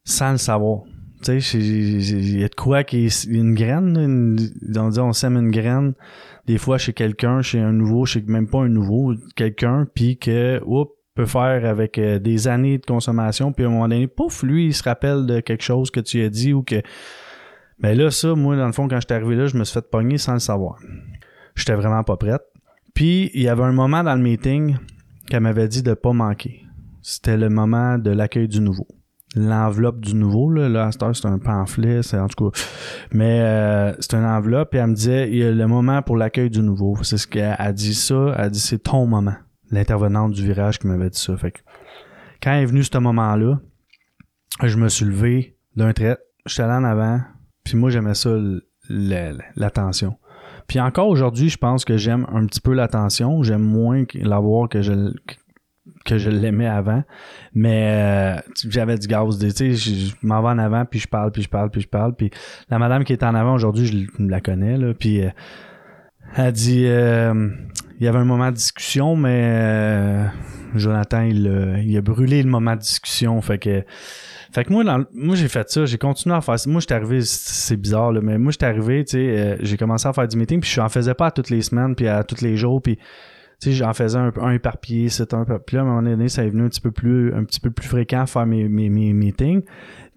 sans 0.04 0.34
le 0.34 0.38
savoir. 0.38 0.82
Tu 1.24 1.39
sais, 1.39 1.58
il 1.58 2.39
y 2.39 2.43
a 2.43 2.50
de 2.50 2.56
quoi 2.56 2.84
qui 2.84 3.06
est 3.06 3.24
une 3.24 3.56
graine, 3.56 3.95
une, 3.97 4.78
on 4.78 4.89
dit 4.89 5.00
on 5.00 5.13
sème 5.13 5.38
une 5.38 5.52
graine, 5.52 5.93
des 6.45 6.58
fois 6.58 6.78
chez 6.78 6.93
quelqu'un, 6.93 7.41
chez 7.41 7.60
un 7.60 7.71
nouveau, 7.71 8.06
chez 8.06 8.21
même 8.24 8.50
pas 8.50 8.60
un 8.60 8.69
nouveau, 8.69 9.13
quelqu'un, 9.36 9.88
puis 9.93 10.17
que, 10.17 10.62
oups, 10.65 10.91
peut 11.15 11.26
faire 11.26 11.65
avec 11.65 11.97
euh, 11.97 12.19
des 12.19 12.47
années 12.47 12.80
de 12.80 12.86
consommation, 12.86 13.54
puis 13.54 13.63
à 13.63 13.67
un 13.67 13.71
moment 13.71 13.88
donné, 13.88 14.08
pouf, 14.08 14.43
lui, 14.43 14.67
il 14.67 14.74
se 14.74 14.84
rappelle 14.84 15.26
de 15.26 15.39
quelque 15.39 15.63
chose 15.63 15.89
que 15.89 16.00
tu 16.02 16.21
as 16.21 16.30
dit 16.30 16.52
ou 16.54 16.63
que... 16.63 16.82
Mais 17.82 17.96
là, 17.96 18.12
ça, 18.12 18.36
moi, 18.36 18.56
dans 18.56 18.67
le 18.67 18.72
fond, 18.72 18.88
quand 18.88 19.00
j'étais 19.00 19.15
arrivé 19.15 19.36
là, 19.36 19.48
je 19.48 19.58
me 19.58 19.63
suis 19.63 19.74
fait 19.74 19.89
pogner 19.89 20.17
sans 20.17 20.34
le 20.34 20.39
savoir. 20.39 20.78
J'étais 21.56 21.76
vraiment 21.76 22.04
pas 22.04 22.17
prête. 22.17 22.44
Puis, 22.94 23.32
il 23.34 23.41
y 23.41 23.48
avait 23.48 23.63
un 23.63 23.72
moment 23.72 24.04
dans 24.04 24.15
le 24.15 24.22
meeting 24.22 24.78
qu'elle 25.28 25.41
m'avait 25.41 25.67
dit 25.67 25.82
de 25.82 25.94
pas 25.94 26.13
manquer. 26.13 26.63
C'était 27.02 27.38
le 27.38 27.50
moment 27.50 27.98
de 27.98 28.12
l'accueil 28.12 28.48
du 28.48 28.62
nouveau 28.62 28.88
l'enveloppe 29.36 30.00
du 30.00 30.15
nouveau. 30.15 30.50
Là, 30.50 30.70
là 30.70 30.89
c'est 30.91 31.26
un 31.26 31.39
pamphlet, 31.39 32.04
c'est 32.04 32.20
en 32.20 32.28
tout 32.28 32.50
cas. 32.50 32.60
Mais 33.12 33.41
euh, 33.41 33.94
c'est 34.00 34.15
une 34.15 34.26
enveloppe 34.26 34.74
et 34.76 34.78
elle 34.78 34.88
me 34.88 34.96
disait 34.96 35.30
il 35.30 35.38
y 35.38 35.44
a 35.44 35.52
le 35.52 35.67
moment 35.67 36.02
pour 36.02 36.17
l'accueil 36.17 36.50
du 36.50 36.62
nouveau. 36.62 36.98
C'est 37.04 37.17
ce 37.17 37.28
qu'elle 37.28 37.56
a 37.58 37.72
dit 37.72 37.94
ça, 37.94 38.36
elle 38.38 38.52
dit 38.52 38.60
c'est 38.60 38.84
ton 38.84 39.06
moment. 39.06 39.36
L'intervenante 39.70 40.34
du 40.34 40.44
virage 40.44 40.80
qui 40.80 40.88
m'avait 40.88 41.10
dit 41.10 41.20
ça. 41.20 41.36
Fait 41.38 41.52
que 41.52 41.60
quand 42.44 42.54
est 42.54 42.65
venu 42.65 42.84
ce 42.84 42.98
moment-là, 42.98 43.60
je 44.63 44.78
me 44.78 44.89
suis 44.89 45.06
levé 45.06 45.58
d'un 45.76 45.94
trait, 45.94 46.17
j'étais 46.46 46.63
allé 46.63 46.74
en 46.74 46.84
avant, 46.84 47.22
puis 47.63 47.76
moi 47.76 47.89
j'aimais 47.89 48.15
ça 48.15 48.36
l'attention. 48.89 50.17
Puis 50.67 50.80
encore 50.80 51.08
aujourd'hui, 51.08 51.50
je 51.50 51.58
pense 51.58 51.86
que 51.86 51.97
j'aime 51.97 52.26
un 52.32 52.45
petit 52.45 52.62
peu 52.62 52.74
l'attention, 52.74 53.43
j'aime 53.43 53.63
moins 53.63 54.04
l'avoir 54.15 54.69
que 54.69 54.82
je 54.82 55.12
que 56.06 56.17
je 56.17 56.30
l'aimais 56.30 56.67
avant. 56.67 57.04
Mais 57.54 58.38
euh, 58.38 58.41
j'avais 58.69 58.97
du 58.97 59.08
gaz. 59.08 59.38
Tu 59.39 59.52
sais, 59.52 59.74
je, 59.74 60.13
m'en 60.21 60.41
vais 60.41 60.50
en 60.50 60.58
avant, 60.58 60.86
puis 60.86 61.00
je 61.00 61.08
parle, 61.08 61.32
puis 61.32 61.41
je 61.41 61.50
parle, 61.50 61.69
puis 61.69 61.82
je 61.82 61.88
parle. 61.88 62.15
Puis 62.15 62.32
la 62.69 62.80
madame 62.80 63.04
qui 63.04 63.13
est 63.13 63.24
en 63.24 63.36
avant 63.36 63.54
aujourd'hui, 63.54 63.86
je, 63.86 64.24
la 64.24 64.41
connais, 64.41 64.78
là. 64.78 64.93
Puis 64.93 65.24
euh, 65.24 65.30
elle 66.36 66.52
dit... 66.54 66.86
Euh, 66.88 67.50
il 68.00 68.06
y 68.06 68.08
avait 68.08 68.17
un 68.17 68.26
moment 68.26 68.50
de 68.50 68.56
discussion, 68.56 69.15
mais 69.15 70.26
Jonathan, 70.74 71.21
il, 71.21 71.84
il, 71.86 71.95
a 71.95 72.02
brûlé 72.02 72.41
le 72.41 72.50
moment 72.50 72.74
de 72.74 72.82
discussion. 72.82 73.39
Fait 73.41 73.60
que... 73.60 73.86
Fait 74.54 74.66
que 74.66 74.74
moi, 74.74 74.84
dans, 74.84 75.06
moi 75.14 75.36
j'ai 75.36 75.48
fait 75.48 75.70
ça, 75.70 75.86
j'ai 75.86 75.98
continué 75.98 76.36
à 76.36 76.42
faire 76.42 76.60
ça. 76.60 76.70
Moi, 76.70 76.82
j'étais 76.82 76.94
arrivé, 76.94 77.22
c'est 77.22 77.78
bizarre, 77.78 78.12
là, 78.12 78.22
mais 78.22 78.38
moi, 78.38 78.52
j'étais 78.52 78.66
arrivé, 78.66 79.06
tu 79.06 79.12
sais, 79.12 79.58
j'ai 79.62 79.78
commencé 79.78 80.08
à 80.08 80.14
faire 80.14 80.28
du 80.28 80.38
meeting, 80.38 80.60
puis 80.60 80.70
je 80.70 80.82
n'en 80.82 80.90
faisais 80.90 81.14
pas 81.14 81.28
à 81.28 81.32
toutes 81.32 81.50
les 81.50 81.62
semaines, 81.62 81.96
puis 81.96 82.08
à 82.08 82.24
tous 82.24 82.42
les 82.42 82.58
jours, 82.58 82.82
puis 82.82 82.98
tu 83.62 83.70
sais, 83.70 83.76
j'en 83.76 83.94
faisais 83.94 84.18
un, 84.18 84.34
un 84.42 84.52
éparpillé, 84.52 85.10
c'est 85.10 85.36
un. 85.36 85.46
Puis 85.46 85.76
là, 85.76 85.84
à 85.84 85.86
un 85.86 85.88
moment 85.88 86.02
donné, 86.02 86.30
ça 86.30 86.44
est 86.44 86.50
venu 86.50 86.64
un 86.64 86.70
petit 86.70 86.82
peu 86.82 86.90
plus, 86.90 87.32
un 87.36 87.44
petit 87.44 87.60
peu 87.60 87.70
plus 87.70 87.88
fréquent 87.88 88.22
à 88.22 88.26
faire 88.26 88.48
mes, 88.48 88.68
mes, 88.68 88.90
mes 88.90 89.14
meetings. 89.14 89.62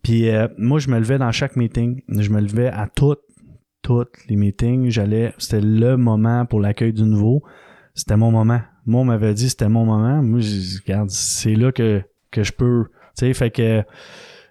Puis 0.03 0.31
euh, 0.31 0.49
moi, 0.57 0.79
je 0.79 0.89
me 0.89 0.99
levais 0.99 1.19
dans 1.19 1.31
chaque 1.31 1.55
meeting. 1.55 2.01
Je 2.09 2.31
me 2.31 2.41
levais 2.41 2.69
à 2.69 2.89
toutes, 2.89 3.21
toutes 3.83 4.17
les 4.31 4.37
meetings. 4.37 4.89
J'allais, 4.89 5.35
c'était 5.37 5.61
le 5.61 5.99
moment 5.99 6.47
pour 6.47 6.59
l'accueil 6.59 6.95
du 6.95 7.03
nouveau. 7.03 7.43
C'était 7.93 8.17
mon 8.17 8.31
moment. 8.31 8.63
Moi, 8.87 9.03
on 9.03 9.05
m'avait 9.05 9.35
dit 9.35 9.51
c'était 9.51 9.69
mon 9.69 9.85
moment. 9.85 10.23
Moi, 10.23 10.41
je 10.41 10.81
regarde, 10.83 11.11
c'est 11.11 11.55
là 11.55 11.71
que, 11.71 12.03
que 12.31 12.43
je 12.43 12.53
peux. 12.53 12.87
Tu 13.17 13.27
sais, 13.27 13.35
fait 13.35 13.51
que 13.51 13.83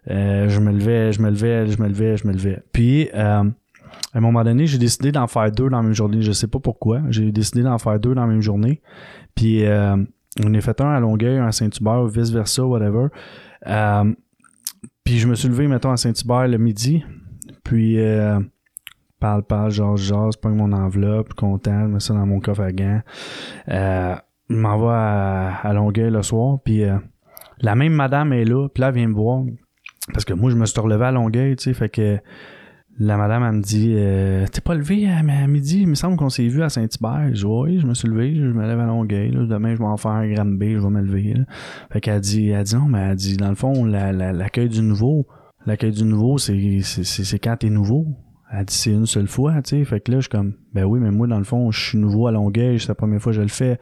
euh, 0.10 0.50
je 0.50 0.60
me 0.60 0.72
levais, 0.72 1.12
je 1.12 1.22
me 1.22 1.30
levais, 1.30 1.68
je 1.68 1.82
me 1.82 1.88
levais, 1.88 2.18
je 2.18 2.28
me 2.28 2.34
levais. 2.34 2.62
Puis 2.72 3.10
euh, 3.14 3.44
à 4.14 4.18
un 4.18 4.22
moment 4.22 4.44
donné, 4.44 4.68
j'ai 4.68 4.78
décidé 4.78 5.12
d'en 5.12 5.28
faire 5.28 5.52
deux 5.52 5.70
dans 5.70 5.78
la 5.78 5.84
même 5.84 5.94
journée. 5.94 6.22
Je 6.22 6.32
sais 6.32 6.48
pas 6.48 6.60
pourquoi. 6.60 7.02
J'ai 7.10 7.32
décidé 7.32 7.64
d'en 7.64 7.78
faire 7.78 8.00
deux 8.00 8.14
dans 8.14 8.22
la 8.22 8.28
même 8.28 8.42
journée. 8.42 8.82
Puis 9.36 9.66
euh, 9.66 9.98
on 10.44 10.54
est 10.54 10.62
fait 10.62 10.80
un 10.82 10.90
à 10.90 11.00
Longueuil, 11.00 11.38
un 11.38 11.48
à 11.48 11.52
Saint-Hubert, 11.52 12.06
vice-versa, 12.06 12.66
whatever. 12.66 13.08
Euh, 13.68 14.14
puis 15.04 15.20
je 15.20 15.28
me 15.28 15.36
suis 15.36 15.48
levé, 15.48 15.68
mettons, 15.68 15.92
à 15.92 15.98
Saint-Hubert 15.98 16.48
le 16.48 16.58
midi. 16.58 17.04
Puis 17.64 18.00
euh, 18.00 18.40
parle, 19.20 19.44
parle, 19.44 19.72
genre, 19.72 19.98
genre, 19.98 20.32
prends 20.42 20.52
mon 20.52 20.72
enveloppe, 20.72 21.34
content, 21.34 21.84
je 21.84 21.88
mets 21.88 22.00
ça 22.00 22.14
dans 22.14 22.26
mon 22.26 22.40
coffre 22.40 22.62
à 22.62 22.72
gants. 22.72 23.02
Euh, 23.70 24.16
je 24.50 24.56
m'en 24.56 24.78
vais 24.78 24.94
à, 24.94 25.56
à, 25.64 25.74
Longueuil 25.74 26.12
le 26.12 26.22
soir. 26.22 26.60
Puis 26.64 26.84
euh, 26.84 26.98
la 27.60 27.76
même 27.76 27.94
madame 27.94 28.34
est 28.34 28.46
là. 28.46 28.68
Puis 28.70 28.82
là, 28.82 28.90
elle 28.90 28.96
vient 28.96 29.08
me 29.08 29.16
voir. 29.16 29.44
Parce 30.12 30.26
que 30.26 30.34
moi, 30.34 30.52
je 30.52 30.56
me 30.56 30.66
suis 30.66 30.80
relevé 30.80 31.06
à 31.06 31.12
Longueuil, 31.12 31.56
tu 31.56 31.64
sais, 31.64 31.74
fait 31.74 31.90
que 31.90 32.20
la 33.00 33.18
madame, 33.18 33.44
elle 33.44 33.54
me 33.54 33.62
dit 33.62 33.94
euh, 33.96 34.46
T'es 34.52 34.62
pas 34.62 34.76
levé 34.76 35.10
à, 35.10 35.24
midi? 35.48 35.82
Il 35.82 35.88
me 35.88 35.96
semble 35.96 36.16
qu'on 36.16 36.30
s'est 36.30 36.48
vu 36.48 36.62
à 36.62 36.70
Saint-Hubert. 36.70 37.30
Je 37.30 37.42
dis 37.42 37.46
Oui, 37.46 37.80
je 37.80 37.88
me 37.88 37.94
suis 37.94 38.08
levé, 38.08 38.36
je 38.36 38.46
me 38.46 38.68
lève 38.68 38.80
à 38.80 38.86
Longueuil. 38.86 39.32
Demain, 39.32 39.74
je 39.74 39.80
vais 39.80 39.86
en 39.86 39.98
faire 39.98 40.12
un 40.12 40.28
gramme 40.28 40.58
B, 40.58 40.64
je 40.74 40.78
vais 40.78 40.90
me 40.90 41.02
lever. 41.02 41.34
Fait 41.92 42.02
qu'elle 42.02 42.22
dit, 42.22 42.50
elle 42.50 42.64
dit 42.64 42.76
Non, 42.76 42.86
mais 42.88 43.00
elle 43.00 43.16
dit 43.16 43.38
Dans 43.38 43.50
le 43.50 43.56
fond, 43.56 43.86
l'accueil 43.86 44.70
du 44.70 44.84
nouveau, 44.84 45.26
l'accueil 45.66 45.92
du 45.92 46.04
nouveau, 46.04 46.38
c'est, 46.38 46.82
c'est, 46.82 47.40
quand 47.40 47.58
t'es 47.58 47.70
nouveau. 47.70 48.06
Elle 48.52 48.66
dit 48.66 48.76
C'est 48.76 48.92
une 48.92 49.08
seule 49.08 49.28
fois, 49.28 49.54
tu 49.64 49.78
sais. 49.78 49.86
Fait 49.86 50.00
que 50.00 50.12
là, 50.12 50.18
je 50.18 50.24
suis 50.24 50.30
comme 50.30 50.54
Ben 50.74 50.84
oui, 50.84 51.00
mais 51.00 51.10
moi, 51.10 51.26
dans 51.26 51.40
le 51.40 51.46
fond, 51.46 51.72
je 51.72 51.90
suis 51.90 51.98
nouveau 51.98 52.28
à 52.28 52.32
Longueuil, 52.32 52.80
c'est 52.80 52.90
la 52.90 52.96
première 52.96 53.22
fois 53.22 53.32
que 53.32 53.38
je 53.38 53.42
le 53.42 53.48
fais. 53.48 53.80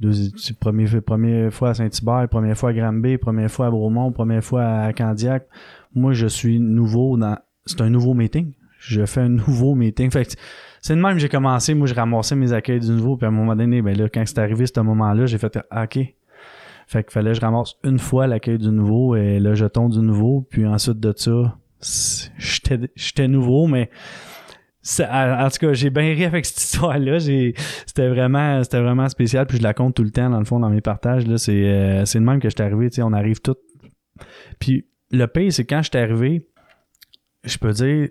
Deuxième, 0.00 0.56
première, 0.58 1.02
première 1.02 1.52
fois 1.52 1.70
à 1.70 1.74
Saint-Hubert, 1.74 2.26
première 2.30 2.56
fois 2.56 2.70
à 2.70 2.72
Granby, 2.72 3.18
première 3.18 3.50
fois 3.50 3.66
à 3.66 3.70
Bromont, 3.70 4.12
première 4.12 4.42
fois 4.42 4.64
à 4.64 4.92
Candiac. 4.94 5.46
Moi, 5.94 6.14
je 6.14 6.26
suis 6.26 6.58
nouveau 6.58 7.18
dans 7.18 7.36
c'est 7.66 7.82
un 7.82 7.90
nouveau 7.90 8.14
meeting. 8.14 8.52
Je 8.78 9.04
fais 9.04 9.20
un 9.20 9.28
nouveau 9.46 9.74
meeting. 9.74 10.10
Fait 10.10 10.36
c'est 10.80 10.96
de 10.96 11.00
même 11.00 11.14
que 11.14 11.18
j'ai 11.18 11.28
commencé. 11.28 11.74
Moi, 11.74 11.86
je 11.86 11.94
ramassais 11.94 12.34
mes 12.34 12.52
accueils 12.54 12.80
du 12.80 12.90
nouveau. 12.90 13.16
Puis 13.18 13.26
à 13.26 13.28
un 13.28 13.32
moment 13.32 13.54
donné, 13.54 13.82
ben 13.82 13.94
là, 13.96 14.08
quand 14.08 14.22
c'est 14.24 14.38
arrivé 14.38 14.64
ce 14.66 14.80
moment-là, 14.80 15.26
j'ai 15.26 15.36
fait 15.36 15.58
ah, 15.70 15.84
OK. 15.84 15.98
Fait 16.86 17.04
qu'il 17.04 17.12
fallait 17.12 17.32
que 17.32 17.36
je 17.36 17.40
ramasse 17.42 17.76
une 17.84 17.98
fois 17.98 18.26
l'accueil 18.26 18.58
du 18.58 18.70
nouveau 18.70 19.14
et 19.14 19.38
le 19.38 19.54
jeton 19.54 19.90
du 19.90 19.98
nouveau. 19.98 20.46
Puis 20.48 20.66
ensuite 20.66 20.98
de 20.98 21.12
ça, 21.14 21.58
j'étais 22.38 23.28
nouveau, 23.28 23.66
mais 23.66 23.90
en 24.98 25.48
tout 25.50 25.66
cas, 25.66 25.72
j'ai 25.72 25.90
bien 25.90 26.14
ri 26.14 26.24
avec 26.24 26.46
cette 26.46 26.62
histoire-là. 26.62 27.20
C'était 27.20 28.08
vraiment, 28.08 28.62
vraiment 28.62 29.08
spécial. 29.08 29.46
Puis 29.46 29.58
je 29.58 29.62
la 29.62 29.74
compte 29.74 29.94
tout 29.94 30.04
le 30.04 30.10
temps, 30.10 30.30
dans 30.30 30.38
le 30.38 30.44
fond, 30.44 30.60
dans 30.60 30.70
mes 30.70 30.80
partages. 30.80 31.24
C'est, 31.36 31.68
euh, 31.68 32.04
le 32.14 32.20
même 32.20 32.40
que 32.40 32.48
j'étais 32.48 32.62
arrivé. 32.62 32.88
On 32.98 33.12
arrive 33.12 33.40
tout. 33.40 33.56
Puis 34.58 34.86
le 35.10 35.26
pire, 35.26 35.52
c'est 35.52 35.64
quand 35.64 35.82
j'étais 35.82 35.98
arrivé, 35.98 36.46
je 37.44 37.58
peux 37.58 37.72
dire, 37.72 38.08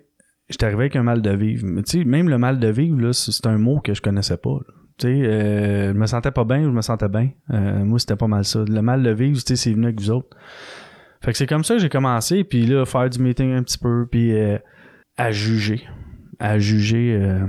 j'étais 0.48 0.66
arrivé 0.66 0.82
avec 0.82 0.96
un 0.96 1.02
mal 1.02 1.22
de 1.22 1.30
vivre. 1.30 1.66
Mais 1.66 1.82
tu 1.82 1.98
sais, 1.98 2.04
même 2.04 2.28
le 2.28 2.38
mal 2.38 2.58
de 2.58 2.68
vivre, 2.68 3.12
c'est 3.12 3.46
un 3.46 3.58
mot 3.58 3.80
que 3.80 3.94
je 3.94 4.02
connaissais 4.02 4.36
pas. 4.36 4.58
Tu 4.98 5.06
sais, 5.06 5.26
euh, 5.26 5.92
je 5.92 5.98
me 5.98 6.06
sentais 6.06 6.30
pas 6.30 6.44
bien 6.44 6.60
ou 6.60 6.64
je 6.64 6.70
me 6.70 6.82
sentais 6.82 7.08
bien. 7.08 7.30
Euh, 7.50 7.84
moi, 7.84 7.98
c'était 7.98 8.16
pas 8.16 8.26
mal 8.26 8.44
ça. 8.44 8.64
Le 8.66 8.82
mal 8.82 9.02
de 9.02 9.10
vivre, 9.10 9.40
c'est 9.42 9.72
venu 9.72 9.86
avec 9.86 10.00
vous 10.00 10.10
autres. 10.10 10.36
Fait 11.22 11.32
que 11.32 11.38
c'est 11.38 11.46
comme 11.46 11.64
ça 11.64 11.74
que 11.74 11.80
j'ai 11.80 11.88
commencé, 11.88 12.44
puis 12.44 12.66
là, 12.66 12.84
faire 12.86 13.08
du 13.10 13.18
meeting 13.18 13.52
un 13.52 13.62
petit 13.62 13.78
peu, 13.78 14.06
puis 14.10 14.32
euh, 14.32 14.58
à 15.16 15.30
juger. 15.32 15.86
À 16.40 16.58
juger, 16.58 17.16
euh, 17.20 17.46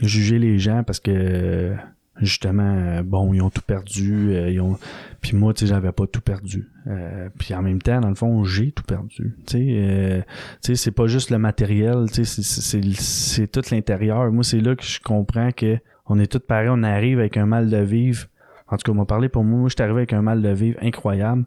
juger 0.00 0.38
les 0.38 0.58
gens 0.58 0.84
parce 0.84 1.00
que 1.00 1.74
justement, 2.20 2.76
euh, 2.76 3.02
bon, 3.02 3.32
ils 3.32 3.40
ont 3.40 3.50
tout 3.50 3.62
perdu, 3.62 4.32
euh, 4.32 4.50
ils 4.50 4.60
ont... 4.60 4.78
puis 5.20 5.36
moi, 5.36 5.52
tu 5.54 5.60
sais, 5.60 5.66
j'avais 5.66 5.92
pas 5.92 6.06
tout 6.06 6.20
perdu. 6.20 6.68
Euh, 6.86 7.28
puis 7.38 7.54
en 7.54 7.62
même 7.62 7.80
temps, 7.80 8.00
dans 8.00 8.08
le 8.08 8.14
fond, 8.14 8.44
j'ai 8.44 8.72
tout 8.72 8.84
perdu. 8.84 9.36
Tu 9.46 9.52
sais, 9.52 10.24
tu 10.62 10.66
sais, 10.66 10.74
c'est 10.76 10.90
pas 10.90 11.06
juste 11.06 11.30
le 11.30 11.38
matériel, 11.38 12.06
tu 12.12 12.24
sais, 12.24 12.42
c'est 12.42 13.46
tout 13.50 13.62
l'intérieur. 13.70 14.30
Moi, 14.30 14.44
c'est 14.44 14.60
là 14.60 14.76
que 14.76 14.84
je 14.84 15.00
comprends 15.00 15.50
que 15.52 15.78
on 16.06 16.18
est 16.18 16.30
tous 16.30 16.40
pareils, 16.40 16.68
on 16.70 16.82
arrive 16.82 17.18
avec 17.18 17.36
un 17.36 17.46
mal 17.46 17.70
de 17.70 17.78
vivre. 17.78 18.26
En 18.68 18.76
tout 18.76 18.84
cas, 18.84 18.92
on 18.92 19.00
m'a 19.00 19.04
parlé 19.04 19.28
pour 19.28 19.44
moi, 19.44 19.60
moi, 19.60 19.68
je 19.68 19.82
arrivé 19.82 19.98
avec 19.98 20.12
un 20.12 20.22
mal 20.22 20.42
de 20.42 20.48
vivre 20.48 20.78
incroyable. 20.82 21.44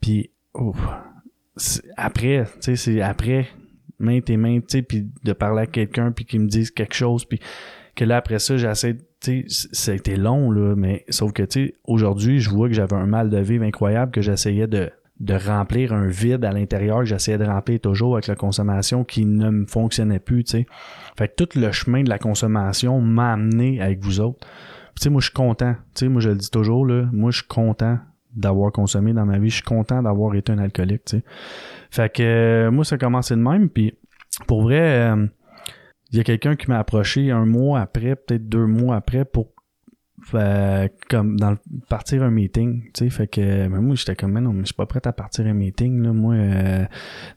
Puis, 0.00 0.30
après, 1.96 2.44
tu 2.44 2.50
sais, 2.60 2.76
c'est 2.76 3.00
après, 3.00 3.46
main 3.98 4.20
tes 4.20 4.36
mains, 4.36 4.60
tu 4.60 4.66
sais, 4.68 4.82
puis 4.82 5.08
de 5.24 5.32
parler 5.32 5.62
à 5.62 5.66
quelqu'un, 5.66 6.12
puis 6.12 6.24
qu'il 6.24 6.40
me 6.40 6.48
dise 6.48 6.70
quelque 6.70 6.94
chose, 6.94 7.24
puis 7.24 7.40
que 7.94 8.04
là, 8.04 8.18
après 8.18 8.38
ça, 8.38 8.56
j'essaie 8.56 8.96
ça 9.48 9.92
a 9.92 9.94
été 9.94 10.16
long, 10.16 10.50
là, 10.50 10.74
mais 10.76 11.04
sauf 11.08 11.32
que, 11.32 11.42
tu 11.42 11.66
sais, 11.66 11.74
aujourd'hui, 11.84 12.38
je 12.38 12.50
vois 12.50 12.68
que 12.68 12.74
j'avais 12.74 12.96
un 12.96 13.06
mal 13.06 13.30
de 13.30 13.38
vivre 13.38 13.64
incroyable, 13.64 14.12
que 14.12 14.20
j'essayais 14.20 14.66
de, 14.66 14.90
de 15.20 15.34
remplir 15.34 15.92
un 15.92 16.06
vide 16.06 16.44
à 16.44 16.52
l'intérieur, 16.52 17.00
que 17.00 17.06
j'essayais 17.06 17.38
de 17.38 17.44
remplir 17.44 17.80
toujours 17.80 18.14
avec 18.14 18.26
la 18.26 18.36
consommation 18.36 19.04
qui 19.04 19.24
ne 19.24 19.50
me 19.50 19.66
fonctionnait 19.66 20.18
plus, 20.18 20.44
tu 20.44 20.50
sais. 20.52 20.66
Fait 21.16 21.28
que 21.28 21.44
tout 21.44 21.58
le 21.58 21.72
chemin 21.72 22.02
de 22.02 22.08
la 22.08 22.18
consommation 22.18 23.00
m'a 23.00 23.32
amené 23.32 23.80
avec 23.80 24.00
vous 24.04 24.20
autres. 24.20 24.46
Tu 24.96 25.02
sais, 25.02 25.10
moi, 25.10 25.20
je 25.20 25.26
suis 25.26 25.34
content. 25.34 25.74
Tu 25.94 26.00
sais, 26.00 26.08
moi, 26.08 26.20
je 26.20 26.30
le 26.30 26.36
dis 26.36 26.50
toujours, 26.50 26.86
là, 26.86 27.08
moi, 27.12 27.30
je 27.30 27.38
suis 27.38 27.48
content 27.48 27.98
d'avoir 28.36 28.72
consommé 28.72 29.12
dans 29.12 29.26
ma 29.26 29.38
vie. 29.38 29.50
Je 29.50 29.56
suis 29.56 29.64
content 29.64 30.02
d'avoir 30.02 30.34
été 30.34 30.52
un 30.52 30.58
alcoolique, 30.58 31.04
tu 31.06 31.18
sais. 31.18 31.24
Fait 31.90 32.12
que, 32.12 32.22
euh, 32.22 32.70
moi, 32.70 32.84
ça 32.84 32.96
a 32.96 32.98
commencé 32.98 33.34
de 33.34 33.40
même, 33.40 33.68
puis 33.68 33.94
pour 34.46 34.62
vrai... 34.62 35.10
Euh, 35.10 35.26
il 36.12 36.18
y 36.18 36.20
a 36.20 36.24
quelqu'un 36.24 36.56
qui 36.56 36.68
m'a 36.70 36.78
approché 36.78 37.30
un 37.30 37.46
mois 37.46 37.80
après, 37.80 38.16
peut-être 38.16 38.48
deux 38.48 38.66
mois 38.66 38.96
après, 38.96 39.24
pour 39.24 39.48
euh, 40.34 40.88
comme 41.08 41.38
dans 41.38 41.56
partir 41.88 42.22
un 42.22 42.30
meeting, 42.30 42.84
tu 42.94 43.04
sais, 43.04 43.10
fait 43.10 43.26
que 43.26 43.68
moi 43.68 43.94
j'étais 43.94 44.16
comme 44.16 44.38
non, 44.38 44.52
mais 44.52 44.60
je 44.60 44.66
suis 44.66 44.74
pas 44.74 44.86
prêt 44.86 45.00
à 45.04 45.12
partir 45.12 45.46
un 45.46 45.52
meeting 45.52 46.02
là, 46.02 46.12
moi 46.12 46.34
euh, 46.34 46.84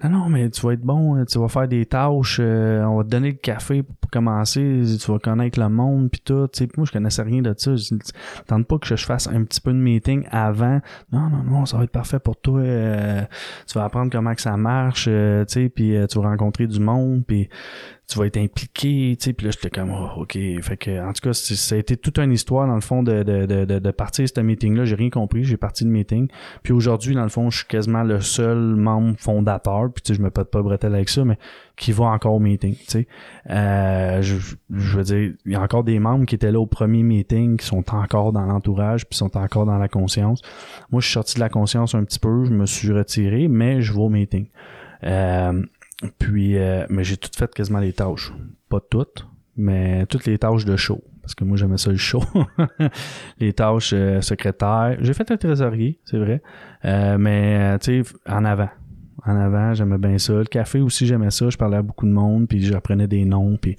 non 0.04 0.10
non, 0.10 0.30
mais 0.30 0.50
tu 0.50 0.62
vas 0.62 0.74
être 0.74 0.82
bon, 0.82 1.24
tu 1.26 1.38
vas 1.38 1.50
faire 1.50 1.68
des 1.68 1.86
tâches, 1.86 2.40
euh, 2.40 2.84
on 2.86 2.98
va 2.98 3.04
te 3.04 3.10
donner 3.10 3.32
le 3.32 3.38
café 3.38 3.84
pour 3.84 3.96
commencer, 4.10 4.84
tu 5.00 5.12
vas 5.12 5.20
connaître 5.20 5.60
le 5.60 5.70
monde 5.70 6.10
puis 6.12 6.22
tout. 6.24 6.48
Tu 6.52 6.66
sais, 6.66 6.70
moi 6.78 6.86
je 6.86 6.92
connaissais 6.92 7.22
rien 7.22 7.42
de 7.42 7.54
ça. 7.58 7.76
Je 7.76 7.96
tente 8.48 8.68
pas 8.68 8.78
que 8.78 8.88
je 8.88 9.06
fasse 9.06 9.28
un 9.28 9.44
petit 9.44 9.62
peu 9.62 9.72
de 9.72 9.78
meeting 9.78 10.26
avant. 10.32 10.82
Non, 11.12 11.30
non, 11.30 11.44
non, 11.44 11.66
ça 11.66 11.78
va 11.78 11.84
être 11.84 11.92
parfait 11.92 12.20
pour 12.20 12.38
toi. 12.38 12.60
Euh, 12.62 13.24
tu 13.68 13.78
vas 13.78 13.86
apprendre 13.86 14.12
comment 14.12 14.34
que 14.34 14.42
ça 14.42 14.58
marche, 14.58 15.06
euh, 15.08 15.46
tu 15.46 15.54
sais, 15.54 15.70
puis 15.70 15.96
euh, 15.96 16.08
tu 16.08 16.20
vas 16.20 16.30
rencontrer 16.30 16.68
du 16.68 16.80
monde, 16.80 17.24
puis 17.26 17.50
tu 18.10 18.18
vas 18.18 18.26
être 18.26 18.38
impliqué, 18.38 19.16
tu 19.20 19.26
sais, 19.26 19.34
puis 19.34 19.46
là 19.46 19.52
j'étais 19.52 19.70
comme 19.70 19.92
oh, 19.92 20.22
ok, 20.22 20.34
fait 20.34 20.78
que 20.78 21.08
en 21.08 21.14
tout 21.14 21.22
cas 21.22 21.34
ça 21.34 21.76
a 21.76 21.78
été 21.78 21.96
toute 21.96 22.18
une 22.18 22.32
histoire 22.32 22.68
dans 22.68 22.74
le 22.74 22.82
fond 22.82 23.04
de 23.04 23.22
de 23.22 23.46
de, 23.46 23.80
de, 23.80 23.92
partir 23.92 24.28
ce 24.28 24.42
meeting 24.42 24.76
là, 24.76 24.84
j'ai 24.84 24.96
rien 24.96 25.12
compris, 25.12 25.44
j'ai 25.44 25.58
parti 25.58 25.84
le 25.84 25.92
meeting, 25.92 26.28
puis 26.64 26.74
aujourd'hui 26.74 27.14
dans 27.14 27.22
le 27.22 27.30
fond 27.30 27.52
je 27.52 27.60
suis 27.60 27.68
quasiment 27.68 28.04
le 28.04 28.20
seul 28.20 28.58
membre 28.58 29.16
fondateur, 29.20 29.92
puis 29.94 30.02
tu 30.02 30.14
sais 30.14 30.18
je 30.18 30.24
me 30.24 30.32
pète 30.32 30.50
pas 30.50 30.64
bretelle 30.64 30.96
avec 30.96 31.08
ça, 31.08 31.24
mais 31.24 31.38
qui 31.80 31.92
va 31.92 32.06
encore 32.06 32.36
au 32.36 32.40
meeting, 32.40 32.76
tu 32.76 32.86
sais, 32.88 33.08
euh, 33.50 34.22
je, 34.22 34.36
je 34.70 34.98
veux 34.98 35.04
dire 35.04 35.34
il 35.46 35.52
y 35.52 35.56
a 35.56 35.62
encore 35.62 35.84
des 35.84 35.98
membres 35.98 36.26
qui 36.26 36.36
étaient 36.36 36.52
là 36.52 36.60
au 36.60 36.68
premier 36.68 37.02
meeting 37.02 37.58
qui 37.58 37.66
sont 37.66 37.84
encore 37.96 38.34
dans 38.34 38.46
l'entourage, 38.46 39.08
puis 39.08 39.18
sont 39.18 39.36
encore 39.36 39.66
dans 39.66 39.78
la 39.78 39.88
conscience. 39.88 40.42
Moi 40.92 41.02
je 41.02 41.08
suis 41.08 41.14
sorti 41.14 41.36
de 41.36 41.40
la 41.40 41.50
conscience 41.50 41.96
un 41.96 42.04
petit 42.04 42.20
peu, 42.20 42.46
je 42.46 42.52
me 42.52 42.68
suis 42.68 42.92
retiré, 42.92 43.48
mais 43.48 43.82
je 43.82 43.94
vais 43.94 44.00
au 44.00 44.10
meeting. 44.10 44.50
Euh, 45.06 45.64
puis, 46.18 46.58
euh, 46.58 46.86
mais 46.90 47.04
j'ai 47.04 47.18
tout 47.18 47.30
fait 47.36 47.54
quasiment 47.54 47.80
les 47.80 47.94
tâches. 47.94 48.32
Pas 48.70 48.80
toutes, 48.80 49.28
mais 49.58 50.06
toutes 50.06 50.26
les 50.26 50.38
tâches 50.38 50.66
de 50.66 50.76
show. 50.76 51.04
Parce 51.22 51.36
que 51.36 51.44
moi, 51.44 51.58
j'aimais 51.58 51.78
ça 51.78 51.92
le 51.92 51.98
show. 51.98 52.24
les 53.40 53.54
tâches 53.54 53.92
euh, 53.94 54.22
secrétaires. 54.22 54.98
J'ai 55.00 55.14
fait 55.14 55.30
un 55.32 55.38
trésorier, 55.38 56.00
c'est 56.06 56.18
vrai. 56.18 56.42
Euh, 56.86 57.18
mais, 57.18 57.78
tu 57.80 58.04
sais, 58.04 58.14
en 58.28 58.46
avant. 58.46 58.70
En 59.26 59.36
avant, 59.36 59.74
j'aimais 59.74 59.98
bien 59.98 60.18
ça. 60.18 60.34
Le 60.34 60.46
café 60.46 60.80
aussi, 60.80 61.06
j'aimais 61.06 61.32
ça. 61.32 61.50
Je 61.50 61.58
parlais 61.58 61.78
à 61.78 61.82
beaucoup 61.82 62.06
de 62.06 62.12
monde, 62.12 62.48
puis 62.48 62.62
j'apprenais 62.62 63.08
des 63.08 63.26
noms. 63.26 63.58
Puis... 63.58 63.76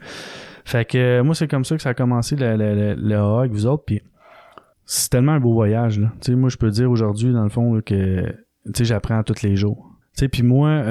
Fait 0.65 0.85
que 0.85 1.21
moi, 1.23 1.35
c'est 1.35 1.49
comme 1.49 1.65
ça 1.65 1.77
que 1.77 1.83
ça 1.83 1.91
a 1.91 1.95
commencé 1.95 2.37
le, 2.37 2.57
le, 2.57 3.17
avec 3.17 3.53
vous 3.53 3.67
autres. 3.67 3.85
Puis 3.85 4.03
c'est 4.85 5.11
tellement 5.11 5.33
un 5.33 5.41
beau 5.41 5.53
voyage. 5.53 5.99
Là. 5.99 6.13
Moi, 6.31 6.49
je 6.49 6.57
peux 6.57 6.71
dire 6.71 6.91
aujourd'hui, 6.91 7.33
dans 7.33 7.45
le 7.45 7.49
fond, 7.49 7.81
que 7.81 8.35
j'apprends 8.81 9.23
tous 9.23 9.43
les 9.43 9.57
jours. 9.57 9.91
Tu 10.17 10.25
sais, 10.25 10.29
puis 10.29 10.43
moi, 10.43 10.83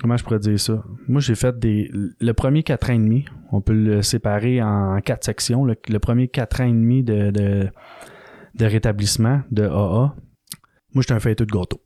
comment 0.00 0.16
je 0.16 0.24
pourrais 0.24 0.38
dire 0.38 0.58
ça? 0.58 0.82
Moi, 1.08 1.20
j'ai 1.20 1.34
fait 1.34 1.58
des. 1.58 1.90
Le 1.92 2.32
premier 2.32 2.62
quatre 2.62 2.90
ans 2.90 2.94
et 2.94 2.98
demi, 2.98 3.24
on 3.52 3.60
peut 3.60 3.72
le 3.72 4.02
séparer 4.02 4.62
en 4.62 5.00
quatre 5.00 5.24
sections. 5.24 5.64
Le, 5.64 5.98
premier 5.98 6.28
quatre 6.28 6.60
ans 6.60 6.66
et 6.66 6.72
demi 6.72 7.02
de, 7.02 7.30
de, 7.30 8.64
rétablissement 8.64 9.42
de 9.50 9.64
AA. 9.64 10.14
Moi, 10.94 11.02
j'étais 11.02 11.14
un 11.14 11.20
fêteux 11.20 11.46
de 11.46 11.52
gâteau. 11.52 11.80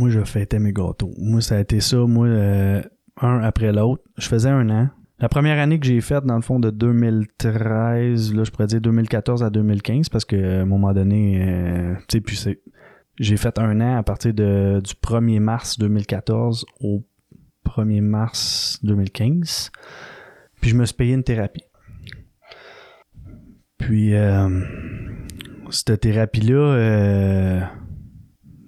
Moi, 0.00 0.08
je 0.08 0.24
fêtais 0.24 0.58
mes 0.58 0.72
gâteaux. 0.72 1.12
Moi, 1.18 1.42
ça 1.42 1.56
a 1.56 1.60
été 1.60 1.78
ça, 1.80 1.98
moi, 1.98 2.26
euh, 2.26 2.82
un 3.20 3.40
après 3.40 3.70
l'autre. 3.70 4.02
Je 4.16 4.28
faisais 4.28 4.48
un 4.48 4.70
an. 4.70 4.88
La 5.18 5.28
première 5.28 5.58
année 5.58 5.78
que 5.78 5.84
j'ai 5.84 6.00
faite, 6.00 6.24
dans 6.24 6.36
le 6.36 6.40
fond, 6.40 6.58
de 6.58 6.70
2013, 6.70 8.32
là, 8.32 8.44
je 8.44 8.50
pourrais 8.50 8.66
dire 8.66 8.80
2014 8.80 9.42
à 9.42 9.50
2015, 9.50 10.08
parce 10.08 10.24
que 10.24 10.36
à 10.36 10.62
un 10.62 10.64
moment 10.64 10.94
donné, 10.94 11.46
euh, 11.46 11.94
tu 12.08 12.16
sais, 12.16 12.20
puis 12.22 12.36
c'est. 12.36 12.62
J'ai 13.18 13.36
fait 13.36 13.58
un 13.58 13.78
an 13.82 13.98
à 13.98 14.02
partir 14.02 14.32
de, 14.32 14.80
du 14.82 14.94
1er 14.94 15.38
mars 15.38 15.78
2014 15.78 16.64
au 16.80 17.04
1er 17.66 18.00
mars 18.00 18.78
2015. 18.82 19.70
Puis 20.62 20.70
je 20.70 20.76
me 20.76 20.86
suis 20.86 20.96
payé 20.96 21.12
une 21.12 21.24
thérapie. 21.24 21.64
Puis 23.76 24.14
euh, 24.14 24.64
cette 25.68 26.00
thérapie-là, 26.00 26.54
euh, 26.54 27.60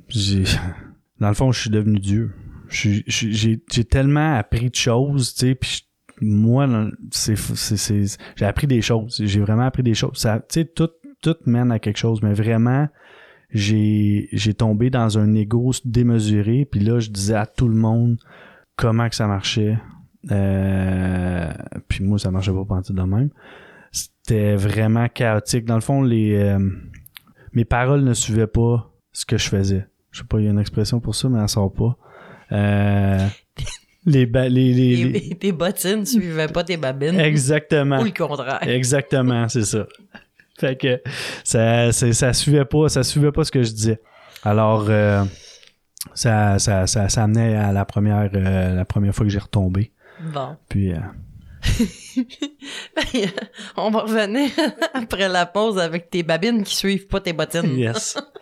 j'ai, 0.09 0.45
dans 1.23 1.29
le 1.29 1.35
fond, 1.35 1.53
je 1.53 1.61
suis 1.61 1.71
devenu 1.71 2.01
Dieu. 2.01 2.33
J'ai 2.69 3.85
tellement 3.85 4.35
appris 4.35 4.71
de 4.71 4.75
choses, 4.75 5.35
tu 5.35 5.47
sais, 5.47 5.55
puis 5.55 5.87
moi, 6.21 6.69
j'ai 8.37 8.45
appris 8.45 8.67
des 8.67 8.83
choses. 8.83 9.23
J'ai 9.25 9.41
vraiment 9.41 9.63
appris 9.63 9.85
des 9.85 9.95
choses. 9.95 10.19
Tu 10.19 10.29
sais, 10.49 10.65
tout, 10.65 10.91
tout 11.23 11.37
mène 11.47 11.71
à 11.71 11.79
quelque 11.79 11.99
chose, 11.99 12.23
mais 12.23 12.35
vraiment, 12.35 12.89
j'ai, 13.51 14.29
tombé 14.59 14.91
dans 14.91 15.17
un 15.17 15.33
ego 15.35 15.71
démesuré. 15.85 16.67
Puis 16.69 16.81
là, 16.81 16.99
je 16.99 17.11
disais 17.11 17.37
à 17.37 17.47
tout 17.47 17.69
le 17.69 17.77
monde, 17.77 18.19
comment 18.75 19.09
que 19.09 19.15
ça 19.15 19.29
marchait. 19.29 19.79
Euh, 20.33 21.53
puis 21.87 22.03
moi, 22.03 22.19
ça 22.19 22.33
marchait 22.33 22.53
pas 22.53 22.65
partir 22.65 22.97
de 22.97 23.03
même. 23.03 23.31
C'était 23.93 24.57
vraiment 24.57 25.09
chaotique. 25.09 25.67
Dans 25.67 25.77
le 25.77 25.83
fond, 25.83 26.03
les 26.03 26.35
euh, 26.35 26.59
mes 27.53 27.65
paroles 27.65 28.03
ne 28.03 28.15
suivaient 28.15 28.49
pas 28.49 28.93
ce 29.13 29.25
que 29.25 29.39
je 29.39 29.49
faisais. 29.49 29.87
Je 30.13 30.19
sais 30.19 30.25
pas, 30.25 30.39
il 30.39 30.45
y 30.45 30.49
a 30.49 30.51
une 30.51 30.61
expression 30.61 31.01
pour 31.01 31.15
ça, 31.15 31.29
mais 31.29 31.41
elle 31.41 31.49
sort 31.49 31.73
pas. 31.73 31.97
Euh, 32.53 33.27
les, 34.05 34.27
les, 34.27 34.49
les, 34.49 35.37
Tes 35.37 35.53
bottines 35.53 36.05
suivaient 36.05 36.49
pas 36.49 36.65
tes 36.65 36.77
babines. 36.77 37.19
Exactement. 37.19 38.01
Ou 38.01 38.05
le 38.05 38.11
contraire. 38.11 38.61
Exactement, 38.63 39.49
c'est 39.49 39.65
ça. 39.65 39.87
Fait 40.59 40.77
que 40.77 41.01
ça, 41.45 41.93
ça 41.93 42.33
suivait 42.33 42.65
pas, 42.65 42.89
ça 42.89 43.03
suivait 43.03 43.33
pas 43.33 43.45
ce 43.45 43.51
que 43.51 43.63
je 43.63 43.73
disais. 43.73 44.01
Alors, 44.45 44.87
euh, 44.89 45.25
ça, 46.15 46.59
ça, 46.59 46.87
ça, 46.87 47.09
ça 47.09 47.25
amenait 47.25 47.57
à 47.57 47.73
la 47.73 47.85
première, 47.85 48.29
euh, 48.35 48.75
la 48.75 48.85
première 48.85 49.15
fois 49.15 49.25
que 49.25 49.33
j'ai 49.33 49.39
retombé. 49.39 49.93
Bon. 50.33 50.57
Puis. 50.69 50.93
Euh... 50.93 50.99
Ben, 52.95 53.31
on 53.77 53.91
va 53.91 54.01
revenir 54.01 54.51
après 54.95 55.29
la 55.29 55.47
pause 55.47 55.79
avec 55.79 56.11
tes 56.11 56.23
babines 56.23 56.63
qui 56.65 56.77
suivent 56.77 57.07
pas 57.07 57.21
tes 57.21 57.33
bottines. 57.33 57.79
Yes. 57.79 58.19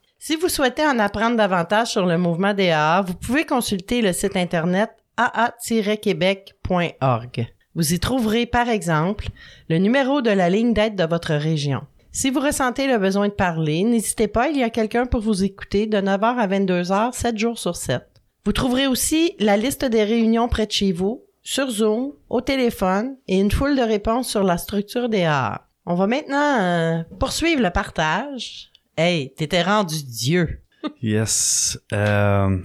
Si 0.23 0.35
vous 0.35 0.49
souhaitez 0.49 0.85
en 0.85 0.99
apprendre 0.99 1.35
davantage 1.35 1.87
sur 1.87 2.05
le 2.05 2.19
mouvement 2.19 2.53
des 2.53 2.69
AA, 2.69 3.01
vous 3.01 3.15
pouvez 3.15 3.43
consulter 3.43 4.03
le 4.03 4.13
site 4.13 4.37
internet 4.37 4.91
aa-québec.org. 5.17 7.47
Vous 7.73 7.93
y 7.93 7.99
trouverez, 7.99 8.45
par 8.45 8.69
exemple, 8.69 9.29
le 9.67 9.79
numéro 9.79 10.21
de 10.21 10.29
la 10.29 10.51
ligne 10.51 10.75
d'aide 10.75 10.95
de 10.95 11.05
votre 11.05 11.33
région. 11.33 11.81
Si 12.11 12.29
vous 12.29 12.39
ressentez 12.39 12.85
le 12.85 12.99
besoin 12.99 13.29
de 13.29 13.33
parler, 13.33 13.81
n'hésitez 13.81 14.27
pas, 14.27 14.49
il 14.49 14.57
y 14.57 14.63
a 14.63 14.69
quelqu'un 14.69 15.07
pour 15.07 15.21
vous 15.21 15.43
écouter 15.43 15.87
de 15.87 15.97
9h 15.97 16.37
à 16.37 16.47
22h, 16.47 17.13
7 17.13 17.39
jours 17.39 17.57
sur 17.57 17.75
7. 17.75 18.03
Vous 18.45 18.53
trouverez 18.53 18.85
aussi 18.85 19.33
la 19.39 19.57
liste 19.57 19.85
des 19.85 20.03
réunions 20.03 20.47
près 20.47 20.67
de 20.67 20.71
chez 20.71 20.91
vous, 20.91 21.23
sur 21.41 21.71
Zoom, 21.71 22.13
au 22.29 22.41
téléphone 22.41 23.17
et 23.27 23.39
une 23.39 23.49
foule 23.49 23.75
de 23.75 23.81
réponses 23.81 24.29
sur 24.29 24.43
la 24.43 24.59
structure 24.59 25.09
des 25.09 25.23
AA. 25.23 25.67
On 25.87 25.95
va 25.95 26.05
maintenant 26.05 26.59
euh, 26.59 27.01
poursuivre 27.19 27.63
le 27.63 27.71
partage. 27.71 28.70
Hey, 28.97 29.33
t'étais 29.35 29.61
rendu 29.61 30.03
Dieu. 30.03 30.61
yes. 31.01 31.79
Euh, 31.93 32.57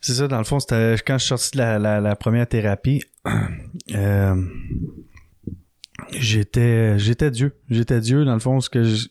c'est 0.00 0.14
ça, 0.14 0.28
dans 0.28 0.38
le 0.38 0.44
fond, 0.44 0.60
c'était 0.60 0.96
quand 1.06 1.18
je 1.18 1.24
suis 1.24 1.28
sorti 1.28 1.50
de 1.56 1.62
la, 1.62 2.16
première 2.16 2.48
thérapie. 2.48 3.02
Euh, 3.94 4.34
j'étais 6.12 6.98
j'étais 6.98 7.30
Dieu. 7.30 7.60
J'étais 7.68 8.00
Dieu, 8.00 8.24
dans 8.24 8.34
le 8.34 8.40
fond, 8.40 8.60
ce 8.60 8.70
que 8.70 8.84
je, 8.84 9.08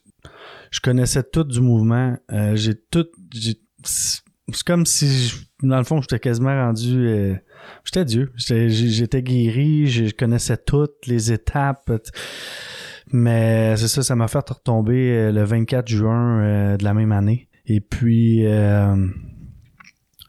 je 0.72 0.80
connaissais 0.80 1.22
tout 1.24 1.44
du 1.44 1.60
mouvement. 1.62 2.18
j'ai 2.56 2.76
tout. 2.76 3.08
C'est 3.34 4.64
comme 4.66 4.86
si 4.86 5.32
dans 5.62 5.78
le 5.78 5.84
fond, 5.84 6.02
j'étais 6.02 6.20
quasiment 6.20 6.56
rendu. 6.56 7.08
Euh, 7.08 7.36
j'étais 7.84 8.06
Dieu. 8.06 8.32
J'étais 8.36 9.22
guéri, 9.22 9.88
je 9.88 10.14
connaissais 10.16 10.58
toutes 10.58 11.06
les 11.08 11.32
étapes. 11.32 11.92
Mais 13.12 13.76
c'est 13.78 13.88
ça, 13.88 14.04
ça 14.04 14.16
m'a 14.16 14.28
fait 14.28 14.48
retomber 14.48 15.12
euh, 15.12 15.32
le 15.32 15.44
24 15.44 15.88
juin 15.88 16.42
euh, 16.42 16.78
de 16.78 16.84
la 16.84 16.94
même 16.94 17.12
année. 17.12 17.48
Et 17.66 17.82
puis 17.82 18.48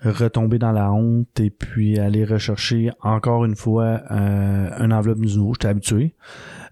retomber 0.02 0.58
dans 0.58 0.72
la 0.72 0.92
honte 0.92 1.40
et 1.40 1.50
puis 1.50 1.98
aller 1.98 2.24
rechercher 2.24 2.90
encore 3.00 3.44
une 3.46 3.56
fois 3.56 4.02
un 4.10 4.90
enveloppe 4.90 5.18
nouveau. 5.18 5.54
J'étais 5.54 5.68
habitué. 5.68 6.14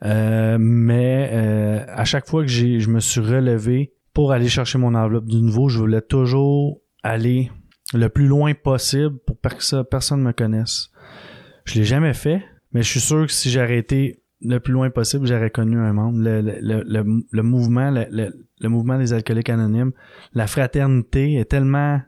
mais 0.03 1.87
à 1.89 2.05
chaque 2.05 2.29
fois 2.29 2.43
que 2.43 2.49
j'ai, 2.49 2.81
je 2.81 2.91
me 2.91 3.01
suis 3.01 3.23
relevé 3.23 3.95
pour 4.13 4.33
aller 4.33 4.49
chercher 4.49 4.77
mon 4.77 4.95
enveloppe 4.95 5.27
du 5.27 5.41
nouveau, 5.41 5.71
je 5.71 5.79
voulais 5.79 6.03
toujours 6.03 6.83
aller 7.03 7.51
le 7.95 8.09
plus 8.09 8.27
loin 8.27 8.53
possible 8.55 9.19
pour 9.19 9.39
que 9.41 9.83
personne 9.83 10.21
ne 10.21 10.27
me 10.27 10.33
connaisse. 10.33 10.91
Je 11.65 11.79
l'ai 11.79 11.85
jamais 11.85 12.15
fait, 12.15 12.43
mais 12.73 12.83
je 12.83 12.89
suis 12.89 13.01
sûr 13.01 13.27
que 13.27 13.33
si 13.33 13.51
été 13.59 14.23
le 14.41 14.59
plus 14.61 14.73
loin 14.73 14.91
possible, 14.91 15.27
j'aurais 15.27 15.51
connu 15.51 15.79
un 15.79 15.93
membre. 15.93 16.19
Le, 16.19 16.41
le, 16.41 16.83
le, 16.87 17.25
le 17.31 17.43
mouvement, 17.43 17.91
le, 17.91 18.69
mouvement 18.69 18.99
des 18.99 19.13
alcooliques 19.13 19.51
anonymes, 19.51 19.93
la 20.33 20.47
fraternité 20.47 21.35
est 21.35 21.47
tellement. 21.47 22.01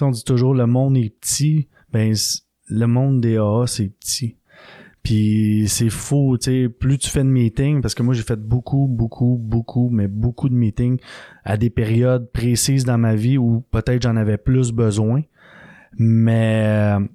on 0.00 0.10
dit 0.10 0.24
toujours 0.24 0.54
le 0.54 0.66
monde 0.66 0.96
est 0.96 1.14
petit, 1.20 1.68
ben 1.92 2.14
le 2.68 2.86
monde 2.86 3.20
des 3.20 3.36
AA 3.36 3.66
c'est 3.66 3.88
petit. 3.88 4.36
Puis 5.02 5.66
c'est 5.68 5.90
fou, 5.90 6.38
tu 6.38 6.44
sais, 6.44 6.68
plus 6.70 6.96
tu 6.96 7.10
fais 7.10 7.22
de 7.22 7.28
meetings, 7.28 7.82
parce 7.82 7.94
que 7.94 8.02
moi 8.02 8.14
j'ai 8.14 8.22
fait 8.22 8.40
beaucoup, 8.40 8.86
beaucoup, 8.88 9.38
beaucoup, 9.38 9.90
mais 9.90 10.08
beaucoup 10.08 10.48
de 10.48 10.54
meetings 10.54 10.98
à 11.44 11.58
des 11.58 11.68
périodes 11.68 12.30
précises 12.32 12.84
dans 12.84 12.96
ma 12.96 13.14
vie 13.14 13.36
où 13.36 13.60
peut-être 13.70 14.02
j'en 14.02 14.16
avais 14.16 14.38
plus 14.38 14.72
besoin. 14.72 15.22
Mais 15.98 16.64
euh, 16.64 17.06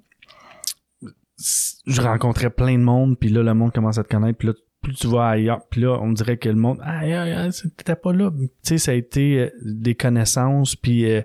je 1.86 2.00
rencontrais 2.00 2.50
plein 2.50 2.78
de 2.78 2.82
monde, 2.82 3.18
puis 3.18 3.30
là 3.30 3.42
le 3.42 3.54
monde 3.54 3.72
commence 3.72 3.98
à 3.98 4.04
te 4.04 4.08
connaître, 4.08 4.38
puis 4.38 4.48
là 4.48 4.54
plus 4.82 4.94
tu 4.94 5.08
vas 5.08 5.28
ailleurs, 5.28 5.60
puis 5.70 5.82
là 5.82 5.98
on 6.00 6.12
dirait 6.12 6.36
que 6.36 6.48
le 6.48 6.54
monde, 6.54 6.78
ah, 6.82 7.00
ah, 7.02 7.48
t'étais 7.76 7.96
pas 7.96 8.12
là. 8.12 8.30
Tu 8.30 8.48
sais, 8.62 8.78
ça 8.78 8.92
a 8.92 8.94
été 8.94 9.40
euh, 9.40 9.50
des 9.62 9.94
connaissances, 9.94 10.76
puis 10.76 11.10
euh, 11.10 11.22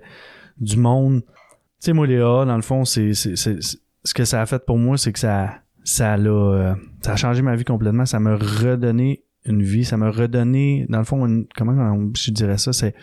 du 0.58 0.78
monde. 0.78 1.22
Tu 1.22 1.88
sais, 1.88 1.94
moi 1.94 2.08
Léa, 2.08 2.46
dans 2.46 2.56
le 2.56 2.62
fond, 2.62 2.86
c'est 2.86 3.14
ce 3.14 4.14
que 4.14 4.26
ça 4.26 4.42
a 4.42 4.46
fait 4.46 4.66
pour 4.66 4.78
moi, 4.78 4.98
c'est 4.98 5.14
que 5.14 5.20
ça 5.20 5.62
ça 5.84 6.18
l'a 6.18 6.30
euh, 6.32 6.76
ça 7.02 7.14
a 7.14 7.16
changé 7.16 7.44
ma 7.44 7.56
vie 7.56 7.64
complètement 7.64 8.08
ça 8.08 8.20
m'a 8.20 8.36
redonné 8.36 9.24
une 9.46 9.62
vie 9.62 9.86
ça 9.86 9.98
m'a 9.98 10.10
redonné 10.10 10.88
dans 10.90 10.98
le 10.98 11.04
fond 11.04 11.46
comment 11.56 12.12
je 12.16 12.32
dirais 12.32 12.58
ça 12.58 12.74
c'est 12.74 12.96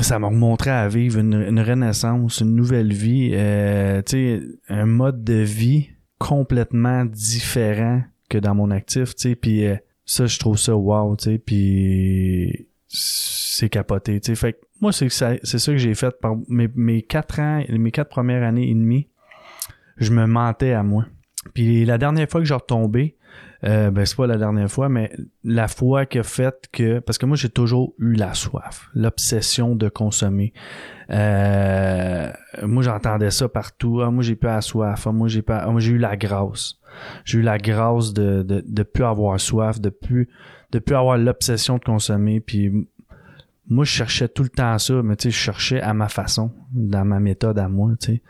ça 0.00 0.18
m'a 0.18 0.28
montré 0.28 0.70
à 0.72 0.88
vivre 0.88 1.20
une, 1.20 1.60
renaissance 1.60 2.40
une 2.40 2.56
nouvelle 2.56 2.92
vie 2.92 3.30
tu 3.30 4.10
sais 4.10 4.42
un 4.68 4.86
mode 4.86 5.22
de 5.22 5.34
vie 5.34 5.93
complètement 6.24 7.04
différent 7.04 8.02
que 8.30 8.38
dans 8.38 8.54
mon 8.54 8.70
actif 8.70 9.14
tu 9.14 9.28
sais 9.28 9.34
puis 9.36 9.66
euh, 9.66 9.76
ça 10.06 10.24
je 10.24 10.38
trouve 10.38 10.56
ça 10.56 10.74
wow 10.74 11.14
tu 11.16 11.24
sais 11.24 11.38
puis 11.38 12.66
c'est 12.88 13.68
capoté 13.68 14.20
tu 14.20 14.28
sais. 14.28 14.34
Fait 14.34 14.58
moi 14.80 14.90
c'est 14.90 15.10
ça 15.10 15.36
ça 15.42 15.72
que 15.72 15.76
j'ai 15.76 15.94
fait 15.94 16.18
par 16.22 16.36
mes, 16.48 16.68
mes 16.74 17.02
quatre 17.02 17.40
ans 17.40 17.62
mes 17.68 17.90
quatre 17.90 18.08
premières 18.08 18.42
années 18.42 18.70
et 18.70 18.74
demie 18.74 19.08
je 19.98 20.12
me 20.12 20.26
mentais 20.26 20.72
à 20.72 20.82
moi. 20.82 21.06
Puis 21.52 21.84
la 21.84 21.98
dernière 21.98 22.28
fois 22.28 22.40
que 22.40 22.46
j'ai 22.46 22.54
retombé, 22.54 23.13
euh, 23.64 23.90
ben 23.90 24.04
c'est 24.04 24.16
pas 24.16 24.26
la 24.26 24.36
dernière 24.36 24.70
fois, 24.70 24.88
mais 24.88 25.10
la 25.42 25.68
fois 25.68 26.04
que 26.04 26.22
fait 26.22 26.68
que 26.70 26.98
parce 26.98 27.16
que 27.16 27.24
moi 27.24 27.36
j'ai 27.36 27.48
toujours 27.48 27.94
eu 27.98 28.14
la 28.14 28.34
soif, 28.34 28.88
l'obsession 28.94 29.74
de 29.74 29.88
consommer. 29.88 30.52
Euh, 31.10 32.30
moi 32.62 32.82
j'entendais 32.82 33.30
ça 33.30 33.48
partout. 33.48 34.02
Ah, 34.02 34.10
moi 34.10 34.22
j'ai 34.22 34.36
pas 34.36 34.56
la 34.56 34.60
soif. 34.60 35.06
Ah, 35.06 35.12
moi 35.12 35.28
j'ai 35.28 35.42
pas. 35.42 35.58
Ah, 35.58 35.70
moi 35.70 35.80
j'ai 35.80 35.92
eu 35.92 35.98
la 35.98 36.16
grâce. 36.16 36.76
J'ai 37.24 37.38
eu 37.38 37.42
la 37.42 37.58
grâce 37.58 38.12
de 38.12 38.42
de 38.42 38.62
de 38.66 38.82
plus 38.82 39.04
avoir 39.04 39.40
soif, 39.40 39.80
de 39.80 39.90
plus 39.90 40.28
de 40.72 40.78
plus 40.78 40.94
avoir 40.94 41.16
l'obsession 41.16 41.78
de 41.78 41.84
consommer. 41.84 42.40
Puis 42.40 42.70
moi, 43.66 43.84
je 43.84 43.90
cherchais 43.90 44.28
tout 44.28 44.42
le 44.42 44.50
temps 44.50 44.78
ça, 44.78 45.02
mais 45.02 45.16
tu 45.16 45.24
sais, 45.24 45.30
je 45.30 45.36
cherchais 45.36 45.80
à 45.80 45.94
ma 45.94 46.08
façon, 46.08 46.52
dans 46.72 47.04
ma 47.04 47.18
méthode 47.18 47.58
à 47.58 47.68
moi, 47.68 47.92
tu 47.98 48.06
sais. 48.06 48.22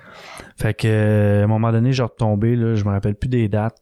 Fait 0.56 0.74
que, 0.74 1.40
à 1.40 1.44
un 1.44 1.48
moment 1.48 1.72
donné, 1.72 1.92
j'ai 1.92 2.04
retombé, 2.04 2.54
là, 2.54 2.76
je 2.76 2.84
me 2.84 2.90
rappelle 2.90 3.16
plus 3.16 3.28
des 3.28 3.48
dates. 3.48 3.80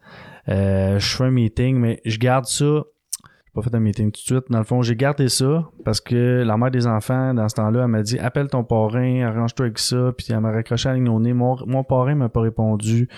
Euh, 0.49 0.99
je 0.99 1.16
fais 1.16 1.24
un 1.24 1.30
meeting, 1.30 1.76
mais 1.76 2.01
je 2.05 2.18
garde 2.18 2.47
ça. 2.47 2.64
J'ai 2.64 3.53
pas 3.55 3.62
fait 3.62 3.74
un 3.74 3.80
meeting 3.80 4.07
tout 4.07 4.20
de 4.20 4.24
suite. 4.24 4.51
Dans 4.51 4.59
le 4.59 4.64
fond, 4.64 4.82
j'ai 4.82 4.97
gardé 4.97 5.28
ça 5.28 5.68
parce 5.84 6.01
que 6.01 6.43
la 6.45 6.57
mère 6.57 6.70
des 6.70 6.86
enfants, 6.86 7.34
dans 7.34 7.49
ce 7.49 7.55
temps-là, 7.57 7.82
elle 7.82 7.88
m'a 7.88 8.03
dit 8.03 8.18
appelle 8.18 8.49
ton 8.49 8.64
parrain, 8.64 9.22
arrange-toi 9.22 9.66
avec 9.66 9.78
ça, 9.78 10.12
puis 10.16 10.26
elle 10.30 10.40
m'a 10.40 10.51
raccroché 10.51 10.88
à 10.88 10.95
la. 10.95 11.01
Mon, 11.01 11.57
mon 11.66 11.84
parrain 11.84 12.14
m'a 12.14 12.28
pas 12.28 12.40
répondu. 12.40 13.09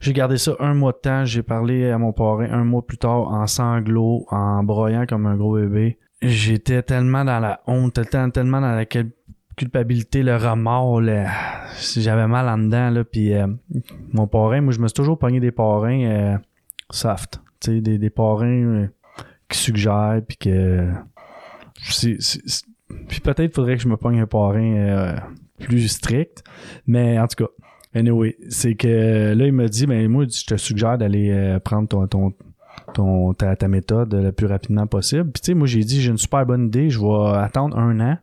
J'ai 0.00 0.12
gardé 0.12 0.38
ça 0.38 0.52
un 0.60 0.74
mois 0.74 0.92
de 0.92 0.98
temps. 0.98 1.24
J'ai 1.24 1.42
parlé 1.42 1.90
à 1.90 1.98
mon 1.98 2.12
parrain 2.12 2.48
un 2.50 2.64
mois 2.64 2.86
plus 2.86 2.98
tard 2.98 3.32
en 3.32 3.46
sanglots, 3.46 4.26
en 4.30 4.62
broyant 4.62 5.06
comme 5.06 5.26
un 5.26 5.36
gros 5.36 5.56
bébé 5.56 5.98
j'étais 6.22 6.82
tellement 6.82 7.24
dans 7.24 7.40
la 7.40 7.60
honte, 7.66 8.00
tellement 8.10 8.60
dans 8.60 8.74
la 8.74 8.86
culpabilité, 9.58 10.22
le 10.22 10.36
remords, 10.36 11.02
si 11.74 12.00
j'avais 12.00 12.26
mal 12.26 12.48
en 12.48 12.58
dedans, 12.58 12.90
là, 12.90 13.04
puis 13.04 13.34
euh, 13.34 13.46
mon 14.12 14.26
parrain, 14.26 14.60
moi 14.60 14.72
je 14.72 14.78
me 14.78 14.86
suis 14.88 14.94
toujours 14.94 15.18
pogné 15.18 15.40
des 15.40 15.50
parrains 15.50 16.04
euh, 16.04 16.38
soft, 16.90 17.42
des, 17.66 17.80
des 17.80 18.10
parrains 18.10 18.46
euh, 18.46 18.86
qui 19.48 19.58
suggèrent, 19.58 20.22
puis 20.26 20.36
que 20.36 20.88
puis 23.08 23.20
peut-être 23.20 23.54
faudrait 23.54 23.76
que 23.76 23.82
je 23.82 23.88
me 23.88 23.96
pogne 23.96 24.20
un 24.20 24.26
parrain 24.26 25.16
plus 25.58 25.88
strict, 25.88 26.42
mais 26.86 27.18
en 27.18 27.26
tout 27.26 27.44
cas, 27.44 27.50
anyway, 27.94 28.36
c'est 28.48 28.74
que 28.74 29.34
là 29.34 29.46
il 29.46 29.52
m'a 29.52 29.68
dit, 29.68 29.86
ben 29.86 30.08
moi 30.08 30.24
je 30.24 30.44
te 30.46 30.56
suggère 30.56 30.98
d'aller 30.98 31.58
prendre 31.64 31.88
ton, 31.88 32.06
ton 32.06 32.32
ton, 32.94 33.34
ta, 33.34 33.56
ta 33.56 33.68
méthode 33.68 34.14
le 34.14 34.32
plus 34.32 34.46
rapidement 34.46 34.86
possible. 34.86 35.30
Puis 35.30 35.42
tu 35.42 35.46
sais, 35.46 35.54
moi 35.54 35.66
j'ai 35.66 35.80
dit 35.80 36.00
j'ai 36.00 36.10
une 36.10 36.18
super 36.18 36.46
bonne 36.46 36.66
idée, 36.66 36.90
je 36.90 37.00
vais 37.00 37.36
attendre 37.36 37.76
un 37.76 38.00
an. 38.00 38.18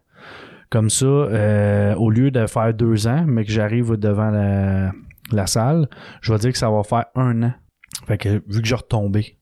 Comme 0.69 0.89
ça, 0.89 1.05
euh, 1.05 1.95
au 1.95 2.09
lieu 2.09 2.31
de 2.31 2.47
faire 2.47 2.73
deux 2.73 3.07
ans, 3.07 3.23
mais 3.27 3.45
que 3.45 3.51
j'arrive 3.51 3.93
devant 3.97 4.29
la, 4.29 4.91
la 5.31 5.47
salle, 5.47 5.87
je 6.21 6.33
vais 6.33 6.39
dire 6.39 6.51
que 6.51 6.57
ça 6.57 6.69
va 6.69 6.83
faire 6.83 7.05
un 7.15 7.43
an. 7.43 7.53
Fait 8.07 8.17
que 8.17 8.41
vu 8.47 8.61
que 8.61 8.67
j'ai 8.67 8.75
retombé. 8.75 9.37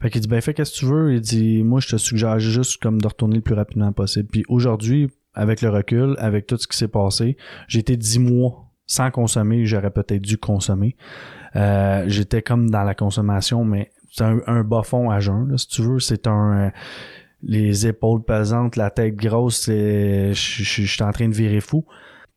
Fait 0.00 0.10
qu'il 0.10 0.20
dit 0.20 0.28
ben 0.28 0.40
fais 0.40 0.52
qu'est-ce 0.52 0.72
que 0.72 0.78
tu 0.78 0.86
veux. 0.86 1.14
Il 1.14 1.20
dit 1.20 1.62
moi 1.62 1.80
je 1.80 1.88
te 1.88 1.96
suggère 1.96 2.38
juste 2.38 2.82
comme 2.82 3.00
de 3.00 3.06
retourner 3.06 3.36
le 3.36 3.42
plus 3.42 3.54
rapidement 3.54 3.92
possible. 3.92 4.28
Puis 4.30 4.44
aujourd'hui, 4.48 5.10
avec 5.34 5.62
le 5.62 5.70
recul, 5.70 6.16
avec 6.18 6.46
tout 6.46 6.56
ce 6.58 6.66
qui 6.66 6.76
s'est 6.76 6.88
passé, 6.88 7.36
j'ai 7.68 7.78
été 7.78 7.96
dix 7.96 8.18
mois 8.18 8.66
sans 8.86 9.10
consommer, 9.10 9.66
j'aurais 9.66 9.90
peut-être 9.90 10.22
dû 10.22 10.38
consommer. 10.38 10.96
Euh, 11.56 12.04
j'étais 12.06 12.42
comme 12.42 12.70
dans 12.70 12.84
la 12.84 12.94
consommation, 12.94 13.64
mais 13.64 13.90
c'est 14.12 14.24
un, 14.24 14.62
bas 14.62 14.82
fond 14.82 15.10
à 15.10 15.20
jeun, 15.20 15.56
si 15.58 15.68
tu 15.68 15.82
veux. 15.82 15.98
C'est 15.98 16.26
un. 16.26 16.72
Euh, 17.44 17.48
les 17.48 17.86
épaules 17.86 18.22
pesantes, 18.22 18.76
la 18.76 18.90
tête 18.90 19.16
grosse. 19.16 19.66
Je 19.66 20.32
suis 20.34 21.02
en 21.02 21.10
train 21.10 21.28
de 21.28 21.34
virer 21.34 21.60
fou. 21.60 21.84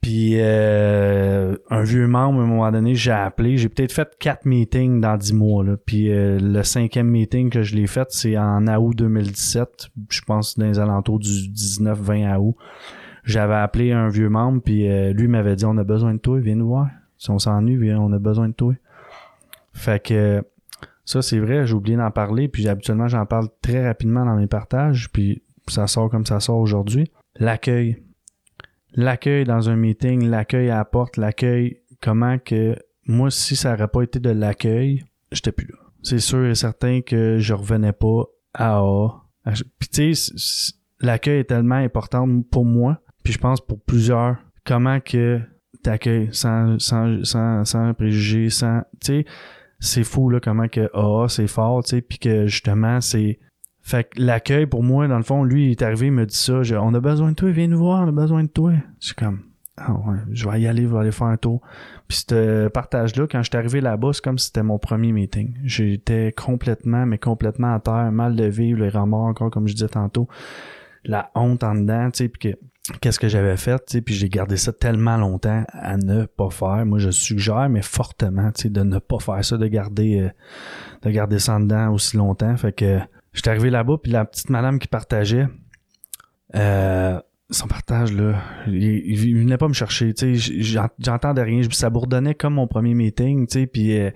Puis 0.02 0.36
euh, 0.38 1.58
un 1.70 1.84
vieux 1.84 2.08
membre, 2.08 2.40
à 2.40 2.44
un 2.44 2.48
moment 2.48 2.72
donné, 2.72 2.96
j'ai 2.96 3.12
appelé. 3.12 3.58
J'ai 3.58 3.68
peut-être 3.68 3.92
fait 3.92 4.10
quatre 4.18 4.46
meetings 4.46 5.02
dans 5.02 5.18
dix 5.18 5.34
mois. 5.34 5.64
Là. 5.64 5.76
Puis 5.78 6.12
euh, 6.12 6.40
le 6.40 6.64
cinquième 6.64 7.08
meeting 7.08 7.50
que 7.50 7.64
je 7.64 7.76
l'ai 7.76 7.88
fait, 7.88 8.08
c'est 8.12 8.38
en 8.38 8.66
août 8.68 8.96
2017. 8.96 9.90
Je 10.10 10.22
pense 10.22 10.58
dans 10.58 10.68
les 10.68 10.80
alentours 10.80 11.20
du 11.20 11.28
19-20 11.28 12.38
août. 12.38 12.56
J'avais 13.26 13.56
appelé 13.56 13.92
un 13.92 14.08
vieux 14.08 14.30
membre, 14.30 14.62
puis 14.62 14.88
lui 15.14 15.28
m'avait 15.28 15.56
dit 15.56 15.66
On 15.66 15.78
a 15.78 15.84
besoin 15.84 16.14
de 16.14 16.20
toi, 16.20 16.40
viens 16.40 16.56
nous 16.56 16.70
voir. 16.70 16.88
Si 17.18 17.30
on 17.30 17.38
s'ennuie, 17.38 17.94
on 17.94 18.12
a 18.14 18.18
besoin 18.18 18.48
de 18.48 18.54
toi. 18.54 18.74
Fait 19.74 20.02
que 20.02 20.42
ça, 21.06 21.22
c'est 21.22 21.40
vrai, 21.40 21.66
j'ai 21.66 21.74
oublié 21.74 21.98
d'en 21.98 22.12
parler, 22.12 22.48
puis 22.48 22.68
habituellement, 22.68 23.08
j'en 23.08 23.26
parle 23.26 23.48
très 23.62 23.86
rapidement 23.86 24.26
dans 24.26 24.36
mes 24.36 24.48
partages, 24.48 25.10
puis 25.12 25.44
ça 25.68 25.88
sort 25.88 26.10
comme 26.10 26.26
ça 26.26 26.40
sort 26.40 26.60
aujourd'hui. 26.60 27.12
L'accueil. 27.36 28.04
L'accueil 28.94 29.44
dans 29.44 29.70
un 29.70 29.76
meeting, 29.76 30.28
l'accueil 30.28 30.70
à 30.70 30.78
la 30.78 30.86
porte, 30.86 31.18
l'accueil, 31.18 31.82
comment 32.02 32.38
que 32.40 32.76
moi, 33.06 33.32
si 33.32 33.56
ça 33.56 33.72
n'aurait 33.72 33.88
pas 33.88 34.04
été 34.04 34.20
de 34.20 34.30
l'accueil, 34.30 35.04
j'étais 35.32 35.52
plus 35.52 35.68
là. 35.68 35.78
C'est 36.02 36.20
sûr 36.20 36.46
et 36.46 36.56
certain 36.56 37.02
que 37.02 37.40
je 37.40 37.54
revenais 37.54 37.94
pas 37.94 38.24
à 38.54 38.80
A. 38.80 39.10
Puis 39.80 39.90
tu 39.90 40.16
sais, 40.16 40.74
l'accueil 41.00 41.40
est 41.40 41.46
tellement 41.46 41.76
important 41.76 42.28
pour 42.44 42.66
moi, 42.66 43.02
puis 43.24 43.34
je 43.34 43.40
pense 43.40 43.62
pour 43.62 43.82
plusieurs. 43.82 44.38
Comment 44.66 45.00
que 45.00 45.40
t'accueilles 45.84 46.30
sans, 46.32 46.78
sans, 46.80 47.24
sans, 47.24 47.66
sans 47.66 47.94
préjugés, 47.94 48.50
sans, 48.50 48.82
tu 49.02 49.08
sais, 49.08 49.26
c'est 49.80 50.04
fou 50.04 50.30
là 50.30 50.40
comment 50.40 50.68
que 50.68 50.90
ah 50.94 51.26
c'est 51.30 51.48
fort 51.48 51.84
tu 51.84 51.92
sais 51.92 52.02
puis 52.02 52.20
que 52.20 52.48
justement 52.48 53.02
c'est 53.02 53.40
fait 53.82 54.04
que 54.04 54.22
l'accueil 54.22 54.66
pour 54.66 54.84
moi 54.84 55.08
dans 55.08 55.18
le 55.18 55.24
fond 55.24 55.44
lui 55.44 55.68
il 55.68 55.72
est 55.72 55.82
arrivé 55.82 56.08
il 56.08 56.12
me 56.12 56.26
dit 56.26 56.36
ça 56.36 56.62
on 56.82 56.94
a 56.94 57.00
besoin 57.00 57.30
de 57.30 57.36
toi 57.36 57.50
viens 57.50 57.68
nous 57.68 57.78
voir 57.78 58.04
on 58.04 58.10
a 58.10 58.12
besoin 58.12 58.44
de 58.44 58.50
toi. 58.50 58.74
Je 59.00 59.08
suis 59.08 59.16
comme 59.16 59.42
ah 59.78 59.94
ouais 59.94 60.18
je 60.32 60.50
vais 60.50 60.62
y 60.62 60.68
aller 60.68 60.84
je 60.84 60.88
vais 60.88 61.00
aller 61.00 61.12
faire 61.12 61.28
un 61.28 61.38
tour. 61.38 61.62
Puis 62.08 62.26
ce 62.30 62.68
partage 62.68 63.16
là 63.16 63.26
quand 63.28 63.42
je 63.42 63.50
suis 63.50 63.58
arrivé 63.58 63.80
là-bas 63.80 64.12
c'est 64.14 64.24
comme 64.24 64.38
si 64.38 64.48
c'était 64.48 64.64
mon 64.64 64.78
premier 64.78 65.14
meeting. 65.14 65.58
J'étais 65.64 66.34
complètement 66.34 67.06
mais 67.06 67.18
complètement 67.18 67.74
à 67.74 67.80
terre 67.80 68.12
mal 68.12 68.36
vivre 68.50 68.82
les 68.82 68.90
remords 68.90 69.28
encore 69.28 69.50
comme 69.50 69.68
je 69.68 69.74
disais 69.74 69.88
tantôt. 69.88 70.28
La 71.06 71.32
honte 71.34 71.64
en 71.64 71.76
dedans 71.76 72.12
tu 72.12 72.18
sais 72.18 72.30
puis 72.30 72.52
que 72.52 72.60
qu'est-ce 73.02 73.20
que 73.20 73.28
j'avais 73.28 73.58
fait, 73.58 73.78
tu 73.86 73.94
sais, 73.94 74.02
puis 74.02 74.16
j'ai 74.16 74.30
gardé 74.30 74.58
ça 74.58 74.74
tellement 74.74 75.18
longtemps 75.18 75.64
à 75.70 75.98
ne 75.98 76.26
pas 76.26 76.50
faire. 76.50 76.86
Moi, 76.86 77.00
je 77.00 77.10
suggère, 77.10 77.70
mais 77.70 77.82
fortement, 77.82 78.52
tu 78.52 78.64
sais, 78.64 78.70
de 78.70 78.82
ne 78.82 79.00
pas 79.00 79.20
faire 79.20 79.44
ça, 79.44 79.58
de 79.58 79.68
garder, 79.68 80.22
euh, 80.22 80.30
de 81.04 81.10
garder 81.10 81.40
ça 81.40 81.60
dedans 81.60 81.92
aussi 81.92 82.18
longtemps. 82.18 82.56
Fait 82.58 82.74
que 82.74 83.00
j'étais 83.34 83.50
arrivé 83.50 83.70
là-bas, 83.70 83.98
puis 84.02 84.12
la 84.12 84.26
petite 84.26 84.50
madame 84.50 84.80
qui 84.80 84.88
partageait, 84.88 85.48
euh, 86.56 87.20
son 87.52 87.68
partage, 87.68 88.14
là, 88.14 88.36
il, 88.68 89.36
venait 89.38 89.58
pas 89.58 89.68
me 89.68 89.74
chercher, 89.74 90.14
tu 90.14 90.38
sais, 90.38 90.54
j'entendais 91.00 91.44
rien, 91.44 91.62
je 91.62 91.88
bourdonnait 91.88 92.36
comme 92.36 92.56
mon 92.56 92.68
premier 92.68 92.94
meeting, 92.94 93.48
tu 93.48 93.60
sais, 93.60 93.68
puis... 93.68 93.98
Euh, 93.98 94.12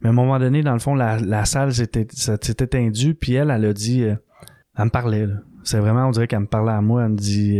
mais 0.00 0.08
à 0.08 0.10
un 0.10 0.16
moment 0.16 0.38
donné, 0.38 0.62
dans 0.62 0.74
le 0.74 0.80
fond, 0.80 0.94
la, 0.94 1.18
la 1.18 1.46
salle 1.46 1.72
s'était 1.72 2.66
tendue, 2.66 3.14
puis 3.14 3.34
elle, 3.34 3.50
elle 3.50 3.64
a 3.64 3.72
dit... 3.72 4.02
elle 4.02 4.18
me 4.78 4.90
parlait, 4.90 5.26
là. 5.26 5.36
C'est 5.62 5.78
vraiment, 5.78 6.08
on 6.08 6.10
dirait 6.10 6.26
qu'elle 6.26 6.40
me 6.40 6.46
parlait 6.46 6.72
à 6.72 6.82
moi, 6.82 7.04
elle 7.04 7.12
me 7.12 7.16
dit... 7.16 7.58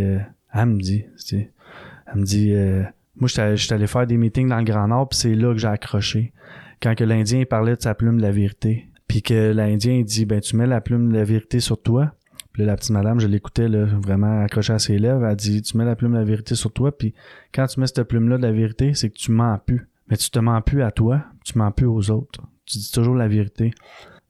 Elle 0.54 0.66
me 0.66 0.80
dit, 0.80 1.04
elle 1.32 2.20
me 2.20 2.24
dit, 2.24 2.52
euh, 2.52 2.84
moi, 3.16 3.28
je 3.28 3.74
allé 3.74 3.86
faire 3.86 4.06
des 4.06 4.16
meetings 4.16 4.48
dans 4.48 4.58
le 4.58 4.64
Grand 4.64 4.88
Nord, 4.88 5.08
puis 5.08 5.18
c'est 5.18 5.34
là 5.34 5.52
que 5.52 5.58
j'ai 5.58 5.68
accroché. 5.68 6.32
Quand 6.80 6.94
que 6.94 7.04
l'Indien 7.04 7.44
parlait 7.44 7.76
de 7.76 7.82
sa 7.82 7.94
plume 7.94 8.18
de 8.18 8.22
la 8.22 8.30
vérité, 8.30 8.88
puis 9.06 9.22
que 9.22 9.52
l'Indien 9.52 10.02
dit, 10.02 10.26
ben 10.26 10.40
tu 10.40 10.56
mets 10.56 10.66
la 10.66 10.80
plume 10.80 11.10
de 11.10 11.16
la 11.16 11.24
vérité 11.24 11.60
sur 11.60 11.80
toi. 11.80 12.14
Puis 12.52 12.64
la 12.64 12.76
petite 12.76 12.90
madame, 12.90 13.18
je 13.18 13.26
l'écoutais 13.26 13.68
là, 13.68 13.84
vraiment 13.84 14.42
accrochée 14.42 14.72
à 14.72 14.78
ses 14.78 14.96
lèvres, 14.96 15.26
elle 15.26 15.36
dit, 15.36 15.60
tu 15.62 15.76
mets 15.76 15.84
la 15.84 15.96
plume 15.96 16.12
de 16.12 16.18
la 16.18 16.24
vérité 16.24 16.54
sur 16.54 16.72
toi, 16.72 16.96
puis 16.96 17.12
quand 17.52 17.66
tu 17.66 17.80
mets 17.80 17.86
cette 17.88 18.04
plume-là 18.04 18.36
de 18.36 18.42
la 18.42 18.52
vérité, 18.52 18.94
c'est 18.94 19.10
que 19.10 19.16
tu 19.16 19.32
mens 19.32 19.58
plus. 19.58 19.88
Mais 20.08 20.16
tu 20.16 20.30
te 20.30 20.38
mens 20.38 20.60
plus 20.60 20.82
à 20.82 20.92
toi, 20.92 21.24
tu 21.44 21.58
mens 21.58 21.72
plus 21.72 21.86
aux 21.86 22.10
autres. 22.10 22.42
tu 22.66 22.78
dis 22.78 22.92
toujours 22.92 23.16
la 23.16 23.26
vérité. 23.26 23.72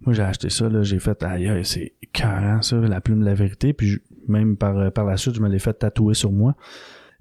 Moi, 0.01 0.15
j'ai 0.15 0.23
acheté 0.23 0.49
ça, 0.49 0.69
là, 0.69 0.83
j'ai 0.83 0.99
fait, 0.99 1.23
aïe, 1.23 1.65
c'est 1.65 1.95
carré, 2.13 2.63
ça, 2.63 2.77
la 2.77 3.01
plume 3.01 3.21
de 3.21 3.25
la 3.25 3.35
vérité. 3.35 3.73
Puis 3.73 4.01
même 4.29 4.57
par, 4.57 4.93
par 4.93 5.05
la 5.05 5.17
suite, 5.17 5.35
je 5.35 5.41
me 5.41 5.49
l'ai 5.49 5.59
fait 5.59 5.75
tatouer 5.75 6.15
sur 6.15 6.33
moi. 6.33 6.55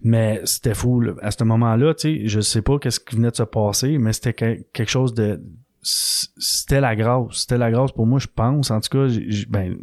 Mais 0.01 0.41
c'était 0.43 0.73
fou. 0.73 1.01
À 1.21 1.31
ce 1.31 1.43
moment-là, 1.43 1.93
tu 1.93 2.01
sais, 2.01 2.27
je 2.27 2.41
sais 2.41 2.61
pas 2.61 2.77
qu'est-ce 2.79 2.99
qui 2.99 3.15
venait 3.15 3.31
de 3.31 3.35
se 3.35 3.43
passer, 3.43 3.97
mais 3.97 4.11
c'était 4.13 4.33
que- 4.33 4.61
quelque 4.73 4.89
chose 4.89 5.13
de... 5.13 5.41
C'était 5.81 6.81
la 6.81 6.95
grâce. 6.95 7.35
C'était 7.41 7.57
la 7.57 7.71
grâce 7.71 7.91
pour 7.91 8.05
moi, 8.05 8.19
je 8.19 8.27
pense. 8.33 8.71
En 8.71 8.79
tout 8.79 8.89
cas, 8.89 9.07
ben, 9.49 9.77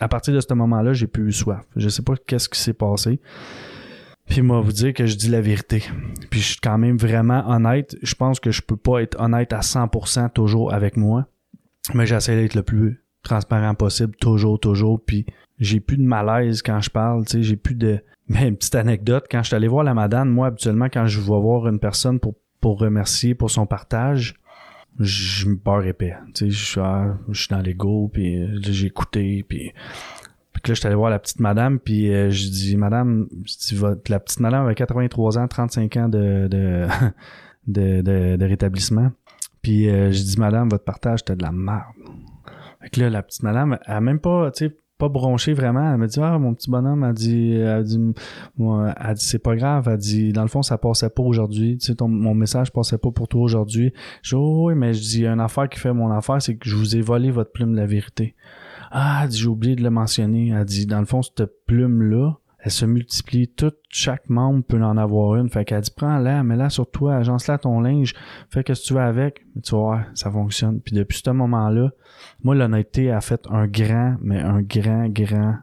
à 0.00 0.08
partir 0.08 0.34
de 0.34 0.40
ce 0.40 0.54
moment-là, 0.54 0.92
j'ai 0.92 1.06
plus 1.06 1.28
eu 1.28 1.32
soif. 1.32 1.60
Je 1.76 1.88
sais 1.88 2.02
pas 2.02 2.14
qu'est-ce 2.26 2.48
qui 2.48 2.58
s'est 2.58 2.72
passé. 2.74 3.20
Puis 4.26 4.40
moi, 4.42 4.60
vous 4.60 4.72
dire 4.72 4.94
que 4.94 5.06
je 5.06 5.16
dis 5.16 5.28
la 5.28 5.40
vérité. 5.40 5.82
Puis 6.30 6.40
je 6.40 6.46
suis 6.52 6.60
quand 6.60 6.78
même 6.78 6.96
vraiment 6.96 7.48
honnête. 7.50 7.96
Je 8.02 8.14
pense 8.14 8.40
que 8.40 8.50
je 8.50 8.62
peux 8.62 8.76
pas 8.76 9.00
être 9.02 9.18
honnête 9.20 9.52
à 9.52 9.60
100% 9.60 10.32
toujours 10.32 10.72
avec 10.72 10.96
moi. 10.96 11.26
Mais 11.94 12.06
j'essaie 12.06 12.36
d'être 12.36 12.54
le 12.54 12.62
plus 12.62 13.02
transparent 13.22 13.74
possible, 13.74 14.14
toujours, 14.16 14.58
toujours. 14.58 15.02
Puis 15.04 15.26
j'ai 15.62 15.78
plus 15.78 15.96
de 15.96 16.02
malaise 16.02 16.60
quand 16.60 16.80
je 16.80 16.90
parle, 16.90 17.24
tu 17.24 17.32
sais, 17.32 17.42
j'ai 17.42 17.56
plus 17.56 17.76
de... 17.76 18.00
Mais 18.28 18.48
une 18.48 18.56
petite 18.56 18.74
anecdote, 18.74 19.26
quand 19.30 19.42
je 19.42 19.48
suis 19.48 19.56
allé 19.56 19.68
voir 19.68 19.84
la 19.84 19.94
madame, 19.94 20.28
moi, 20.28 20.48
habituellement, 20.48 20.86
quand 20.86 21.06
je 21.06 21.20
vais 21.20 21.26
voir 21.26 21.68
une 21.68 21.78
personne 21.78 22.18
pour, 22.18 22.34
pour 22.60 22.80
remercier 22.80 23.34
pour 23.34 23.50
son 23.50 23.66
partage, 23.66 24.34
je 24.98 25.48
me 25.48 25.56
pars 25.56 25.84
épais. 25.86 26.14
Tu 26.34 26.46
sais, 26.46 26.50
je 26.50 26.64
suis, 26.64 26.80
je 27.28 27.40
suis 27.40 27.48
dans 27.48 27.60
l'ego, 27.60 28.10
puis 28.12 28.42
euh, 28.42 28.58
j'ai 28.60 28.86
écouté, 28.86 29.44
puis... 29.48 29.72
Puis 30.52 30.70
là, 30.70 30.74
je 30.74 30.80
suis 30.80 30.86
allé 30.86 30.96
voir 30.96 31.10
la 31.10 31.18
petite 31.18 31.40
madame, 31.40 31.78
puis 31.78 32.12
euh, 32.12 32.30
je 32.30 32.48
dis, 32.48 32.76
madame, 32.76 33.26
je 33.44 33.56
dis, 33.56 33.80
la 34.08 34.20
petite 34.20 34.40
madame 34.40 34.64
avait 34.64 34.74
83 34.74 35.38
ans, 35.38 35.48
35 35.48 35.96
ans 35.96 36.08
de, 36.08 36.46
de, 36.48 36.86
de, 37.66 38.02
de, 38.02 38.36
de 38.36 38.44
rétablissement. 38.44 39.10
Puis 39.62 39.88
euh, 39.88 40.12
je 40.12 40.22
dis, 40.22 40.38
madame, 40.38 40.68
votre 40.68 40.84
partage, 40.84 41.20
c'était 41.20 41.36
de 41.36 41.42
la 41.42 41.52
merde. 41.52 41.94
Fait 42.80 42.90
que 42.90 43.00
là, 43.00 43.10
la 43.10 43.22
petite 43.22 43.42
madame, 43.42 43.78
elle 43.86 43.94
a 43.94 44.00
même 44.00 44.20
pas, 44.20 44.50
tu 44.50 44.66
sais, 44.66 44.76
pas 45.02 45.08
bronché 45.08 45.52
vraiment. 45.52 45.92
Elle 45.92 45.98
m'a 45.98 46.06
dit, 46.06 46.20
ah, 46.22 46.38
mon 46.38 46.54
petit 46.54 46.70
bonhomme, 46.70 47.02
elle 47.02 47.12
dit, 47.12 47.54
elle 47.54 47.82
dit, 47.82 47.98
moi, 48.56 48.94
elle 49.00 49.14
dit, 49.14 49.24
c'est 49.24 49.40
pas 49.40 49.56
grave. 49.56 49.88
Elle 49.90 49.96
dit, 49.96 50.32
dans 50.32 50.42
le 50.42 50.48
fond, 50.48 50.62
ça 50.62 50.78
passait 50.78 51.10
pas 51.10 51.24
aujourd'hui. 51.24 51.76
Tu 51.78 51.86
sais, 51.86 51.96
ton, 51.96 52.06
mon 52.06 52.34
message 52.34 52.72
passait 52.72 52.98
pas 52.98 53.10
pour 53.10 53.26
toi 53.26 53.40
aujourd'hui. 53.40 53.92
Je 54.22 54.28
dis, 54.30 54.34
oh, 54.36 54.68
oui, 54.68 54.74
mais 54.76 54.94
je 54.94 55.00
dis, 55.00 55.26
une 55.26 55.40
affaire 55.40 55.68
qui 55.68 55.80
fait 55.80 55.92
mon 55.92 56.12
affaire, 56.12 56.40
c'est 56.40 56.56
que 56.56 56.68
je 56.68 56.76
vous 56.76 56.94
ai 56.94 57.00
volé 57.00 57.32
votre 57.32 57.50
plume 57.50 57.72
de 57.72 57.78
la 57.78 57.86
vérité. 57.86 58.36
Ah, 58.92 59.22
elle 59.24 59.30
dit, 59.30 59.38
j'ai 59.38 59.48
oublié 59.48 59.74
de 59.74 59.82
le 59.82 59.90
mentionner. 59.90 60.50
Elle 60.50 60.64
dit, 60.64 60.86
dans 60.86 61.00
le 61.00 61.06
fond, 61.06 61.20
cette 61.22 61.50
plume-là, 61.66 62.38
elle 62.62 62.70
se 62.70 62.86
multiplie. 62.86 63.48
Tout, 63.48 63.72
chaque 63.88 64.28
membre 64.30 64.64
peut 64.64 64.82
en 64.82 64.96
avoir 64.96 65.34
une. 65.34 65.50
Fait 65.50 65.64
qu'elle 65.64 65.80
dit, 65.80 65.90
prends-la, 65.94 66.44
mets-la 66.44 66.70
sur 66.70 66.88
toi, 66.88 67.16
agence-la 67.16 67.58
ton 67.58 67.80
linge, 67.80 68.14
fais 68.50 68.62
que 68.62 68.72
ce 68.74 68.82
que 68.82 68.86
tu 68.86 68.94
veux 68.94 69.00
avec. 69.00 69.44
Mais 69.54 69.62
tu 69.62 69.74
voir, 69.74 70.04
ça 70.14 70.30
fonctionne. 70.30 70.80
Puis 70.80 70.94
depuis 70.94 71.20
ce 71.24 71.30
moment-là, 71.30 71.90
moi, 72.44 72.54
l'honnêteté 72.54 73.10
a 73.10 73.20
fait 73.20 73.44
un 73.50 73.66
grand, 73.66 74.16
mais 74.20 74.38
un 74.38 74.62
grand, 74.62 75.08
grand, 75.08 75.56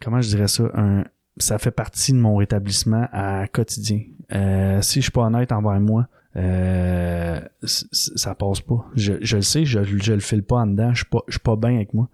comment 0.00 0.22
je 0.22 0.28
dirais 0.28 0.48
ça, 0.48 0.64
un, 0.74 1.04
ça 1.36 1.58
fait 1.58 1.70
partie 1.70 2.12
de 2.12 2.18
mon 2.18 2.36
rétablissement 2.36 3.06
à 3.12 3.46
quotidien. 3.48 4.00
Euh, 4.32 4.80
si 4.80 5.00
je 5.00 5.04
suis 5.04 5.12
pas 5.12 5.22
honnête 5.22 5.52
envers 5.52 5.78
moi, 5.78 6.08
euh, 6.36 7.38
ça 7.62 8.34
passe 8.34 8.62
pas. 8.62 8.86
Je, 8.94 9.14
je 9.20 9.36
le 9.36 9.42
sais, 9.42 9.66
je, 9.66 9.84
je 9.84 10.12
le 10.14 10.20
file 10.20 10.42
pas 10.42 10.56
en 10.56 10.66
dedans. 10.66 10.90
Je 10.92 10.98
suis 10.98 11.06
pas, 11.06 11.22
je 11.28 11.32
suis 11.32 11.40
pas 11.40 11.56
bien 11.56 11.76
avec 11.76 11.92
moi. 11.92 12.08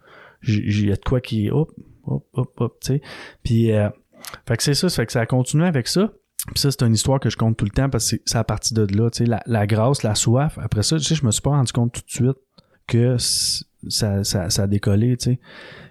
Il 0.48 0.86
y 0.86 0.90
a 0.90 0.96
de 0.96 1.00
quoi 1.00 1.20
qui, 1.20 1.48
hop, 1.48 1.70
hop, 2.04 2.26
hop, 2.32 2.60
hop, 2.60 2.78
tu 2.80 2.94
sais. 2.94 3.02
Puis, 3.44 3.70
euh, 3.70 3.88
fait 4.46 4.56
que 4.56 4.62
c'est 4.62 4.74
ça, 4.74 4.88
fait 4.88 5.06
que 5.06 5.12
ça 5.12 5.20
a 5.20 5.26
continué 5.26 5.66
avec 5.66 5.88
ça. 5.88 6.12
Puis 6.48 6.58
ça, 6.58 6.70
c'est 6.72 6.82
une 6.82 6.94
histoire 6.94 7.20
que 7.20 7.30
je 7.30 7.36
compte 7.36 7.56
tout 7.56 7.64
le 7.64 7.70
temps 7.70 7.88
parce 7.88 8.10
que 8.10 8.16
c'est- 8.24 8.36
à 8.36 8.42
partir 8.44 8.76
de 8.86 8.96
là, 8.96 9.10
tu 9.10 9.18
sais, 9.18 9.26
la, 9.26 9.42
la 9.46 9.66
grâce, 9.66 10.02
la 10.02 10.14
soif. 10.16 10.58
Après 10.60 10.82
ça, 10.82 10.96
tu 10.96 11.04
sais, 11.04 11.14
je 11.14 11.24
me 11.24 11.30
suis 11.30 11.40
pas 11.42 11.50
rendu 11.50 11.72
compte 11.72 11.92
tout 11.92 12.00
de 12.04 12.10
suite 12.10 12.36
que 12.88 13.16
ça, 13.18 14.24
ça, 14.24 14.50
ça 14.50 14.62
a 14.62 14.66
décollé, 14.66 15.16
tu 15.16 15.32
sais. 15.32 15.40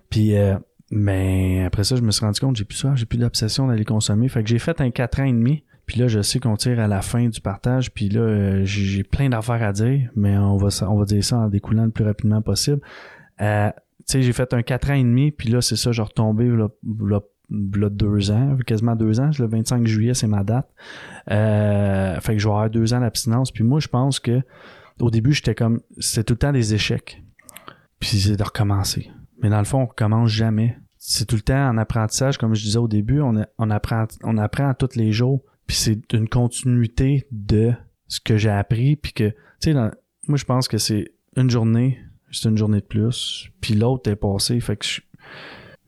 Puis, 0.09 0.35
euh, 0.37 0.55
mais 0.91 1.63
après 1.63 1.85
ça, 1.85 1.95
je 1.95 2.01
me 2.01 2.11
suis 2.11 2.25
rendu 2.25 2.39
compte, 2.41 2.57
j'ai 2.57 2.65
plus 2.65 2.77
soif, 2.77 2.95
j'ai 2.97 3.05
plus 3.05 3.17
d'obsession 3.17 3.67
d'aller 3.67 3.85
consommer. 3.85 4.27
Fait 4.27 4.43
que 4.43 4.49
j'ai 4.49 4.59
fait 4.59 4.81
un 4.81 4.91
4 4.91 5.21
ans 5.21 5.25
et 5.25 5.31
demi. 5.31 5.63
Puis 5.85 5.99
là, 5.99 6.07
je 6.07 6.21
sais 6.21 6.39
qu'on 6.39 6.55
tire 6.57 6.79
à 6.81 6.87
la 6.87 7.01
fin 7.01 7.27
du 7.29 7.39
partage. 7.41 7.91
Puis 7.93 8.09
là, 8.09 8.19
euh, 8.21 8.61
j'ai 8.65 9.03
plein 9.03 9.29
d'affaires 9.29 9.63
à 9.63 9.71
dire, 9.71 10.09
mais 10.15 10.37
on 10.37 10.57
va, 10.57 10.67
on 10.87 10.97
va 10.97 11.05
dire 11.05 11.23
ça 11.23 11.37
en 11.37 11.47
découlant 11.47 11.85
le 11.85 11.91
plus 11.91 12.03
rapidement 12.05 12.41
possible. 12.41 12.81
Euh, 13.41 13.69
tu 13.99 14.03
sais, 14.05 14.21
j'ai 14.21 14.33
fait 14.33 14.53
un 14.53 14.63
4 14.63 14.89
ans 14.91 14.95
et 14.95 15.03
demi, 15.03 15.31
puis 15.31 15.49
là, 15.49 15.61
c'est 15.61 15.75
ça, 15.77 15.91
j'ai 15.93 16.01
retombé 16.01 16.45
là, 16.45 16.67
là, 17.01 17.19
là, 17.51 17.89
deux 17.89 18.31
ans, 18.31 18.57
quasiment 18.65 18.95
deux 18.95 19.19
ans. 19.19 19.29
Le 19.37 19.45
25 19.45 19.85
juillet, 19.85 20.13
c'est 20.13 20.27
ma 20.27 20.43
date. 20.43 20.69
Euh, 21.29 22.19
fait 22.19 22.33
que 22.33 22.39
je 22.39 22.47
vais 22.47 22.51
avoir 22.53 22.69
deux 22.69 22.93
ans 22.93 22.99
d'abstinence. 23.01 23.51
Puis 23.51 23.63
moi, 23.63 23.79
je 23.79 23.87
pense 23.87 24.19
que 24.19 24.41
au 24.99 25.09
début, 25.11 25.33
j'étais 25.33 25.55
comme, 25.55 25.81
c'était 25.99 26.23
tout 26.23 26.33
le 26.33 26.37
temps 26.39 26.51
des 26.51 26.73
échecs. 26.73 27.23
Puis 27.99 28.17
c'est 28.17 28.35
de 28.37 28.43
recommencer. 28.43 29.09
Mais 29.41 29.49
dans 29.49 29.59
le 29.59 29.65
fond, 29.65 29.81
on 29.81 29.85
recommence 29.85 30.29
jamais. 30.29 30.77
C'est 30.97 31.25
tout 31.25 31.35
le 31.35 31.41
temps 31.41 31.67
en 31.69 31.77
apprentissage, 31.77 32.37
comme 32.37 32.53
je 32.53 32.63
disais 32.63 32.77
au 32.77 32.87
début, 32.87 33.21
on, 33.21 33.33
on 33.57 33.69
apprend, 33.71 34.05
on 34.23 34.37
apprend 34.37 34.69
à 34.69 34.73
tous 34.75 34.95
les 34.95 35.11
jours. 35.11 35.41
Puis 35.65 35.75
c'est 35.77 36.13
une 36.13 36.27
continuité 36.29 37.27
de 37.31 37.73
ce 38.07 38.19
que 38.19 38.37
j'ai 38.37 38.49
appris. 38.49 38.95
Puis 38.95 39.13
que, 39.13 39.29
tu 39.29 39.35
sais, 39.59 39.73
moi, 39.73 40.37
je 40.37 40.45
pense 40.45 40.67
que 40.67 40.77
c'est 40.77 41.13
une 41.35 41.49
journée, 41.49 41.97
c'est 42.31 42.49
une 42.49 42.57
journée 42.57 42.81
de 42.81 42.85
plus. 42.85 43.49
Puis 43.61 43.73
l'autre 43.73 44.09
est 44.11 44.15
passée. 44.15 44.59
Fait 44.59 44.75
que 44.77 44.85
je- 44.85 45.01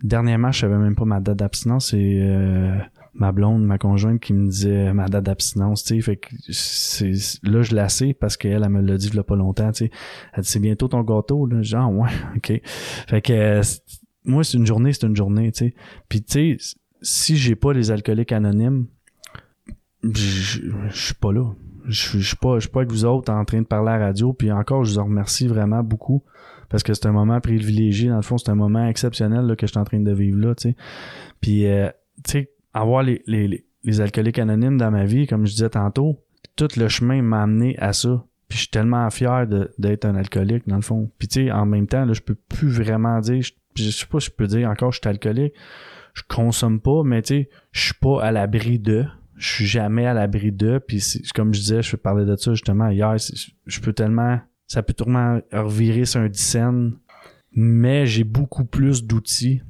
dernièrement, 0.04 0.52
je 0.52 0.60
savais 0.60 0.78
même 0.78 0.96
pas 0.96 1.06
ma 1.06 1.20
date 1.20 1.38
d'abstinence. 1.38 1.90
C'est 1.92 2.20
euh, 2.22 2.78
ma 3.14 3.32
blonde, 3.32 3.66
ma 3.66 3.78
conjointe 3.78 4.20
qui 4.20 4.34
me 4.34 4.50
disait 4.50 4.94
ma 4.94 5.08
date 5.08 5.24
d'abstinence, 5.24 5.84
tu 5.84 5.96
sais. 5.96 6.02
Fait 6.02 6.18
que 6.18 6.30
c'est, 6.50 7.14
là, 7.44 7.64
je 7.64 7.74
la 7.74 7.90
sais 7.90 8.14
parce 8.14 8.38
qu'elle, 8.38 8.64
elle 8.64 8.70
me 8.70 8.82
l'a 8.82 8.98
dit 8.98 9.08
il 9.08 9.16
y 9.16 9.20
a 9.20 9.24
pas 9.24 9.36
longtemps, 9.36 9.72
tu 9.72 9.86
sais. 9.86 9.92
Elle 10.34 10.44
dit, 10.44 10.50
c'est 10.50 10.60
bientôt 10.60 10.88
ton 10.88 11.02
gâteau, 11.02 11.46
là. 11.46 11.62
Genre, 11.62 11.92
ouais, 11.92 12.10
ok. 12.36 12.62
Fait 13.08 13.22
que, 13.22 13.34
euh, 13.34 13.62
moi, 14.26 14.44
c'est 14.44 14.58
une 14.58 14.66
journée, 14.66 14.94
c'est 14.94 15.08
une 15.08 15.16
journée, 15.16 15.52
tu 15.52 15.66
sais. 15.66 15.74
Puis, 16.10 16.22
tu 16.22 16.58
sais, 16.58 16.76
si 17.02 17.38
j'ai 17.38 17.56
pas 17.56 17.74
les 17.74 17.92
alcooliques 17.92 18.32
anonymes, 18.32 18.88
je 20.04 20.60
suis 20.92 21.16
pas 21.16 21.32
là. 21.32 21.54
Je 21.86 22.18
je 22.18 22.28
suis 22.28 22.38
pas, 22.38 22.56
je 22.56 22.62
suis 22.62 22.70
pas 22.70 22.80
avec 22.80 22.92
vous 22.92 23.04
autres 23.04 23.32
en 23.32 23.44
train 23.44 23.62
de 23.62 23.68
parler 23.68 23.92
à 23.92 23.98
la 23.98 24.06
radio. 24.06 24.32
Puis 24.32 24.52
encore, 24.52 24.86
je 24.86 24.92
vous 24.92 25.00
en 25.00 25.06
remercie 25.06 25.48
vraiment 25.48 25.84
beaucoup 25.84 26.24
parce 26.74 26.82
que 26.82 26.96
c'est 26.96 27.06
un 27.06 27.12
moment 27.12 27.40
privilégié. 27.40 28.10
Dans 28.10 28.16
le 28.16 28.24
fond, 28.24 28.40
c'est 28.40 28.50
un 28.50 28.56
moment 28.56 28.88
exceptionnel 28.88 29.46
là, 29.46 29.56
que 29.56 29.68
je 29.68 29.72
suis 29.74 29.80
en 29.80 29.84
train 29.84 30.00
de 30.00 30.12
vivre 30.12 30.40
là, 30.40 30.56
tu 30.56 30.70
sais. 30.70 30.76
Puis, 31.40 31.68
euh, 31.68 31.88
tu 32.26 32.32
sais, 32.32 32.52
avoir 32.74 33.04
les, 33.04 33.22
les, 33.28 33.64
les, 33.84 34.02
alcooliques 34.02 34.40
anonymes 34.40 34.80
dans 34.80 34.90
ma 34.90 35.06
vie, 35.06 35.28
comme 35.28 35.46
je 35.46 35.52
disais 35.52 35.70
tantôt, 35.70 36.18
tout 36.56 36.70
le 36.76 36.88
chemin 36.88 37.22
m'a 37.22 37.44
amené 37.44 37.78
à 37.78 37.94
ça. 37.94 38.26
Puis 38.48 38.58
je 38.58 38.64
suis 38.64 38.72
tellement 38.72 39.08
fier 39.12 39.46
d'être 39.78 40.06
un 40.06 40.16
alcoolique, 40.16 40.68
dans 40.68 40.78
le 40.78 40.82
fond. 40.82 41.12
Puis 41.20 41.28
tu 41.28 41.46
sais, 41.46 41.52
en 41.52 41.68
même 41.68 41.86
temps, 41.86 42.06
là, 42.06 42.14
je 42.14 42.22
peux 42.22 42.34
plus 42.34 42.70
vraiment 42.70 43.20
dire, 43.20 43.44
je, 43.44 43.52
je 43.76 43.92
sais 43.92 44.08
pas 44.08 44.20
si 44.20 44.32
je 44.32 44.32
peux 44.32 44.48
dire 44.48 44.68
encore 44.68 44.92
je 44.92 45.00
suis 45.00 45.08
alcoolique. 45.08 45.54
Je 46.16 46.24
consomme 46.28 46.82
pas, 46.82 47.04
mais 47.06 47.22
tu 47.22 47.36
sais, 47.36 47.50
je 47.72 47.86
suis 47.86 47.94
pas 48.02 48.24
à 48.24 48.32
l'abri 48.32 48.80
de. 48.80 49.06
Je 49.36 49.48
suis 49.48 49.66
jamais 49.68 50.08
à 50.08 50.16
l'abri 50.16 50.52
de. 50.52 50.80
Puis 50.80 51.04
comme 51.36 51.54
je 51.54 51.60
disais, 51.60 51.84
je 51.84 51.96
parlais 51.98 52.26
de 52.26 52.36
ça 52.36 52.56
justement 52.56 52.90
hier. 52.90 53.16
Je 53.68 53.80
peux 53.80 53.94
tellement, 53.94 54.40
ça 54.74 54.82
peut 54.82 54.94
tournement 54.94 55.40
revirer 55.52 56.04
sur 56.04 56.20
un 56.20 56.30
dixaine, 56.30 56.94
mais 57.52 58.08
j'ai 58.08 58.24
beaucoup 58.24 58.66
plus 58.66 59.06
d'outils 59.06 59.62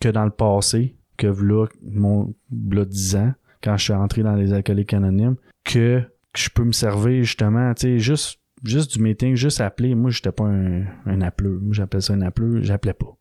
que 0.00 0.08
dans 0.08 0.24
le 0.24 0.32
passé, 0.32 0.96
que 1.16 1.28
là, 1.28 1.66
mon, 1.80 2.34
là 2.50 2.84
10 2.84 3.14
ans, 3.14 3.32
quand 3.62 3.76
je 3.76 3.84
suis 3.84 3.92
entré 3.92 4.24
dans 4.24 4.34
les 4.34 4.52
alcooliques 4.52 4.94
anonymes, 4.94 5.36
que, 5.64 6.00
que 6.00 6.40
je 6.40 6.50
peux 6.52 6.64
me 6.64 6.72
servir 6.72 7.22
justement, 7.22 7.72
tu 7.74 7.82
sais, 7.82 7.98
juste, 8.00 8.40
juste 8.64 8.96
du 8.96 9.00
meeting, 9.00 9.36
juste 9.36 9.60
appeler. 9.60 9.94
Moi, 9.94 10.10
j'étais 10.10 10.32
pas 10.32 10.46
un, 10.46 10.86
un 11.06 11.20
appeleux. 11.20 11.60
Moi, 11.62 11.72
j'appelais 11.74 12.00
ça 12.00 12.14
un 12.14 12.22
appeleux, 12.22 12.60
j'appelais 12.62 12.94
pas. 12.94 13.16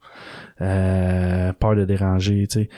Euh, 0.61 1.53
peur 1.53 1.75
de 1.75 1.85
déranger, 1.85 2.47
tu 2.47 2.61
sais. 2.61 2.69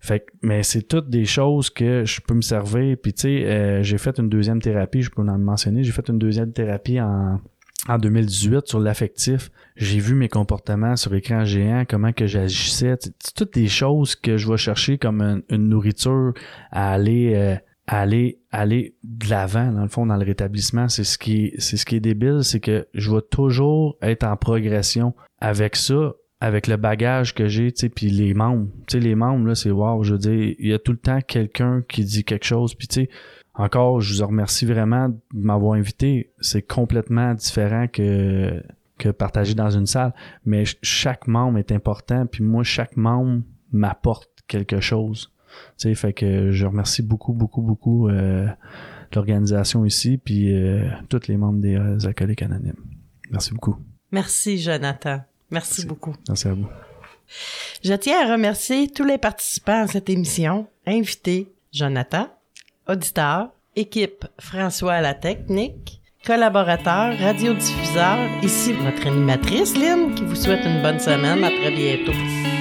Fait 0.00 0.20
que, 0.20 0.32
mais 0.42 0.64
c'est 0.64 0.82
toutes 0.82 1.08
des 1.08 1.24
choses 1.24 1.70
que 1.70 2.04
je 2.04 2.20
peux 2.20 2.34
me 2.34 2.42
servir. 2.42 2.96
Puis 3.00 3.12
tu 3.12 3.20
sais, 3.22 3.44
euh, 3.46 3.82
j'ai 3.84 3.98
fait 3.98 4.18
une 4.18 4.28
deuxième 4.28 4.60
thérapie, 4.60 5.02
je 5.02 5.10
peux 5.10 5.22
en 5.22 5.38
mentionner, 5.38 5.84
j'ai 5.84 5.92
fait 5.92 6.08
une 6.08 6.18
deuxième 6.18 6.52
thérapie 6.52 7.00
en, 7.00 7.40
en 7.88 7.98
2018 7.98 8.66
sur 8.66 8.78
l'affectif. 8.78 9.50
J'ai 9.76 9.98
vu 9.98 10.14
mes 10.14 10.28
comportements 10.28 10.96
sur 10.96 11.14
écran 11.14 11.44
géant, 11.44 11.84
comment 11.88 12.12
que 12.12 12.26
j'agissais. 12.26 12.96
Toutes 13.34 13.54
des 13.54 13.68
choses 13.68 14.14
que 14.14 14.36
je 14.36 14.48
vais 14.48 14.56
chercher 14.56 14.98
comme 14.98 15.42
une, 15.48 15.68
nourriture 15.68 16.34
à 16.70 16.92
aller 16.92 17.32
euh, 17.34 17.56
aller 17.86 18.38
aller 18.52 18.94
de 19.02 19.30
l'avant 19.30 19.72
dans 19.72 19.82
le 19.82 19.88
fond 19.88 20.06
dans 20.06 20.16
le 20.16 20.24
rétablissement. 20.24 20.88
C'est 20.88 21.04
ce 21.04 21.18
qui 21.18 21.52
c'est 21.58 21.76
ce 21.76 21.86
qui 21.86 21.96
est 21.96 22.00
débile, 22.00 22.40
c'est 22.42 22.60
que 22.60 22.86
je 22.94 23.10
vais 23.10 23.22
toujours 23.30 23.96
être 24.02 24.24
en 24.24 24.36
progression 24.36 25.14
avec 25.40 25.76
ça 25.76 26.12
avec 26.40 26.68
le 26.68 26.76
bagage 26.76 27.34
que 27.34 27.48
j'ai, 27.48 27.72
tu 27.72 27.80
sais, 27.80 27.88
puis 27.88 28.10
les 28.10 28.32
membres, 28.32 28.68
tu 28.86 28.92
sais, 28.92 29.00
les 29.00 29.16
membres, 29.16 29.48
là, 29.48 29.54
c'est 29.56 29.72
wow, 29.72 30.04
je 30.04 30.12
veux 30.12 30.18
dire, 30.18 30.54
il 30.58 30.68
y 30.68 30.72
a 30.72 30.78
tout 30.78 30.92
le 30.92 30.98
temps 30.98 31.20
quelqu'un 31.20 31.82
qui 31.88 32.04
dit 32.04 32.22
quelque 32.22 32.44
chose, 32.44 32.74
puis 32.74 32.86
tu 32.86 33.02
sais, 33.02 33.10
encore, 33.58 34.00
je 34.00 34.20
vous 34.20 34.26
remercie 34.26 34.64
vraiment 34.64 35.08
de 35.10 35.16
m'avoir 35.32 35.74
invité. 35.74 36.32
C'est 36.40 36.62
complètement 36.62 37.34
différent 37.34 37.86
que 37.88 38.62
que 38.98 39.10
partager 39.10 39.54
dans 39.54 39.70
une 39.70 39.86
salle, 39.86 40.12
mais 40.44 40.64
ch- 40.64 40.76
chaque 40.82 41.28
membre 41.28 41.58
est 41.58 41.70
important, 41.70 42.26
puis 42.26 42.42
moi, 42.42 42.64
chaque 42.64 42.96
membre 42.96 43.42
m'apporte 43.70 44.28
quelque 44.48 44.80
chose. 44.80 45.32
Tu 45.78 45.88
sais, 45.88 45.94
fait 45.94 46.12
que 46.12 46.50
je 46.50 46.66
remercie 46.66 47.02
beaucoup, 47.02 47.32
beaucoup, 47.32 47.62
beaucoup 47.62 48.08
euh, 48.08 48.48
l'organisation 49.14 49.84
ici, 49.84 50.18
puis 50.18 50.52
euh, 50.52 50.88
tous 51.08 51.28
les 51.28 51.36
membres 51.36 51.60
des 51.60 51.76
euh, 51.76 51.96
alcooliques 52.06 52.42
anonymes. 52.42 52.74
Merci 53.30 53.52
beaucoup. 53.52 53.76
Merci, 54.10 54.58
Jonathan. 54.58 55.20
Merci, 55.52 55.86
beaucoup. 55.86 56.14
Merci 56.28 56.48
à 56.48 56.54
vous. 56.54 56.66
Je 57.84 57.94
tiens 57.94 58.26
à 58.26 58.32
remercier 58.32 58.88
tous 58.88 59.04
les 59.04 59.18
participants 59.18 59.82
à 59.82 59.86
cette 59.86 60.10
émission, 60.10 60.66
invités, 60.86 61.52
Jonathan, 61.72 62.26
auditeurs, 62.88 63.48
équipe 63.76 64.24
François 64.40 64.94
à 64.94 65.00
la 65.00 65.14
technique, 65.14 66.00
collaborateurs, 66.26 67.16
radiodiffuseurs, 67.18 68.18
ici 68.42 68.72
votre 68.72 69.06
animatrice 69.06 69.76
Lynn 69.76 70.14
qui 70.14 70.24
vous 70.24 70.36
souhaite 70.36 70.64
une 70.64 70.82
bonne 70.82 70.98
semaine. 70.98 71.44
À 71.44 71.50
très 71.50 71.70
bientôt. 71.70 72.57